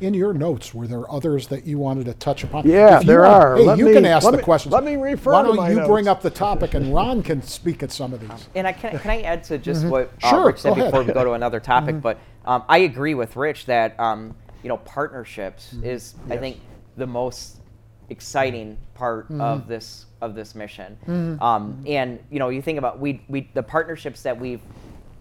In 0.01 0.13
your 0.13 0.34
notes, 0.34 0.74
were 0.74 0.88
there 0.88 1.09
others 1.11 1.47
that 1.47 1.65
you 1.65 1.78
wanted 1.78 2.05
to 2.05 2.13
touch 2.13 2.43
upon? 2.43 2.65
Yeah, 2.67 2.99
there 3.03 3.22
want- 3.22 3.34
are. 3.43 3.55
Hey, 3.57 3.63
Let 3.65 3.78
you 3.78 3.86
me- 3.88 3.93
can 3.93 4.05
ask 4.05 4.30
the 4.30 4.38
me- 4.38 4.43
questions. 4.43 4.72
let 4.74 4.84
me 4.84 4.95
refer 4.95 5.34
Why 5.34 5.41
don't 5.43 5.55
my 5.57 5.72
you 5.72 5.86
bring 5.86 6.07
up 6.07 6.22
the 6.22 6.30
topic 6.30 6.74
and 6.74 6.93
Ron 6.93 7.22
can 7.22 7.41
speak 7.41 7.84
at 7.84 7.91
some 7.91 8.13
of 8.13 8.22
these? 8.22 8.47
And 8.55 8.65
I 8.65 8.72
can, 8.72 8.97
can 8.99 9.11
I 9.11 9.22
add 9.22 9.43
to 9.45 9.57
just 9.57 9.86
what 9.86 10.11
uh, 10.24 10.30
Sure, 10.30 10.47
Rich 10.47 10.59
said 10.59 10.76
before 10.76 11.03
we 11.03 11.11
go 11.11 11.24
to 11.26 11.32
another 11.34 11.59
topic? 11.59 12.01
But 12.01 12.17
um, 12.45 12.63
I 12.70 12.80
agree 12.80 13.13
with 13.13 13.36
Rich 13.36 13.65
that 13.65 13.99
um, 13.99 14.36
you 14.63 14.70
know 14.70 14.78
partnerships 14.78 15.74
is 15.84 16.15
I 16.30 16.38
think 16.38 16.59
the 16.95 17.07
most 17.07 17.57
exciting 18.09 18.78
part 18.95 19.30
of 19.32 19.67
this 19.67 20.05
of 20.22 20.34
this 20.36 20.55
mission. 20.55 21.38
Um, 21.41 21.84
and 21.86 22.20
you 22.32 22.39
know 22.39 22.49
you 22.49 22.61
think 22.61 22.78
about 22.78 22.99
we 22.99 23.22
we 23.28 23.49
the 23.53 23.63
partnerships 23.63 24.22
that 24.24 24.39
we've 24.39 24.61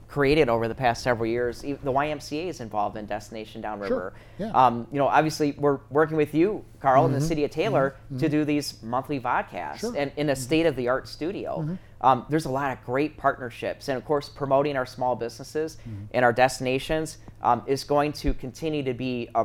created 0.09 0.48
over 0.48 0.68
the 0.68 0.74
past 0.74 1.02
several 1.02 1.26
years. 1.28 1.61
The 1.61 1.74
YMCA 1.76 2.46
is 2.48 2.61
involved 2.61 2.96
in 2.96 3.04
Destination 3.06 3.61
Downriver. 3.61 4.14
Sure. 4.38 4.46
yeah. 4.48 4.50
Um, 4.66 4.86
you 4.90 4.98
know, 4.98 5.06
obviously 5.06 5.52
we're 5.59 5.80
working 5.90 6.16
with 6.16 6.34
you, 6.34 6.64
Karl, 6.80 7.04
in 7.04 7.12
the 7.12 7.20
city 7.20 7.44
of 7.44 7.50
Taylor 7.50 7.94
to 8.18 8.28
do 8.28 8.44
these 8.44 8.82
monthly 8.82 9.20
vodcasts 9.20 9.80
Sure. 9.80 9.94
and 9.96 10.11
in 10.16 10.30
a 10.30 10.36
state-of-the-art 10.36 11.06
studio. 11.06 11.76
Um, 12.00 12.24
there's 12.30 12.46
a 12.46 12.50
lot 12.50 12.72
of 12.72 12.82
great 12.84 13.16
partnerships, 13.16 13.88
and 13.88 13.98
of 13.98 14.04
course, 14.04 14.28
promoting 14.28 14.76
our 14.76 14.86
small 14.86 15.14
businesses 15.16 15.76
and 16.12 16.24
our 16.24 16.32
destinations 16.32 17.18
um, 17.42 17.62
is 17.66 17.84
going 17.84 18.12
to 18.14 18.32
continue 18.34 18.82
to 18.84 18.94
be 18.94 19.28
a, 19.34 19.44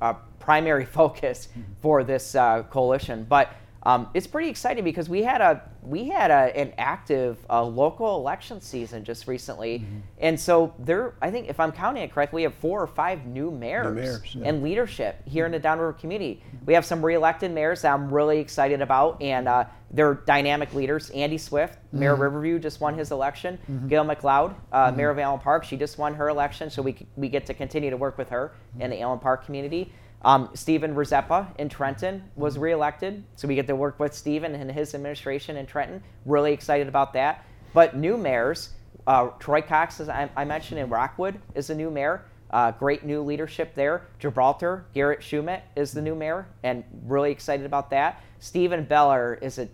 a 0.00 0.16
primary 0.38 0.84
focus 0.98 1.48
for 1.82 2.02
this 2.02 2.34
uh, 2.34 2.62
coalition. 2.70 3.26
But 3.28 3.52
um, 3.88 4.10
it's 4.12 4.26
pretty 4.26 4.50
exciting 4.50 4.84
because 4.84 5.08
we 5.08 5.22
had 5.22 5.40
a 5.40 5.62
we 5.80 6.08
had 6.08 6.30
a, 6.30 6.54
an 6.54 6.74
active 6.76 7.38
uh, 7.48 7.64
local 7.64 8.16
election 8.16 8.60
season 8.60 9.02
just 9.02 9.26
recently, 9.26 9.82
and 10.18 10.38
so 10.38 10.74
there. 10.78 11.14
I 11.22 11.30
think 11.30 11.48
if 11.48 11.58
I'm 11.58 11.72
counting 11.72 12.02
it 12.02 12.12
correctly, 12.12 12.40
we 12.40 12.42
have 12.42 12.54
four 12.56 12.82
or 12.82 12.86
five 12.86 13.24
new 13.24 13.50
mayors, 13.50 13.94
mayors, 13.94 14.34
yeah. 14.34 14.46
and 14.46 14.62
leadership 14.62 15.26
here 15.26 15.46
in 15.46 15.52
the 15.52 15.58
Downriver 15.58 15.94
community. 15.94 16.42
We 16.66 16.74
have 16.74 16.84
some 16.84 17.02
re-elected 17.02 17.50
mayors 17.50 17.80
that 17.80 17.94
I'm 17.94 18.12
really 18.12 18.40
excited 18.40 18.82
about, 18.82 19.22
and 19.22 19.48
uh, 19.48 19.64
they're 19.90 20.14
dynamic 20.14 20.74
leaders. 20.74 21.08
Andy 21.10 21.38
Swift, 21.38 21.78
Mayor 21.90 22.12
of 22.12 22.18
Riverview, 22.18 22.58
just 22.58 22.82
won 22.82 22.92
his 22.98 23.10
election. 23.10 23.58
Gail 23.88 24.04
McLeod, 24.04 24.54
uh, 24.70 24.92
Mayor 24.94 25.08
of 25.08 25.18
Allen 25.18 25.40
Park, 25.40 25.64
she 25.64 25.78
just 25.78 25.96
won 25.96 26.12
her 26.12 26.28
election, 26.28 26.68
so 26.68 26.82
we 26.82 26.94
we 27.16 27.30
get 27.30 27.46
to 27.46 27.54
continue 27.54 27.88
to 27.88 27.96
work 27.96 28.18
with 28.18 28.28
her 28.28 28.52
in 28.80 28.90
the 28.90 29.00
Allen 29.00 29.18
Park 29.18 29.46
community. 29.46 29.94
Um, 30.22 30.50
Stephen 30.54 30.94
Rzeppa 30.94 31.46
in 31.58 31.68
Trenton 31.68 32.24
was 32.34 32.58
reelected, 32.58 33.22
so 33.36 33.46
we 33.46 33.54
get 33.54 33.66
to 33.68 33.76
work 33.76 34.00
with 34.00 34.14
Stephen 34.14 34.54
and 34.54 34.70
his 34.70 34.94
administration 34.94 35.56
in 35.56 35.66
Trenton. 35.66 36.02
Really 36.24 36.52
excited 36.52 36.88
about 36.88 37.12
that. 37.12 37.44
But 37.72 37.96
new 37.96 38.16
mayors, 38.16 38.70
uh, 39.06 39.28
Troy 39.38 39.62
Cox, 39.62 40.00
as 40.00 40.08
I, 40.08 40.28
I 40.36 40.44
mentioned, 40.44 40.80
in 40.80 40.88
Rockwood 40.90 41.40
is 41.54 41.68
the 41.68 41.74
new 41.74 41.90
mayor. 41.90 42.24
Uh, 42.50 42.72
great 42.72 43.04
new 43.04 43.22
leadership 43.22 43.74
there. 43.74 44.06
Gibraltar, 44.18 44.86
Garrett 44.94 45.20
Schumett 45.20 45.62
is 45.76 45.92
the 45.92 46.02
new 46.02 46.14
mayor, 46.14 46.46
and 46.62 46.82
really 47.04 47.30
excited 47.30 47.66
about 47.66 47.90
that. 47.90 48.22
Stephen 48.38 48.84
Beller 48.84 49.38
is 49.40 49.58
a 49.58 49.68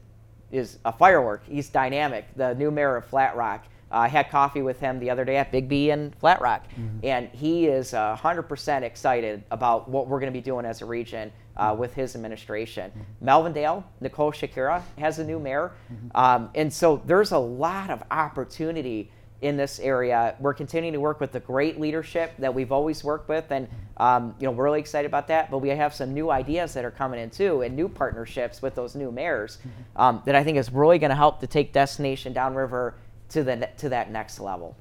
is 0.51 0.78
a 0.84 0.92
firework. 0.92 1.45
He's 1.47 1.68
dynamic. 1.68 2.26
The 2.36 2.55
new 2.55 2.70
mayor 2.70 2.97
of 2.97 3.07
Flat 3.07 3.36
Rock. 3.36 3.64
Uh, 3.95 3.99
I 3.99 4.09
had 4.09 4.28
coffee 4.28 4.62
with 4.62 4.80
him 4.80 4.99
the 4.99 5.09
other 5.09 5.24
day 5.24 5.36
at 5.36 5.53
Big 5.53 5.68
B 5.68 5.90
in 5.90 6.11
Flat 6.18 6.40
Rock, 6.40 6.64
and 7.05 7.28
he 7.28 7.66
is 7.66 7.95
uh, 7.95 8.16
100% 8.20 8.82
excited 8.82 9.45
about 9.53 9.88
what 9.88 10.09
we're 10.09 10.18
going 10.18 10.32
to 10.32 10.36
be 10.36 10.42
doing 10.42 10.66
as 10.66 10.82
a 10.82 10.84
region 10.84 11.30
uh, 11.57 11.76
with 11.78 11.95
his 11.95 12.16
administration. 12.16 12.90
Melvindale, 13.22 13.84
Nicole 14.01 14.32
Shakira 14.32 14.82
has 14.99 15.20
a 15.20 15.24
new 15.24 15.38
mayor, 15.38 15.72
um, 16.16 16.51
and 16.57 16.72
so 16.72 17.01
there's 17.07 17.30
a 17.30 17.38
lot 17.38 17.90
of 17.90 18.03
opportunity 18.11 19.12
in 19.42 19.57
this 19.57 19.78
area. 19.78 20.34
We're 20.40 20.55
continuing 20.55 20.95
to 20.95 21.01
work 21.01 21.20
with 21.20 21.30
the 21.30 21.40
great 21.40 21.78
leadership 21.78 22.32
that 22.38 22.53
we've 22.53 22.72
always 22.72 23.05
worked 23.05 23.28
with, 23.28 23.51
and 23.51 23.68
um, 23.99 24.34
you 24.40 24.47
know 24.47 24.53
we're 24.53 24.64
really 24.64 24.80
excited 24.80 25.07
about 25.07 25.28
that. 25.28 25.51
But 25.53 25.59
we 25.59 25.68
have 25.68 25.95
some 25.95 26.12
new 26.12 26.30
ideas 26.30 26.74
that 26.74 26.84
are 26.84 26.90
coming 26.90 27.20
in 27.20 27.30
too, 27.30 27.62
and 27.62 27.76
new 27.76 27.88
partnerships 27.88 28.61
with 28.61 28.74
those 28.74 28.97
new 28.97 29.12
mayors 29.12 29.59
um, 29.95 30.22
that 30.24 30.34
I 30.34 30.42
think 30.42 30.59
is 30.59 30.72
really 30.72 30.99
going 30.99 31.11
to 31.11 31.16
help 31.16 31.40
to 31.40 31.47
take 31.47 31.72
Destination 31.72 32.32
Downriver 32.32 32.95
to 33.35 33.43
the 33.43 33.68
to 33.78 33.89
that 33.89 34.11
next 34.11 34.39
level. 34.39 34.76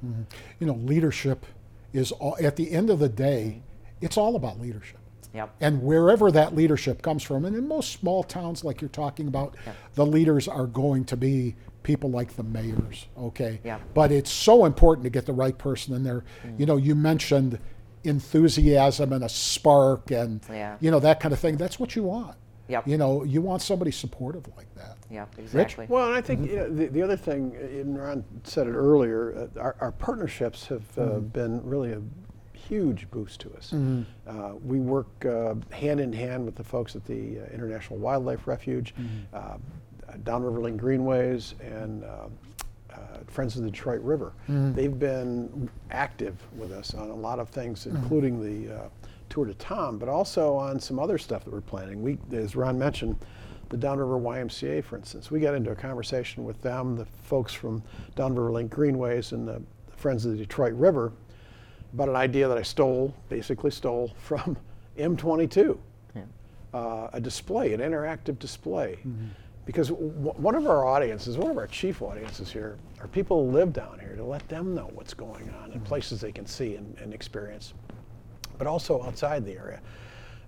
You 0.60 0.68
know, 0.68 0.76
leadership 0.76 1.45
is 1.91 2.12
all, 2.14 2.38
at 2.41 2.56
the 2.56 2.72
end 2.72 2.89
of 2.89 2.99
the 2.99 3.10
day, 3.10 3.64
it's 3.99 4.16
all 4.16 4.36
about 4.36 4.60
leadership. 4.60 4.99
Yep. 5.34 5.56
And 5.60 5.82
wherever 5.82 6.32
that 6.32 6.56
leadership 6.56 7.01
comes 7.01 7.24
from, 7.24 7.45
and 7.45 7.56
in 7.56 7.68
most 7.68 7.91
small 7.93 8.24
towns 8.24 8.64
like 8.64 8.80
you're 8.82 8.89
talking 8.89 9.28
about, 9.28 9.56
the 9.95 10.06
leaders 10.06 10.47
are 10.47 10.68
going 10.68 11.06
to 11.06 11.18
be 11.18 11.56
people 11.82 12.12
like 12.12 12.36
the 12.36 12.43
mayors, 12.43 13.08
okay? 13.18 13.60
Yeah. 13.64 13.80
But 13.95 14.12
it's 14.12 14.32
so 14.32 14.66
important 14.66 15.04
to 15.06 15.10
get 15.10 15.26
the 15.26 15.34
right 15.34 15.58
person 15.58 15.95
in 15.95 16.04
there. 16.04 16.24
Mm. 16.45 16.60
You 16.60 16.66
know, 16.68 16.78
you 16.78 16.93
mentioned 16.93 17.58
enthusiasm 18.04 19.12
and 19.12 19.24
a 19.24 19.30
spark 19.30 20.12
and, 20.12 20.41
Yeah. 20.49 20.78
you 20.80 20.91
know, 20.91 20.99
that 20.99 21.20
kind 21.20 21.34
of 21.34 21.39
thing. 21.39 21.58
That's 21.58 21.80
what 21.80 21.95
you 21.95 22.04
want. 22.04 22.36
Yep. 22.70 22.88
You 22.88 22.97
know, 22.97 23.24
you 23.24 23.41
want 23.41 23.61
somebody 23.61 23.91
supportive 23.91 24.47
like 24.55 24.74
that. 24.76 24.97
Yeah, 25.11 25.26
exactly. 25.38 25.86
Well, 25.89 26.07
and 26.07 26.16
I 26.16 26.22
think 26.22 26.49
you 26.49 26.55
know, 26.55 26.70
the, 26.70 26.86
the 26.88 27.01
other 27.01 27.18
thing, 27.18 27.53
uh, 27.55 27.66
and 27.66 27.99
Ron 27.99 28.24
said 28.43 28.68
it 28.68 28.72
earlier, 28.72 29.49
uh, 29.55 29.59
our, 29.59 29.76
our 29.82 29.91
partnerships 29.91 30.68
have 30.68 30.84
uh, 30.97 31.01
Mm-hmm. 31.01 31.28
been 31.28 31.61
really 31.70 31.91
a 31.91 32.01
huge 32.57 33.11
boost 33.11 33.41
to 33.41 33.53
us. 33.55 33.74
Uh, 33.74 34.53
we 34.64 34.80
work 34.80 35.07
uh, 35.26 35.55
hand 35.72 35.99
in 35.99 36.14
hand 36.14 36.45
with 36.45 36.55
the 36.55 36.64
folks 36.64 36.95
at 36.95 37.03
the 37.05 37.39
uh, 37.41 37.45
International 37.53 37.99
Wildlife 37.99 38.47
Refuge, 38.47 38.95
Mm-hmm. 38.95 39.36
uh, 39.36 39.57
Downriver 40.24 40.59
Linked 40.61 40.80
Greenways, 40.80 41.55
and 41.59 42.03
uh, 42.05 42.28
uh, 42.93 42.97
Friends 43.28 43.55
of 43.57 43.64
the 43.64 43.70
Detroit 43.72 44.01
River. 44.01 44.32
Mm-hmm. 44.43 44.74
They've 44.74 44.97
been 44.99 45.70
active 45.91 46.36
with 46.55 46.72
us 46.72 46.93
on 46.93 47.09
a 47.09 47.16
lot 47.16 47.39
of 47.39 47.49
things, 47.49 47.88
including 47.88 48.39
the 48.41 48.74
uh, 48.76 48.88
Tour 49.34 49.46
to 49.46 49.54
Tom, 49.56 49.98
but 49.98 50.08
also 50.08 50.54
on 50.54 50.80
some 50.80 51.00
other 51.00 51.18
stuff 51.18 51.44
that 51.44 51.52
we're 51.52 51.60
planning. 51.60 52.04
We, 52.04 52.20
as 52.34 52.56
Ron 52.56 52.78
mentioned, 52.78 53.18
the 53.70 53.78
Downriver 53.78 54.20
YMCA, 54.20 54.84
for 54.84 54.96
instance, 54.96 55.32
we 55.32 55.40
got 55.40 55.56
into 55.56 55.72
a 55.72 55.76
conversation 55.76 56.44
with 56.44 56.62
them, 56.62 56.96
the 56.96 57.06
folks 57.24 57.52
from 57.52 57.82
Downriver 58.16 58.52
Linked 58.52 58.72
Greenways 58.72 59.32
and 59.32 59.48
the 59.48 59.60
Friends 59.98 60.24
of 60.26 60.34
the 60.34 60.38
Detroit 60.38 60.74
River, 60.74 61.12
about 61.94 62.10
an 62.10 62.16
idea 62.16 62.48
that 62.48 62.60
I 62.60 62.62
stole, 62.62 63.16
basically 63.28 63.72
stole 63.72 64.14
from 64.20 64.56
M22, 65.00 65.80
uh, 66.76 67.08
a 67.12 67.20
display, 67.20 67.74
an 67.74 67.80
interactive 67.80 68.38
display. 68.38 69.00
Because 69.66 69.88
w- 69.90 70.12
one 70.14 70.54
of 70.54 70.68
our 70.68 70.86
audiences, 70.86 71.40
one 71.40 71.50
of 71.50 71.58
our 71.58 71.66
chief 71.68 72.04
audiences 72.04 72.52
here, 72.52 72.78
are 73.00 73.08
people 73.08 73.46
who 73.46 73.52
live 73.52 73.74
down 73.74 73.98
here 74.00 74.16
to 74.16 74.24
let 74.24 74.48
them 74.48 74.76
know 74.76 74.92
what's 74.94 75.16
going 75.16 75.50
on 75.64 75.72
and 75.72 75.84
places 75.86 76.22
they 76.22 76.32
can 76.32 76.46
see 76.46 76.76
and, 76.76 76.96
and 77.00 77.14
experience, 77.16 77.74
but 78.64 78.70
also 78.70 79.03
outside 79.03 79.45
the 79.45 79.57
area. 79.57 79.82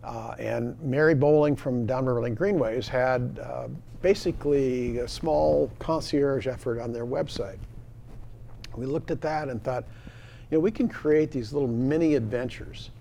Uh, 0.02 0.36
and 0.40 0.80
Mary 0.82 1.14
Bohling 1.14 1.54
from 1.54 1.86
Downriver 1.86 2.22
Linked 2.22 2.38
Greenways 2.38 2.88
had 2.88 3.40
uh, 3.44 3.68
basically 4.02 5.00
a 5.00 5.08
small 5.08 5.70
concierge 5.80 6.48
effort 6.48 6.80
on 6.80 6.94
their 6.94 7.06
website. 7.06 7.58
We 8.74 8.86
looked 8.86 9.12
at 9.12 9.20
that 9.22 9.50
and 9.50 9.62
thought, 9.62 9.84
you 10.50 10.58
know, 10.58 10.62
we 10.62 10.72
can 10.72 10.88
create 10.88 11.30
these 11.30 11.52
little 11.52 11.68
mini 11.68 12.16
adventures, 12.16 12.92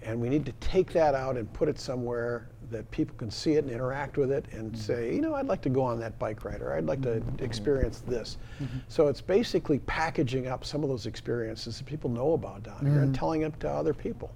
and 0.00 0.18
we 0.18 0.30
need 0.30 0.46
to 0.46 0.52
take 0.52 0.90
that 0.92 1.14
out 1.14 1.36
and 1.36 1.52
put 1.52 1.68
it 1.68 1.78
somewhere 1.78 2.48
that 2.70 2.90
people 2.90 3.14
can 3.16 3.30
see 3.30 3.52
it 3.52 3.64
and 3.64 3.70
interact 3.70 4.16
with 4.16 4.30
it 4.32 4.46
and 4.52 4.72
mm-hmm. 4.72 4.80
say, 4.80 5.14
you 5.14 5.20
know, 5.20 5.34
I'd 5.34 5.46
like 5.46 5.62
to 5.62 5.68
go 5.68 5.82
on 5.82 6.00
that 6.00 6.18
bike 6.18 6.44
ride 6.44 6.60
or 6.62 6.74
I'd 6.74 6.84
like 6.84 7.02
to 7.02 7.08
mm-hmm. 7.08 7.28
Mm-hmm. 7.28 7.44
experience 7.44 8.02
this. 8.06 8.38
So 8.88 9.08
it's 9.08 9.20
basically 9.20 9.78
packaging 9.80 10.46
up 10.48 10.64
some 10.64 10.82
of 10.82 10.88
those 10.88 11.06
experiences 11.06 11.78
that 11.78 11.86
people 11.86 12.10
know 12.10 12.32
about 12.32 12.62
down 12.62 12.84
here 12.86 13.00
and 13.02 13.14
telling 13.14 13.42
it 13.42 13.58
to 13.60 13.70
other 13.70 13.94
people. 13.94 14.30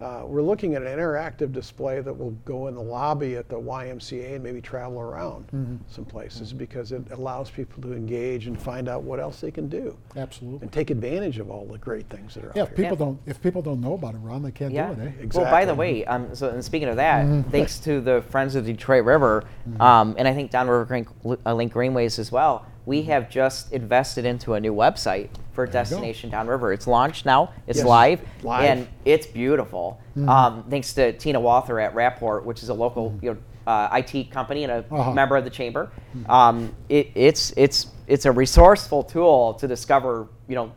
Uh, 0.00 0.22
we're 0.24 0.40
looking 0.40 0.74
at 0.74 0.82
an 0.82 0.88
interactive 0.88 1.52
display 1.52 2.00
that 2.00 2.12
will 2.12 2.30
go 2.46 2.68
in 2.68 2.74
the 2.74 2.80
lobby 2.80 3.36
at 3.36 3.50
the 3.50 3.54
YMCA 3.56 4.34
and 4.36 4.42
maybe 4.42 4.58
travel 4.60 4.98
around 4.98 5.78
some 5.88 6.06
places 6.06 6.54
because 6.54 6.92
it 6.92 7.02
allows 7.10 7.50
people 7.50 7.82
to 7.82 7.92
engage 7.92 8.46
and 8.46 8.58
find 8.58 8.88
out 8.88 9.02
what 9.02 9.20
else 9.20 9.42
they 9.42 9.50
can 9.50 9.68
do 9.68 9.94
Absolutely. 10.16 10.60
and 10.62 10.72
take 10.72 10.88
advantage 10.90 11.38
of 11.38 11.50
all 11.50 11.66
the 11.66 11.76
great 11.76 12.08
things 12.08 12.32
that 12.34 12.44
are 12.44 12.52
Yeah, 12.54 12.62
out 12.62 12.70
if 12.70 12.76
here. 12.78 12.84
people 12.86 12.96
don't 12.96 13.20
if 13.26 13.42
people 13.42 13.60
don't 13.60 13.82
know 13.82 13.92
about 13.92 14.14
it, 14.14 14.18
Ron, 14.18 14.42
they 14.42 14.50
can't 14.50 14.72
Yeah. 14.72 14.94
do 14.94 15.02
it, 15.02 15.12
eh? 15.22 15.26
Well, 15.34 15.50
by 15.50 15.66
the 15.66 15.74
way, 15.74 16.04
um, 16.06 16.34
so 16.34 16.48
and 16.48 16.64
speaking 16.64 16.88
of 16.88 16.96
that, 16.96 17.26
Mm-hmm. 17.26 17.50
thanks 17.50 17.78
to 17.80 18.00
the 18.00 18.22
Friends 18.22 18.54
of 18.54 18.64
the 18.64 18.72
Detroit 18.72 19.04
River, 19.04 19.44
um, 19.80 20.14
and 20.16 20.26
I 20.26 20.32
think 20.32 20.50
Downriver 20.50 20.86
Green, 20.86 21.06
uh, 21.44 21.52
Linked 21.54 21.74
Greenways 21.74 22.18
as 22.18 22.32
well, 22.32 22.64
we 22.90 23.02
have 23.02 23.30
just 23.30 23.70
invested 23.72 24.24
into 24.24 24.54
a 24.54 24.60
new 24.60 24.74
website 24.74 25.28
for 25.52 25.64
go. 25.64 25.70
Destination 25.72 26.28
Downriver. 26.28 26.72
It's 26.72 26.88
launched 26.88 27.24
now. 27.24 27.52
It's 27.68 27.78
Yes. 27.78 27.86
live, 27.86 28.20
Live. 28.42 28.64
and 28.68 28.88
it's 29.04 29.28
beautiful. 29.28 30.00
Mm-hmm. 30.16 30.28
Um, 30.28 30.64
thanks 30.68 30.92
to 30.94 31.12
Tina 31.12 31.38
Walther 31.38 31.78
at 31.78 31.94
Rapport, 31.94 32.40
which 32.40 32.64
is 32.64 32.68
a 32.68 32.74
local 32.74 33.16
you 33.22 33.34
know, 33.34 33.36
uh, 33.72 33.96
IT 34.02 34.32
company 34.32 34.64
and 34.64 34.72
a 34.72 34.82
Mm-hmm. 34.82 34.94
Uh-huh. 34.94 35.04
Mm-hmm. 35.04 35.14
member 35.14 35.36
of 35.36 35.44
the 35.44 35.50
chamber. 35.50 35.92
Um, 36.28 36.74
it, 36.88 37.12
it's 37.14 37.52
it's 37.56 37.86
it's 38.08 38.24
a 38.26 38.32
resourceful 38.32 39.04
tool 39.04 39.54
to 39.54 39.68
discover 39.68 40.26
you 40.48 40.56
know 40.56 40.72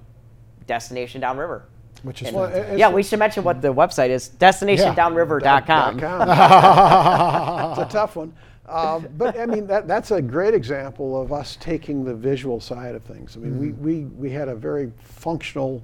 Destination 0.68 1.20
Downriver. 1.20 1.64
Which 2.03 2.22
is 2.22 2.28
And- 2.28 2.38
Well, 2.38 2.45
it's 2.53 2.78
yeah, 2.78 2.89
a- 2.89 2.91
we 2.91 3.01
should 3.01 3.18
mention 3.18 3.43
what 3.43 3.59
the 3.64 3.74
website 3.74 4.09
is 4.09 4.30
destinationdownriver.com. 4.38 5.95
it's 7.72 7.80
a 7.80 7.86
tough 7.89 8.16
one. 8.18 8.34
Uh, 8.74 8.99
but 9.17 9.39
I 9.39 9.45
mean, 9.45 9.67
that, 9.67 9.88
that's 9.88 10.09
a 10.09 10.21
great 10.21 10.55
example 10.55 11.21
of 11.21 11.32
us 11.32 11.57
taking 11.59 12.03
the 12.03 12.15
visual 12.15 12.59
side 12.59 12.95
of 12.95 13.03
things. 13.03 13.38
I 13.38 13.39
mean, 13.39 13.59
we, 13.59 13.71
we, 13.74 14.05
we 14.05 14.32
had 14.32 14.47
a 14.49 14.55
very 14.55 14.91
functional, 14.99 15.84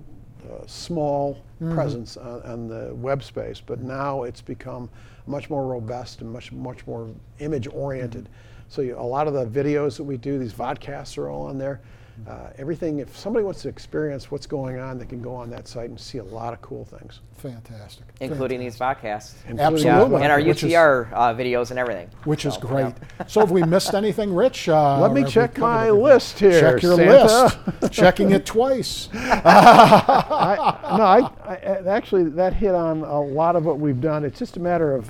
uh, 0.52 0.66
small 0.66 1.44
presence 1.74 2.18
on, 2.18 2.42
on 2.42 2.68
the 2.68 2.96
web 2.96 3.22
space, 3.22 3.62
but 3.64 3.82
now 3.82 4.24
it's 4.24 4.42
become 4.42 4.90
much 5.28 5.50
more 5.52 5.68
robust 5.68 6.22
and 6.22 6.32
much, 6.32 6.52
much 6.52 6.88
more 6.88 7.10
image 7.38 7.68
oriented. 7.68 8.28
So 8.70 8.82
you, 8.82 8.98
a 8.98 9.02
lot 9.02 9.28
of 9.28 9.34
the 9.34 9.46
videos 9.46 9.98
that 9.98 10.04
we 10.04 10.18
do, 10.18 10.40
these 10.40 10.54
vodcasts 10.54 11.18
are 11.18 11.30
all 11.30 11.46
on 11.48 11.60
there. 11.60 11.82
Uh, 12.28 12.50
everything, 12.58 13.00
if 13.00 13.18
somebody 13.18 13.44
wants 13.44 13.62
to 13.64 13.70
experience 13.70 14.30
what's 14.30 14.46
going 14.46 14.80
on, 14.80 14.98
they 15.00 15.06
can 15.06 15.22
go 15.22 15.34
on 15.34 15.50
that 15.50 15.68
site 15.68 15.90
and 15.90 16.00
see 16.00 16.18
a 16.20 16.24
lot 16.24 16.54
of 16.54 16.62
cool 16.62 16.86
things. 16.86 17.22
Fantastic. 17.38 18.06
including 18.20 18.60
these 18.60 18.78
podcasts. 18.78 19.36
Including 19.48 19.58
Yeah, 19.86 19.96
Absolutely. 19.96 20.24
and 20.24 20.32
our 20.32 20.42
Which 20.42 20.64
is- 20.64 20.72
UTR 20.74 21.10
uh, 21.14 21.34
videos 21.34 21.70
and 21.70 21.80
everything. 21.80 22.10
Which 22.26 22.46
is 22.46 22.56
So, 22.56 22.60
great. 22.62 22.94
yeah. 23.20 23.26
So 23.28 23.40
have 23.40 23.52
we 23.52 23.64
missed 23.64 23.94
anything, 23.94 24.34
Rich? 24.34 24.68
Uh, 24.68 25.00
Let 25.00 25.14
me 25.14 25.24
check 25.24 25.58
my 25.58 25.88
everything? 25.88 26.04
list 26.04 26.40
here, 26.40 26.60
Check 26.60 26.82
your 26.84 26.96
Santa. 26.98 27.70
list. 27.82 27.94
Checking 27.94 28.32
it 28.32 28.46
twice. 28.46 29.08
I, 29.14 30.78
no, 30.98 31.04
I, 31.04 31.20
I, 31.46 31.56
I- 31.56 31.88
actually 31.96 32.26
that 32.32 32.54
hit 32.54 32.76
on 32.76 33.02
a 33.04 33.22
lot 33.22 33.56
of 33.56 33.66
what 33.66 33.80
we've 33.80 34.02
done. 34.02 34.26
It's 34.26 34.38
just 34.40 34.58
a 34.58 34.60
matter 34.60 34.94
of 34.94 35.10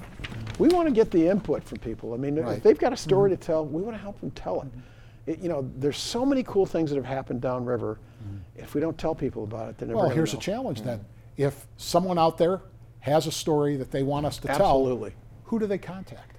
we 0.59 0.67
want 0.69 0.87
to 0.87 0.93
get 0.93 1.09
the 1.11 1.27
input 1.27 1.63
from 1.63 1.79
people. 1.79 2.13
I 2.13 2.17
mean, 2.17 2.35
Right. 2.35 2.57
if 2.57 2.63
they've 2.63 2.77
got 2.77 2.93
a 2.93 2.97
story 2.97 3.29
to 3.31 3.37
tell, 3.37 3.65
we 3.65 3.81
want 3.81 3.95
to 3.97 4.01
help 4.01 4.19
them 4.19 4.31
tell 4.31 4.61
it. 4.61 4.67
It. 5.29 5.39
You 5.39 5.49
know, 5.49 5.69
there's 5.77 5.97
so 5.97 6.25
many 6.25 6.43
cool 6.43 6.65
things 6.65 6.89
that 6.89 6.95
have 6.95 7.05
happened 7.05 7.41
downriver. 7.41 7.99
Mm-hmm. 8.23 8.37
If 8.63 8.73
we 8.75 8.81
don't 8.81 8.97
tell 8.97 9.15
people 9.15 9.43
about 9.43 9.69
it, 9.69 9.77
they're 9.77 9.87
never 9.87 9.97
Well, 9.97 10.05
gonna 10.05 10.15
here's 10.15 10.33
a 10.33 10.37
know. 10.37 10.41
challenge 10.41 10.81
then. 10.81 11.05
If 11.37 11.67
someone 11.77 12.17
out 12.17 12.37
there 12.37 12.61
has 12.99 13.27
a 13.27 13.31
story 13.31 13.77
that 13.77 13.91
they 13.91 14.03
want 14.03 14.25
us 14.25 14.37
to 14.39 14.51
Absolutely. 14.51 15.11
tell, 15.11 15.19
who 15.45 15.59
do 15.59 15.67
they 15.67 15.77
contact? 15.77 16.35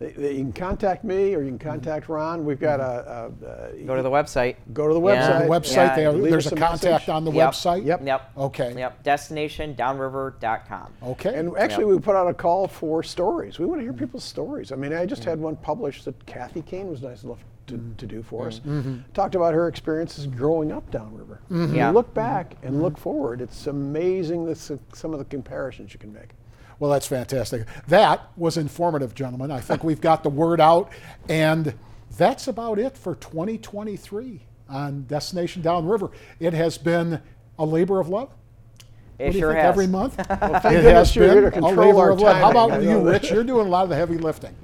They, 0.00 0.10
they, 0.10 0.32
you 0.32 0.42
can 0.42 0.52
contact 0.52 1.04
me 1.04 1.34
or 1.34 1.40
you 1.42 1.50
can 1.50 1.58
mm-hmm. 1.58 1.68
contact 1.68 2.08
Ron. 2.08 2.44
We've 2.44 2.58
got 2.60 2.80
mm-hmm. 2.80 3.44
a, 3.44 3.48
a, 3.48 3.82
a 3.82 3.84
Go 3.84 3.94
to 3.96 4.02
the 4.02 4.10
website. 4.10 4.56
go 4.72 4.88
to 4.88 4.94
the 4.94 5.00
Yeah. 5.00 5.14
website. 5.16 5.42
The 5.42 5.48
website, 5.48 5.76
Yeah. 5.76 5.94
there, 5.96 6.12
Leave 6.12 6.30
there's 6.30 6.46
a 6.52 6.54
a 6.54 6.58
contact 6.58 6.82
message. 6.82 7.08
on 7.08 7.24
the 7.24 7.30
Yep. 7.30 7.50
website? 7.50 7.84
Yep. 7.86 8.00
Yep. 8.04 8.30
Okay. 8.36 8.74
Yep. 8.76 9.04
Destinationdownriver.com. 9.04 10.92
Okay. 11.04 11.34
And 11.34 11.56
actually, 11.56 11.84
Yep. 11.84 11.94
we 11.94 12.00
put 12.00 12.16
out 12.16 12.28
a 12.28 12.34
call 12.34 12.66
for 12.66 13.02
stories. 13.02 13.58
We 13.58 13.66
want 13.66 13.80
to 13.80 13.84
hear 13.84 13.92
people's 13.92 14.24
stories. 14.24 14.72
I 14.72 14.76
mean, 14.76 14.92
I 14.92 15.06
just 15.06 15.24
had 15.24 15.40
one 15.40 15.56
published 15.56 16.04
that 16.06 16.26
Kathy 16.26 16.62
Kane 16.62 16.88
was 16.88 17.00
nice 17.00 17.22
enough 17.22 17.38
to, 17.66 17.74
mm-hmm. 17.74 17.94
to 17.94 18.06
do 18.06 18.22
for 18.22 18.46
us. 18.46 18.60
Mm-hmm. 18.60 19.00
Talked 19.12 19.34
about 19.34 19.54
her 19.54 19.68
experiences 19.68 20.26
growing 20.26 20.72
up 20.72 20.90
downriver. 20.90 21.40
When 21.48 21.60
mm-hmm. 21.60 21.74
Yeah. 21.74 21.88
you 21.88 21.94
look 21.94 22.12
back 22.14 22.56
and 22.62 22.82
look 22.82 22.98
forward, 22.98 23.40
it's 23.40 23.66
amazing 23.66 24.44
this, 24.44 24.70
some 24.92 25.12
of 25.12 25.18
the 25.18 25.24
comparisons 25.24 25.92
you 25.92 25.98
can 25.98 26.12
make. 26.12 26.30
Well, 26.78 26.90
that's 26.90 27.06
fantastic. 27.06 27.66
That 27.88 28.28
was 28.36 28.56
informative, 28.56 29.14
gentlemen. 29.14 29.50
I 29.50 29.60
think 29.60 29.84
we've 29.84 30.00
got 30.00 30.22
the 30.22 30.30
word 30.30 30.60
out, 30.60 30.92
and 31.28 31.74
that's 32.16 32.48
about 32.48 32.78
it 32.78 32.96
for 32.96 33.14
2023 33.14 34.40
on 34.68 35.04
Destination 35.04 35.62
Downriver. 35.62 36.10
It 36.40 36.52
has 36.52 36.78
been 36.78 37.20
a 37.58 37.64
labor 37.64 38.00
of 38.00 38.08
love. 38.08 38.34
It 39.18 39.26
What 39.26 39.32
do 39.32 39.38
you 39.38 39.42
sure 39.42 39.52
think, 39.52 39.62
has. 39.62 39.72
Every 39.72 39.86
month, 39.86 40.14
thank 40.16 40.32
it 40.34 40.60
goodness 40.60 40.84
has 40.84 41.16
you're 41.16 41.26
been 41.26 41.34
here 41.34 41.40
to 41.42 41.46
a 41.48 41.50
control 41.52 41.86
labor 41.86 41.98
our 41.98 42.10
of 42.10 42.20
love. 42.20 42.36
How 42.36 42.50
about 42.50 42.82
you. 42.82 42.98
Rich? 43.08 43.30
You're 43.30 43.44
doing 43.44 43.66
a 43.68 43.70
lot 43.70 43.84
of 43.84 43.90
the 43.90 43.96
heavy 43.96 44.18
lifting. 44.18 44.56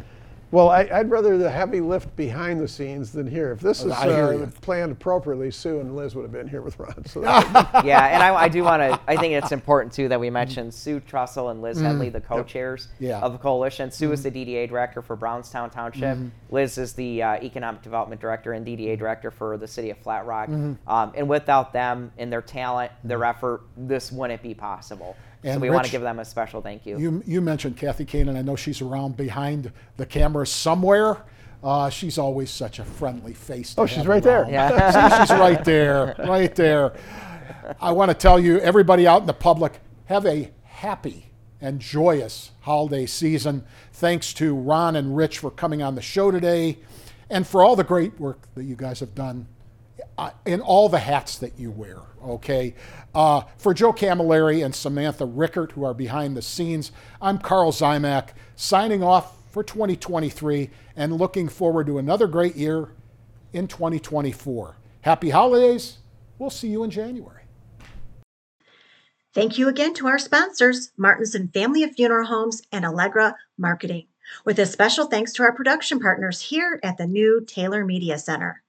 Well, 0.53 0.69
I, 0.69 0.89
I'd 0.93 1.11
rather 1.11 1.39
the 1.39 1.51
heavy 1.51 1.81
lift 1.81 2.15
behind 2.17 2.61
the 2.61 2.67
scenes 2.67 3.13
than 3.13 3.27
here. 3.27 3.53
If 3.53 3.61
this 3.61 3.85
was 3.85 3.93
I 3.93 4.09
uh, 4.09 4.47
planned 4.61 4.91
appropriately, 4.91 5.51
Sue 5.53 5.79
and 5.79 5.95
Liz 5.95 6.17
would 6.17 6.23
have 6.23 6.33
been 6.33 6.49
here 6.49 6.61
with 6.61 6.77
Ron. 6.79 7.05
So 7.07 7.23
yeah, 7.85 8.09
and 8.13 8.23
I, 8.23 8.35
I 8.35 8.49
do 8.49 8.65
want 8.65 8.83
to. 8.83 8.99
I 9.09 9.17
think 9.17 9.35
it's 9.35 9.53
important 9.53 9.93
too 9.93 10.09
that 10.09 10.19
we 10.19 10.29
mention 10.29 10.73
Sue 10.73 11.01
Trussell 11.01 11.53
and 11.53 11.63
Liz 11.63 11.81
Henley, 11.81 12.09
the 12.09 12.21
co-chairs 12.21 12.89
Yeah. 12.99 13.21
of 13.21 13.33
the 13.33 13.39
coalition. 13.39 13.91
Sue 13.93 14.11
is 14.11 14.25
the 14.25 14.31
DDA 14.31 14.69
director 14.69 15.03
for 15.03 15.15
Brownstown 15.15 15.71
Township. 15.71 16.19
Liz 16.51 16.79
is 16.79 16.95
the 16.95 17.23
uh, 17.23 17.35
economic 17.43 17.83
development 17.83 18.21
director 18.21 18.53
and 18.53 18.67
DDA 18.67 18.99
director 18.99 19.31
for 19.31 19.57
the 19.57 19.69
city 19.69 19.91
of 19.91 19.99
Flat 19.99 20.27
Rock. 20.27 20.49
Um, 20.49 20.77
and 21.15 21.29
without 21.29 21.73
them 21.73 22.11
and 22.19 22.33
their 22.33 22.43
talent, 22.43 22.91
their 23.05 23.25
effort, 23.25 23.63
this 23.77 24.11
wouldn't 24.11 24.43
be 24.43 24.55
possible. 24.55 25.17
So 25.43 25.51
And 25.51 25.61
we 25.61 25.71
want 25.71 25.87
to 25.87 25.91
give 25.93 26.03
them 26.03 26.19
a 26.19 26.25
special 26.25 26.61
thank 26.61 26.85
you. 26.87 26.99
You, 26.99 27.23
you 27.27 27.41
mentioned 27.41 27.77
Kathy 27.77 28.05
Kane, 28.05 28.29
and 28.29 28.37
I 28.37 28.43
know 28.43 28.57
she's 28.57 28.81
around 28.83 29.17
behind 29.17 29.73
the 29.97 30.07
camera 30.07 30.47
somewhere. 30.47 31.25
Uh, 31.63 31.91
she's 31.91 32.19
always 32.19 32.51
such 32.51 32.79
a 32.79 32.85
friendly 32.85 33.35
face. 33.35 33.75
to 33.75 33.83
Oh, 33.83 33.87
she's 33.87 33.99
have 33.99 34.07
right 34.07 34.23
there. 34.23 34.47
Yeah. 34.51 35.11
See, 35.17 35.21
she's 35.23 35.39
right 35.39 35.63
there, 35.65 36.15
right 36.19 36.55
there. 36.55 36.95
I 37.81 37.93
want 37.93 38.11
to 38.11 38.15
tell 38.15 38.41
you, 38.41 38.59
everybody 38.61 39.07
out 39.07 39.21
in 39.21 39.27
the 39.27 39.35
public, 39.35 39.81
have 40.07 40.25
a 40.27 40.51
happy 40.65 41.27
and 41.61 41.79
joyous 41.81 42.53
holiday 42.61 43.05
season. 43.07 43.65
Thanks 43.93 44.33
to 44.35 44.55
Ron 44.55 44.97
and 44.97 45.15
Rich 45.17 45.39
for 45.39 45.51
coming 45.51 45.83
on 45.83 45.95
the 45.95 46.03
show 46.03 46.31
today. 46.31 46.79
and 47.29 47.47
for 47.47 47.63
all 47.63 47.77
the 47.77 47.85
great 47.85 48.19
work 48.19 48.49
that 48.55 48.65
you 48.65 48.75
guys 48.75 49.01
have 49.01 49.15
done 49.15 49.47
uh, 50.19 50.31
in 50.47 50.61
all 50.61 50.89
the 50.89 50.99
hats 50.99 51.39
that 51.39 51.59
you 51.59 51.71
wear. 51.71 51.99
Okay. 52.23 52.75
Uh, 53.15 53.43
for 53.59 53.75
Joe 53.75 53.93
Camilleri 53.93 54.65
and 54.65 54.75
Samantha 54.75 55.25
Rickert, 55.25 55.73
who 55.73 55.85
are 55.85 55.95
behind 55.95 56.37
the 56.37 56.43
scenes, 56.43 56.93
I'm 57.21 57.39
Karl 57.39 57.73
Ziomek 57.73 58.31
signing 58.57 59.03
off 59.03 59.37
for 59.51 59.63
2023 59.65 60.71
and 60.97 61.17
looking 61.17 61.49
forward 61.49 61.87
to 61.87 61.99
another 61.99 62.27
great 62.27 62.57
year 62.57 62.91
in 63.53 63.67
2024. 63.67 64.77
Happy 65.03 65.31
holidays. 65.31 65.99
We'll 66.39 66.51
see 66.51 66.69
you 66.69 66.85
in 66.85 66.91
January. 66.91 67.43
Thank 69.33 69.59
you 69.59 69.69
again 69.69 69.95
to 69.95 70.09
our 70.09 70.19
sponsors, 70.19 70.91
Martenson 70.99 71.53
Family 71.53 71.85
of 71.85 71.95
Funeral 71.95 72.27
Homes 72.27 72.63
and 72.73 72.85
Allegra 72.85 73.37
Marketing, 73.57 74.07
with 74.45 74.59
a 74.59 74.67
special 74.67 75.07
thanks 75.07 75.33
to 75.35 75.45
our 75.45 75.55
production 75.55 76.01
partners 76.01 76.41
here 76.41 76.81
at 76.83 76.99
the 76.99 77.07
new 77.07 77.45
Taylor 77.47 77.85
Media 77.85 78.19
Center. 78.19 78.63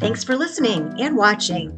Thanks 0.00 0.24
for 0.24 0.34
listening 0.34 0.92
and 0.98 1.16
watching. 1.16 1.76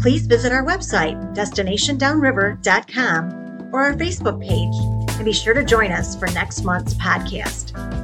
Please 0.00 0.26
visit 0.26 0.52
our 0.52 0.64
website, 0.64 1.34
destinationdownriver.com, 1.34 3.70
or 3.72 3.82
our 3.84 3.94
Facebook 3.94 4.40
page, 4.46 4.74
and 5.16 5.24
be 5.24 5.32
sure 5.32 5.54
to 5.54 5.64
join 5.64 5.90
us 5.90 6.14
for 6.14 6.28
next 6.28 6.62
month's 6.62 6.92
podcast. 6.94 8.03